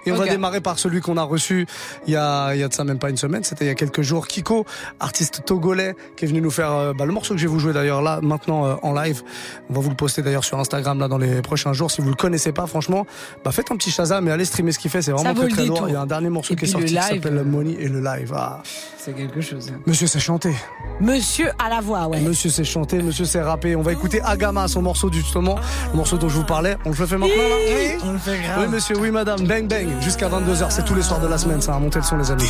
Et 0.07 0.13
on 0.13 0.17
va 0.17 0.27
démarrer 0.27 0.61
par 0.61 0.79
celui 0.79 1.01
qu'on 1.01 1.17
a 1.17 1.23
reçu 1.23 1.67
il 2.07 2.13
y 2.13 2.17
a, 2.17 2.55
il 2.55 2.61
y 2.61 2.63
a 2.63 2.69
de 2.69 2.75
ça 2.75 2.85
même 2.85 2.99
pas 2.99 3.11
une 3.11 3.17
semaine, 3.17 3.43
c'était 3.45 3.65
il 3.65 3.69
y 3.69 3.71
a 3.71 3.75
quelques 3.75 4.03
jours. 4.03 4.27
Kiko, 4.29 4.65
artiste 5.01 5.43
togolais, 5.45 5.95
qui 6.17 6.25
est 6.25 6.29
venu 6.29 6.41
nous 6.41 6.51
faire 6.51 6.73
euh, 6.73 6.93
bah, 6.97 7.05
le 7.07 7.13
morceau 7.13 7.35
que 7.35 7.41
je 7.41 7.47
vais 7.47 7.53
vous 7.53 7.59
jouer 7.59 7.73
d'ailleurs 7.73 8.03
là, 8.03 8.21
maintenant 8.23 8.67
euh, 8.67 8.75
en 8.83 8.93
live. 8.93 9.23
On 9.71 9.75
va 9.75 9.81
vous 9.81 9.91
le 9.91 9.97
poster 9.97 10.23
d'ailleurs 10.23 10.45
sur 10.45 10.59
Instagram 10.59 10.99
là 10.99 11.09
dans 11.09 11.19
les 11.19 11.43
prochains 11.43 11.73
jours. 11.73 11.91
Si 11.91 12.01
vous 12.01 12.09
le 12.11 12.15
connaissez 12.17 12.53
pas, 12.53 12.67
franchement, 12.67 13.07
bah 13.45 13.51
faites 13.53 13.71
un 13.71 13.77
petit 13.77 13.91
Shazam 13.91 14.27
et 14.29 14.31
allez 14.31 14.45
streamer 14.45 14.73
ce 14.73 14.79
qu'il 14.79 14.91
fait. 14.91 15.03
C'est 15.03 15.13
vraiment 15.13 15.35
très 15.35 15.49
très 15.49 15.67
lourd. 15.67 15.85
Il 15.89 15.93
y 15.93 15.97
a 15.97 16.01
un 16.01 16.07
dernier 16.07 16.29
morceau 16.31 16.55
Et 16.55 16.57
qui 16.57 16.65
est 16.65 16.69
sorti 16.69 16.87
qui 16.95 16.95
s'appelle 17.03 17.39
euh, 17.39 17.45
Money 17.45 17.77
et 17.79 17.89
le 17.89 18.01
live. 18.01 18.33
Ah. 18.37 18.63
C'est 18.99 19.13
quelque 19.13 19.41
chose. 19.41 19.71
hein. 19.75 19.81
Monsieur 19.87 20.07
sait 20.07 20.19
chanter. 20.21 20.53
Monsieur 21.01 21.51
à 21.65 21.69
la 21.69 21.81
voix, 21.81 22.07
ouais. 22.09 22.21
Monsieur 22.21 22.51
sait 22.51 22.65
chanter, 22.65 23.01
monsieur 23.03 23.25
sait 23.25 23.41
rapper. 23.43 23.77
On 23.77 23.83
va 23.83 23.93
écouter 23.93 24.21
Agama, 24.23 24.67
son 24.69 24.83
morceau 24.83 25.11
du 25.11 25.19
justement, 25.21 25.57
le 25.93 25.97
morceau 25.97 26.17
dont 26.19 26.29
je 26.29 26.37
vous 26.37 26.45
parlais. 26.45 26.77
On 26.85 26.91
le 26.91 26.95
fait 26.95 27.17
maintenant 27.17 27.37
là 27.37 27.57
Oui, 27.69 27.91
on 28.05 28.13
le 28.13 28.19
fait 28.19 28.39
grave. 28.43 28.59
Oui 28.61 28.69
monsieur, 28.69 28.97
oui 28.99 29.11
madame. 29.11 29.47
Bang 29.47 29.67
bang. 29.69 29.89
Jusqu'à 30.01 30.29
22h, 30.29 30.67
c'est 30.71 30.85
tous 30.85 30.95
les 30.95 31.03
soirs 31.03 31.21
de 31.21 31.29
la 31.29 31.39
semaine. 31.39 31.61
Ça 31.61 31.73
va 31.73 31.79
monter 31.79 31.99
le 31.99 32.05
son 32.05 32.17
les 32.17 32.31
amis. 32.31 32.45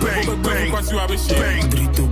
Bang, 0.00 0.26
bang, 0.26 0.70
bang. 1.36 1.68
Drito 1.70 2.06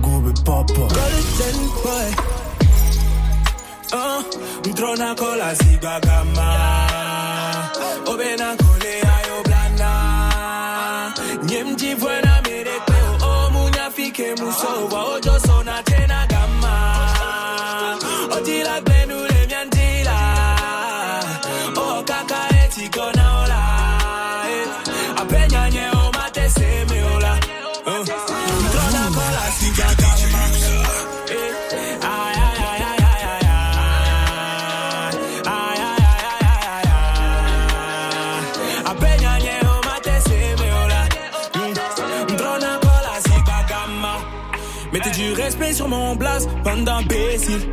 du 45.33 45.41
respect 45.41 45.73
sur 45.73 45.87
mon 45.87 46.15
blast, 46.15 46.49
bande 46.63 46.83
d'imbéciles. 46.83 47.69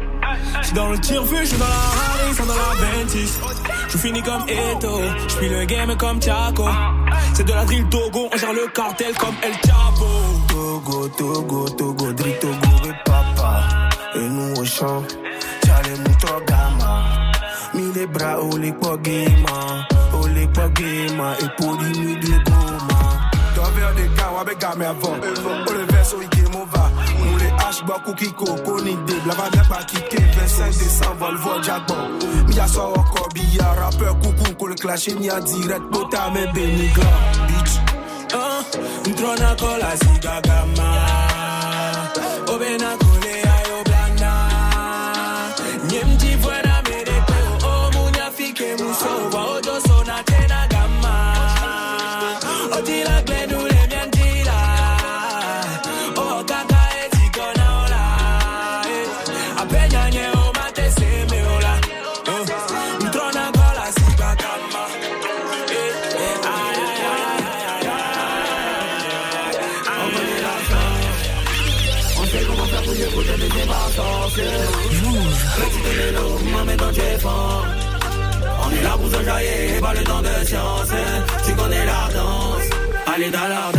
J'suis 0.63 0.75
dans 0.75 0.91
le 0.91 0.99
tir 0.99 1.25
feu, 1.25 1.37
j'suis 1.45 1.59
dans 1.59 1.65
la 1.65 2.35
sans 2.35 2.47
dans 2.47 2.55
la 2.55 3.03
26. 3.03 3.41
Je 3.89 3.99
finis 3.99 4.23
comme 4.23 4.45
Eto, 4.49 5.01
j'suis 5.29 5.49
le 5.49 5.65
game 5.65 5.97
comme 5.97 6.21
Chaco. 6.23 6.69
C'est 7.35 7.45
de 7.45 7.53
la 7.53 7.65
drill 7.65 7.89
Togo, 7.89 8.29
on 8.33 8.37
gère 8.37 8.53
le 8.53 8.67
cartel 8.73 9.15
comme 9.15 9.35
El 9.43 9.53
Chapo. 9.53 10.07
Togo, 10.49 11.09
Togo, 11.09 11.69
Togo, 11.71 12.13
drill 12.13 12.39
Togo, 12.39 12.77
et 12.85 12.95
papa. 13.05 13.63
Et 14.15 14.29
nous 14.29 14.61
au 14.61 14.65
champ, 14.65 15.03
chale 15.65 15.99
mucho 16.07 16.41
gama. 16.47 17.33
Mi 17.75 17.93
les 17.95 18.07
bras, 18.07 18.37
oh 18.41 18.57
les 18.57 18.73
pogema, 18.73 19.87
oh 20.15 20.27
les 20.29 20.47
pogema, 20.49 21.33
et 21.41 21.49
pour 21.57 21.73
lui 21.75 22.17
de 22.17 22.29
goma. 22.45 22.99
T'envers 23.55 23.95
des 23.95 24.09
gars, 24.17 24.55
gars, 24.61 24.75
mais 24.77 24.87
avant. 24.87 25.17
Bois, 27.87 28.01
cookie, 28.05 28.33
coco, 28.33 28.81
ni 28.83 28.97
des 29.07 29.21
blabla, 29.25 29.63
pas 29.69 29.85
kické. 29.85 30.19
25 30.19 30.71
décembre, 30.79 31.31
le 31.33 31.39
vol, 31.39 31.63
jackpot. 31.65 31.95
Mi 32.49 32.59
a 32.59 32.67
sort 32.67 32.99
encore, 32.99 33.29
billard, 33.35 33.77
rappeur, 33.79 34.19
coucou, 34.19 34.53
qu'on 34.59 34.67
le 34.67 34.75
clash, 34.75 35.09
ni 35.09 35.31
a 35.31 35.41
direct, 35.41 35.83
bota, 35.91 36.31
mais 36.35 36.47
béni, 36.53 36.89
gars, 36.89 37.47
bitch. 37.47 37.79
Ah, 38.35 38.61
Ntrona 39.09 39.55
kola 39.57 39.97
sigagama 39.97 40.91
Obena 42.53 42.91
science. 80.49 80.93
Tu 81.45 81.55
connais 81.55 81.85
la 81.85 82.09
danse. 82.13 82.71
Allez, 83.07 83.31
dala, 83.31 83.49
dala, 83.49 83.73
dala. 83.73 83.78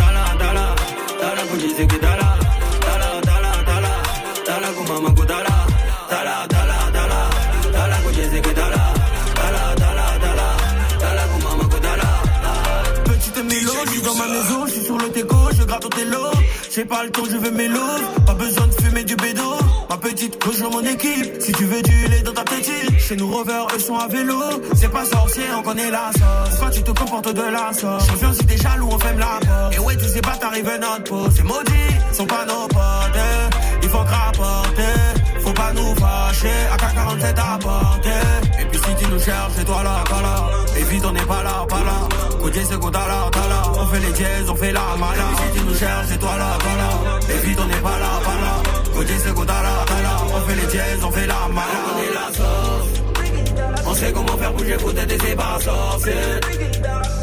J'ai 16.80 16.86
pas 16.86 17.04
le 17.04 17.10
temps, 17.10 17.26
je 17.30 17.36
veux 17.36 17.50
mélo. 17.50 17.78
Pas 18.24 18.32
besoin 18.32 18.66
de 18.66 18.72
fumer 18.72 19.04
du 19.04 19.14
bédo. 19.14 19.42
Ma 19.90 19.98
petite, 19.98 20.42
rejoins 20.42 20.70
mon 20.70 20.80
équipe. 20.80 21.38
Si 21.38 21.52
tu 21.52 21.66
veux 21.66 21.82
du 21.82 22.08
lait 22.08 22.22
dans 22.22 22.32
ta 22.32 22.42
petite, 22.42 22.98
chez 22.98 23.16
nous 23.16 23.30
rovers, 23.30 23.66
eux 23.76 23.78
sont 23.78 23.98
à 23.98 24.08
vélo. 24.08 24.40
C'est 24.76 24.90
pas 24.90 25.04
sorcier, 25.04 25.42
on 25.58 25.62
connaît 25.62 25.90
la 25.90 26.10
sauce. 26.12 26.58
Quand 26.58 26.70
tu 26.70 26.82
te 26.82 26.90
comportes 26.92 27.34
de 27.34 27.42
la 27.42 27.74
sauce? 27.74 28.06
Champion, 28.06 28.32
si 28.32 28.46
t'es 28.46 28.56
jaloux, 28.56 28.88
on 28.90 28.98
ferme 28.98 29.18
la 29.18 29.40
porte. 29.46 29.74
Et 29.74 29.78
ouais, 29.78 29.94
tu 29.98 30.06
sais 30.06 30.22
pas, 30.22 30.38
t'arrives 30.40 30.70
notre 30.80 31.04
peau. 31.04 31.26
C'est 31.36 31.42
maudit, 31.42 31.92
sont 32.14 32.24
pas 32.24 32.46
nos 32.46 32.66
potes. 32.68 33.20
Il 33.82 33.88
faut 33.90 33.98
rapporter, 33.98 34.82
faut 35.40 35.52
pas 35.52 35.72
nous 35.74 35.94
fâcher. 35.94 36.60
AK-47 36.74 37.38
à 37.38 37.58
porter. 37.58 38.60
Et 38.60 38.64
puis 38.66 38.78
si 38.78 39.04
tu 39.04 39.10
nous 39.10 39.20
cherches, 39.20 39.52
c'est 39.56 39.64
toi 39.64 39.82
là, 39.82 40.04
pas 40.08 40.22
là. 40.22 40.50
Et 40.78 40.82
vite, 40.84 41.04
on 41.04 41.12
n'est 41.12 41.20
pas 41.20 41.42
là, 41.42 41.66
pas 41.68 41.84
là. 41.84 42.08
Côté, 42.40 42.60
c'est 42.68 42.78
qu'on 42.78 42.90
là, 42.90 43.28
t'as 43.30 43.48
là. 43.48 43.62
On 43.78 43.86
fait 43.86 44.00
les 44.00 44.12
dièses, 44.12 44.48
on 44.48 44.56
fait 44.56 44.72
la 44.72 44.96
mala. 44.98 45.28
Si 45.36 45.58
tu 45.58 45.64
nous 45.64 45.74
cherches, 45.74 46.06
c'est 46.08 46.18
toi 46.18 46.36
là, 46.38 46.56
pas 46.58 46.76
là. 46.76 47.20
Et 47.34 47.46
vite, 47.46 47.58
on 47.60 47.66
n'est 47.66 47.74
pas 47.88 47.98
là, 47.98 48.12
pas 48.24 48.38
là. 48.44 48.70
Côté, 48.94 49.12
c'est 49.22 49.34
qu'on 49.34 49.44
t'a 49.44 49.62
là, 49.62 49.84
t'as 49.86 50.02
là. 50.02 50.16
On 50.34 50.40
fait 50.48 50.56
les 50.56 50.66
dièses, 50.66 51.04
on 51.04 51.10
fait 51.10 51.26
la 51.26 51.48
mala. 51.48 51.80
On 51.94 51.98
est 52.02 52.14
la 52.14 52.26
sauce. 52.36 53.00
On 53.86 53.94
sait 53.94 54.12
comment 54.12 54.36
faire 54.36 54.52
bouger 54.52 54.76
pour 54.76 54.94
t'aider, 54.94 55.18
c'est 55.20 55.36
pas 55.36 55.58
sorcier. 55.60 56.12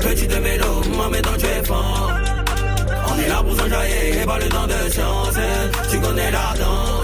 Petit 0.01 0.28
de 0.28 0.36
mélo, 0.38 0.82
maman 0.97 1.22
dans 1.24 1.38
tu 1.38 1.45
es 1.45 1.63
fort. 1.63 2.11
On 3.09 3.20
est 3.20 3.28
là 3.28 3.43
pour 3.43 3.55
s'enjailler, 3.55 4.26
pas 4.26 4.39
le 4.39 4.49
temps 4.49 4.68
de 4.68 4.91
chance. 4.91 5.36
Tu 5.89 5.99
connais 5.99 6.32
la 6.32 6.53
danse. 6.57 6.97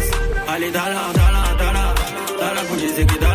Allez, 0.56 0.70
dala, 0.72 1.12
dala, 1.16 1.44
dala. 1.58 1.96
Dala, 2.40 2.62
pour 2.68 2.78
dire 2.78 2.94
que. 3.08 3.18
Dala, 3.20 3.33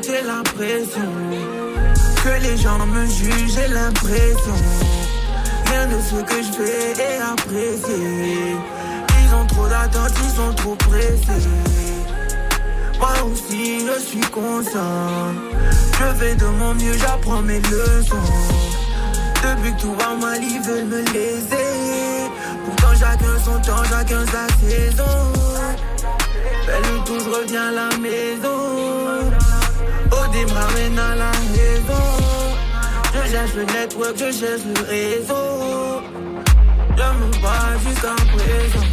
j'ai 0.00 0.22
l'impression 0.22 1.10
que 2.24 2.42
les 2.42 2.56
gens 2.56 2.78
me 2.86 3.04
jugent, 3.06 3.52
j'ai 3.54 3.68
l'impression. 3.68 4.54
Rien 5.66 5.86
de 5.86 6.00
ce 6.00 6.22
que 6.22 6.42
je 6.42 6.52
fais 6.52 6.92
est 6.92 7.20
apprécié. 7.20 8.56
Ils 9.20 9.34
ont 9.34 9.46
trop 9.46 9.66
d'attentes, 9.68 10.12
ils 10.24 10.30
sont 10.30 10.54
trop 10.54 10.74
pressés. 10.76 11.48
Moi 12.98 13.12
aussi, 13.30 13.80
je 13.86 14.00
suis 14.00 14.20
conscient. 14.20 15.34
Je 15.98 16.18
fais 16.18 16.34
de 16.36 16.46
mon 16.46 16.74
mieux, 16.74 16.96
j'apprends 16.96 17.42
mes 17.42 17.60
leçons. 17.60 18.16
Depuis 19.42 19.74
que 19.74 19.80
tout 19.82 19.94
va 19.94 20.14
mal, 20.14 20.40
ils 20.42 20.60
veulent 20.62 20.86
me 20.86 21.02
laisser. 21.12 22.30
Pourtant, 22.64 22.94
chacun 22.98 23.38
son 23.44 23.60
temps, 23.60 23.84
chacun 23.84 24.24
sa 24.26 24.46
saison. 24.58 25.32
Belle 26.66 27.04
tout, 27.04 27.18
je 27.18 27.28
reviens 27.28 27.68
à 27.68 27.72
la 27.72 27.98
maison. 27.98 29.01
Ramène 30.50 30.98
à 30.98 31.14
la 31.14 31.30
maison. 31.52 32.04
Je 33.14 33.30
cherche 33.30 33.54
le 33.54 33.64
network, 33.64 34.16
je 34.16 34.32
cherche 34.32 34.62
le 34.64 34.86
réseau. 34.86 36.02
Je 36.96 37.02
me 37.02 37.42
bats 37.42 37.78
jusqu'à 37.86 38.14
présent. 38.34 38.86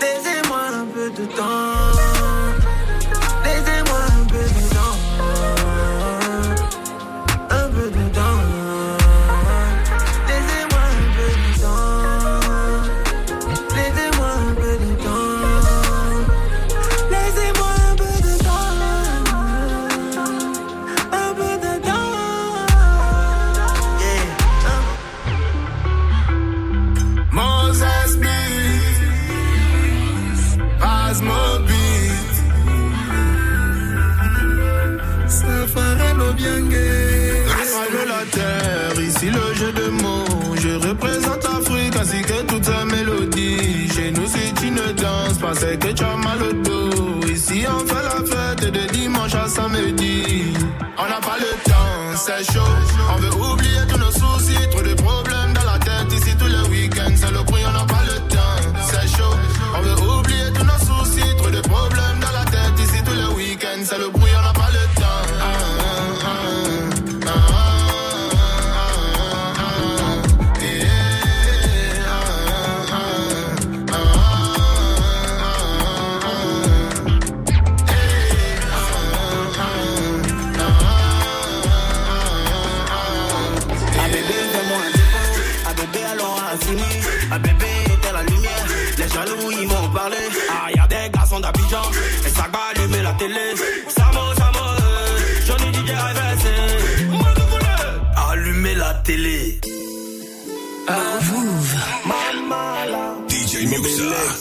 Laissez-moi 0.00 0.60
un 0.72 0.86
peu 0.86 1.10
de 1.10 1.26
temps. 1.26 2.05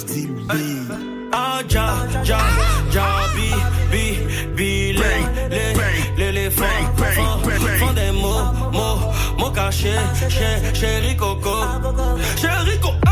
Muxa. 0.06 0.98
Ah, 1.32 1.62
ja, 1.68 1.88
ja, 2.24 2.40
ja, 2.94 3.08
bi, 3.36 3.52
bi, 3.92 4.20
bi, 4.56 4.96
font 7.80 7.94
des 7.94 8.12
mots, 8.12 8.54
mots, 8.72 9.00
mots 9.38 9.52
cachés, 9.52 9.90
chez, 10.30 10.74
chéri 10.74 11.18
coco, 11.18 11.56
chéri 12.38 12.80
coco, 12.80 13.05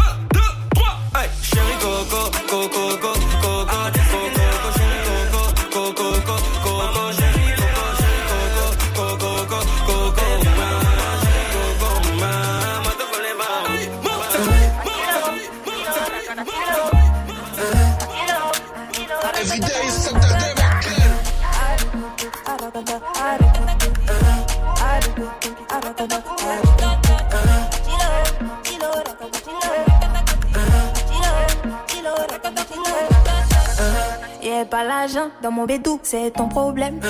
Dans 35.42 35.52
mon 35.52 35.66
bédou, 35.66 36.00
c'est 36.02 36.32
ton 36.32 36.48
problème. 36.48 37.02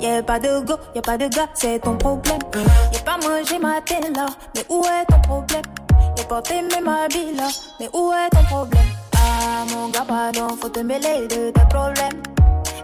Y'a 0.00 0.20
pas 0.20 0.40
de 0.40 0.64
go, 0.64 0.74
y'a 0.96 1.00
pas 1.00 1.16
de 1.16 1.28
gars, 1.28 1.46
c'est 1.54 1.78
ton 1.78 1.96
problème. 1.96 2.40
Y'a 2.92 2.98
pas 3.00 3.18
mangé 3.18 3.56
ma 3.60 3.80
tête 3.82 4.16
là, 4.16 4.26
mais 4.56 4.64
où 4.68 4.82
est 4.82 5.04
ton 5.08 5.20
problème? 5.20 5.62
Y'a 6.18 6.24
porté 6.24 6.54
même 6.54 6.90
bille 7.08 7.36
là, 7.36 7.46
mais 7.78 7.88
où 7.92 8.10
est 8.12 8.30
ton 8.30 8.42
problème? 8.42 8.82
Ah 9.14 9.64
mon 9.70 9.90
gars, 9.90 10.04
pardon, 10.08 10.56
faut 10.60 10.70
te 10.70 10.80
mêler 10.80 11.28
de 11.28 11.52
tes 11.52 11.66
problèmes. 11.70 12.20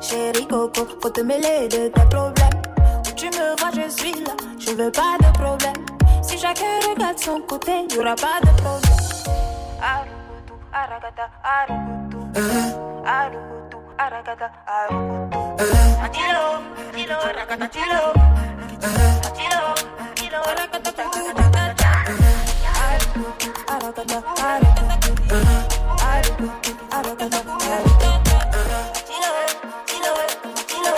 Chérie 0.01 0.47
Coco, 0.47 0.87
faut 1.03 1.11
te 1.11 1.23
mêler 1.23 1.67
de 1.67 1.89
tes 1.89 2.09
problèmes. 2.09 2.63
Où 3.05 3.13
tu 3.17 3.27
me 3.27 3.59
vois, 3.59 3.71
je 3.75 3.91
suis 3.91 4.13
là, 4.13 4.33
je 4.61 4.71
veux 4.71 4.93
pas 4.93 5.17
de 5.19 5.33
problème. 5.37 5.85
Si 6.23 6.39
chacun 6.39 6.79
regarde 6.89 7.19
son 7.19 7.41
côté, 7.41 7.89
y'aura 7.93 8.15
pas 8.15 8.39
de 8.43 8.51
problème. 8.63 8.93
Arukutu, 13.05 13.56
aragata, 13.99 14.51
arukutu. 14.67 15.39
Atilo, 16.05 16.47
atilo, 16.89 17.17
aragata, 17.29 17.65
atilo. 17.65 18.03
Atilo, 19.29 19.61
atilo, 20.11 20.39
aragata, 20.51 20.91
aragata. 20.93 21.91
Arukutu, 22.87 23.49
aragata, 23.73 24.17
arukutu. 24.49 25.39
Arukutu, 26.11 26.73
aragata, 26.97 27.39
arukutu. 27.75 28.11
Atilo, 28.97 29.33
atilo, 29.81 30.13
atilo, 30.61 30.93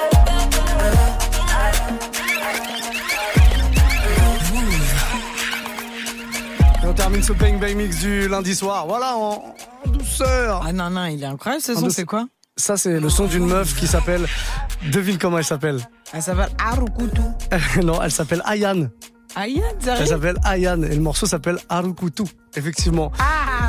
Et 6.83 6.87
on 6.87 6.93
termine 6.95 7.23
ce 7.23 7.33
Bang 7.33 7.59
Bang 7.59 7.75
Mix 7.77 7.99
du 8.01 8.29
lundi 8.29 8.55
soir. 8.55 8.87
Voilà, 8.87 9.17
en, 9.17 9.55
en 9.87 9.91
douceur. 9.91 10.63
Ah 10.67 10.73
non, 10.73 10.91
non, 10.91 11.07
il 11.07 11.23
est 11.23 11.27
incroyable 11.27 11.63
ce 11.63 11.73
En 11.73 11.81
son, 11.81 11.91
c'est 11.91 12.05
quoi? 12.05 12.27
Ça, 12.59 12.77
c'est 12.77 12.99
le 12.99 13.09
son 13.09 13.27
d'une 13.27 13.47
meuf 13.47 13.77
qui 13.77 13.87
s'appelle. 13.87 14.27
Devine 14.91 15.17
comment 15.17 15.39
elle 15.39 15.45
s'appelle. 15.45 15.79
Elle 16.13 16.23
s'appelle 16.23 16.49
Arukutu. 16.59 17.21
non, 17.85 18.03
elle 18.03 18.11
s'appelle 18.11 18.43
Ayane. 18.45 18.91
Ayane, 19.37 19.63
Elle 19.87 20.09
s'appelle 20.09 20.37
Ayane 20.45 20.83
et 20.85 20.95
le 20.95 21.01
morceau 21.01 21.27
s'appelle 21.27 21.59
Harukutu, 21.69 22.25
effectivement. 22.57 23.13
Ah, 23.21 23.28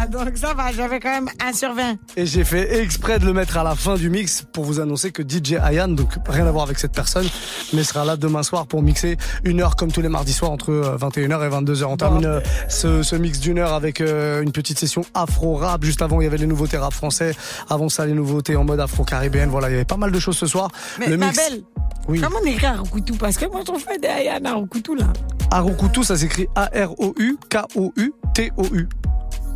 donc 0.09 0.37
ça 0.37 0.53
va, 0.53 0.71
j'avais 0.71 0.99
quand 0.99 1.09
même 1.11 1.29
1 1.45 1.53
sur 1.53 1.73
20. 1.73 1.95
Et 2.17 2.25
j'ai 2.25 2.43
fait 2.43 2.81
exprès 2.81 3.19
de 3.19 3.25
le 3.25 3.33
mettre 3.33 3.57
à 3.57 3.63
la 3.63 3.75
fin 3.75 3.95
du 3.95 4.09
mix 4.09 4.45
pour 4.53 4.63
vous 4.65 4.79
annoncer 4.79 5.11
que 5.11 5.21
DJ 5.23 5.53
Ayane, 5.61 5.95
donc 5.95 6.09
rien 6.27 6.45
à 6.47 6.51
voir 6.51 6.65
avec 6.65 6.79
cette 6.79 6.93
personne, 6.93 7.27
mais 7.73 7.83
sera 7.83 8.05
là 8.05 8.15
demain 8.17 8.43
soir 8.43 8.67
pour 8.67 8.81
mixer 8.81 9.17
une 9.43 9.61
heure 9.61 9.75
comme 9.75 9.91
tous 9.91 10.01
les 10.01 10.09
mardis 10.09 10.33
soirs 10.33 10.51
entre 10.51 10.71
euh, 10.71 10.97
21h 10.97 11.45
et 11.45 11.49
22h. 11.49 11.83
On 11.85 11.97
termine 11.97 12.25
euh, 12.25 12.39
ce, 12.69 13.03
ce 13.03 13.15
mix 13.15 13.39
d'une 13.39 13.59
heure 13.59 13.73
avec 13.73 14.01
euh, 14.01 14.41
une 14.41 14.51
petite 14.51 14.79
session 14.79 15.03
afro-rap. 15.13 15.83
Juste 15.83 16.01
avant, 16.01 16.21
il 16.21 16.25
y 16.25 16.27
avait 16.27 16.37
les 16.37 16.47
nouveautés 16.47 16.77
rap 16.77 16.93
français. 16.93 17.35
Avant 17.69 17.89
ça, 17.89 18.05
les 18.05 18.13
nouveautés 18.13 18.55
en 18.55 18.63
mode 18.63 18.79
afro-caribéenne. 18.79 19.49
Voilà, 19.49 19.69
il 19.69 19.73
y 19.73 19.75
avait 19.75 19.85
pas 19.85 19.97
mal 19.97 20.11
de 20.11 20.19
choses 20.19 20.37
ce 20.37 20.47
soir. 20.47 20.69
Mais 20.99 21.07
le 21.07 21.17
mix. 21.17 21.35
belle, 21.35 21.61
Oui. 22.07 22.19
comment 22.21 22.37
on 22.41 22.45
écrit 22.45 22.65
Arukutu? 22.65 23.13
Parce 23.13 23.37
que 23.37 23.45
moi 23.45 23.59
je 23.61 23.65
trouve 23.65 23.83
des 24.01 24.07
Ayane 24.07 24.45
Arukutu 24.45 24.95
là. 24.95 25.07
Harukutu, 25.51 26.03
ça 26.03 26.15
s'écrit 26.17 26.47
A-R-O-U-K-O-U-T-O-U. 26.55 27.29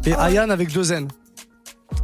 Et 0.06 0.14
Ayane 0.14 0.52
avec 0.52 0.72
deux 0.72 0.92
N. 0.92 1.08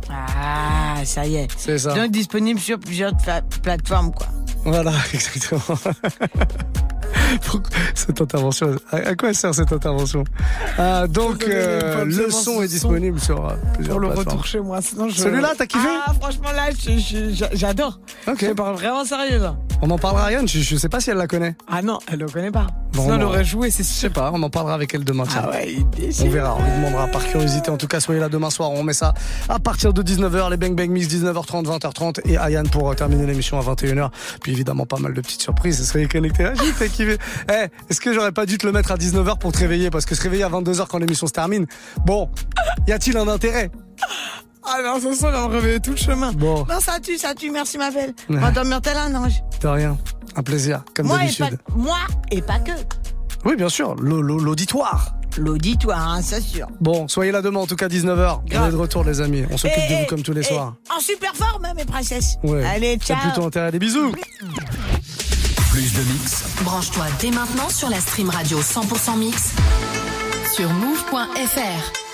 Ah, 0.10 0.96
ça 1.04 1.26
y 1.26 1.36
est. 1.36 1.48
C'est 1.58 1.78
ça. 1.78 1.94
Donc 1.94 2.12
disponible 2.12 2.60
sur 2.60 2.80
plusieurs 2.80 3.14
plateformes 3.62 4.14
quoi. 4.14 4.28
Voilà, 4.64 4.94
exactement. 5.14 5.62
Cette 7.96 8.22
intervention, 8.22 8.76
à 8.92 9.16
quoi 9.16 9.34
sert 9.34 9.54
cette 9.54 9.72
intervention? 9.74 10.24
Ah, 10.78 11.08
Donc, 11.08 11.44
euh, 11.48 12.06
le 12.06 12.30
son 12.32 12.62
est 12.62 12.68
disponible 12.68 13.20
sur 13.20 13.46
euh, 13.46 13.54
plusieurs 13.76 13.96
Pour 13.96 14.00
le 14.02 14.08
plateformes. 14.08 14.28
retour 14.38 14.46
chez 14.46 14.60
moi, 14.60 14.80
je. 14.82 15.14
Celui-là, 15.22 15.54
t'as 15.58 15.66
kiffé? 15.66 15.88
Ah, 16.06 16.14
franchement 16.20 16.52
là, 16.56 16.70
je- 16.72 16.98
je- 16.98 17.34
je- 17.34 17.56
j'adore. 17.58 18.00
Ok. 18.28 18.46
Je 18.48 18.54
parle 18.54 18.76
vraiment 18.76 19.04
sérieux 19.06 19.40
là. 19.40 19.56
On 19.82 19.90
en 19.92 19.98
parlera 19.98 20.26
à 20.26 20.32
Yann, 20.34 20.46
je, 20.48 20.60
je 20.60 20.76
sais 20.76 20.90
pas 20.90 21.00
si 21.00 21.10
elle 21.10 21.18
la 21.18 21.28
connaît. 21.28 21.56
Ah 21.72 21.82
non, 21.82 22.00
elle 22.12 22.20
le 22.20 22.26
connaît 22.28 22.52
pas. 22.52 22.68
Bon, 22.94 23.04
sinon 23.04 23.16
elle 23.16 23.24
aurait 23.24 23.46
joué, 23.46 23.72
c'est 23.72 23.84
Je 23.84 23.88
sûr. 23.88 24.02
sais 24.02 24.10
pas, 24.10 24.30
on 24.34 24.42
en 24.44 24.50
parlera 24.50 24.74
avec 24.74 24.94
elle 24.94 25.06
demain. 25.06 25.24
Ah 25.38 25.50
ouais, 25.52 25.78
On 26.22 26.30
verra, 26.30 26.58
on 26.60 26.64
lui 26.64 26.72
demandera 26.78 27.08
par 27.08 27.24
curiosité. 27.26 27.70
En 27.72 27.78
tout 27.78 27.88
cas, 27.88 28.00
soyez 28.02 28.20
là 28.20 28.28
demain 28.28 28.50
soir. 28.50 28.72
On 28.72 28.84
met 28.84 28.94
ça 28.94 29.14
à 29.48 29.60
partir 29.60 29.94
de 29.94 30.02
19h, 30.02 30.50
les 30.50 30.58
Bang 30.58 30.76
Bang 30.76 30.90
Mix 30.90 31.08
19h30, 31.08 31.66
20h30 31.66 32.20
et 32.26 32.38
Ayane 32.38 32.68
pour 32.68 32.94
terminer 32.96 33.26
l'émission 33.26 33.58
à 33.58 33.62
21h. 33.62 34.10
Puis 34.42 34.52
évidemment, 34.52 34.86
pas 34.86 34.98
mal 34.98 35.14
de 35.14 35.22
petites 35.22 35.42
surprises. 35.44 35.88
Soyez 35.90 36.08
connectés. 36.08 36.44
Ah, 36.46 36.54
j'ai 36.56 36.72
fait 36.74 36.90
Eh, 37.52 37.68
est-ce 37.90 38.00
que 38.02 38.14
j'aurais 38.14 38.32
pas 38.32 38.46
dû 38.46 38.58
te 38.58 38.66
le 38.66 38.72
mettre 38.72 38.92
à 38.92 38.98
19h 38.98 39.38
pour 39.40 39.52
te 39.52 39.58
réveiller? 39.60 39.90
Parce 39.90 40.06
que 40.06 40.16
se 40.16 40.22
réveiller 40.22 40.44
à 40.44 40.50
22h 40.50 40.88
quand 40.88 40.98
l'émission 41.00 41.28
se 41.28 41.34
termine, 41.34 41.66
bon, 42.06 42.30
y 42.88 42.92
a-t-il 42.92 43.18
un 43.18 43.28
intérêt? 43.28 43.70
Ah 44.64 44.78
non, 44.84 44.98
il 45.00 45.18
va 45.20 45.48
me 45.48 45.54
réveiller 45.54 45.80
tout 45.80 45.92
le 45.92 45.98
chemin. 45.98 46.32
Bon. 46.34 46.66
Non, 46.70 46.80
ça 46.80 47.00
tue, 47.00 47.18
ça 47.18 47.34
tue, 47.34 47.50
merci 47.50 47.78
ma 47.78 47.90
belle. 47.92 48.14
On 48.30 48.38
va 48.38 48.52
dormir 48.52 48.82
tel 48.82 48.98
un 48.98 49.14
ange. 49.16 49.42
De 49.62 49.68
rien. 49.68 49.98
Un 50.36 50.44
plaisir, 50.44 50.84
comme 50.96 51.08
Moi 51.08 51.18
et, 51.18 51.26
d'habitude. 51.26 51.58
pas, 51.58 51.74
moi 51.76 51.98
et 52.32 52.42
pas 52.42 52.60
que. 52.60 52.72
Oui, 53.46 53.56
bien 53.56 53.70
sûr, 53.70 53.96
l'au- 53.96 54.22
l'au- 54.22 54.38
l'auditoire. 54.40 55.16
L'auditoire, 55.38 56.08
hein, 56.16 56.22
c'est 56.22 56.42
sûr. 56.42 56.68
Bon, 56.82 57.08
soyez 57.08 57.32
là 57.32 57.42
demain, 57.42 57.62
en 57.62 57.66
tout 57.68 57.76
cas 57.76 57.88
19h. 57.88 58.42
On 58.54 58.68
est 58.68 58.72
de 58.72 58.76
retour, 58.76 59.04
les 59.04 59.22
amis. 59.22 59.44
On 59.50 59.58
s'occupe 59.58 59.78
de 59.90 59.96
vous 60.02 60.06
comme 60.08 60.22
tous 60.24 60.34
les 60.34 60.44
soirs. 60.44 60.76
En 60.96 61.00
super 61.00 61.34
forme, 61.36 61.66
hein, 61.66 61.74
mes 61.76 61.86
princesses. 61.86 62.36
Ouais. 62.44 62.64
Allez, 62.66 62.98
ciao. 62.98 63.18
plutôt 63.22 63.46
intérêt. 63.46 63.72
Des 63.72 63.80
bisous. 63.80 64.12
Plus 65.72 65.94
de 65.94 66.02
mix. 66.02 66.44
Branche-toi 66.64 67.06
dès 67.20 67.32
maintenant 67.32 67.70
sur 67.70 67.90
la 67.90 68.00
stream 68.00 68.30
radio 68.30 68.60
100% 68.60 69.18
mix 69.18 69.52
sur 70.54 70.70
move.fr. 70.72 72.09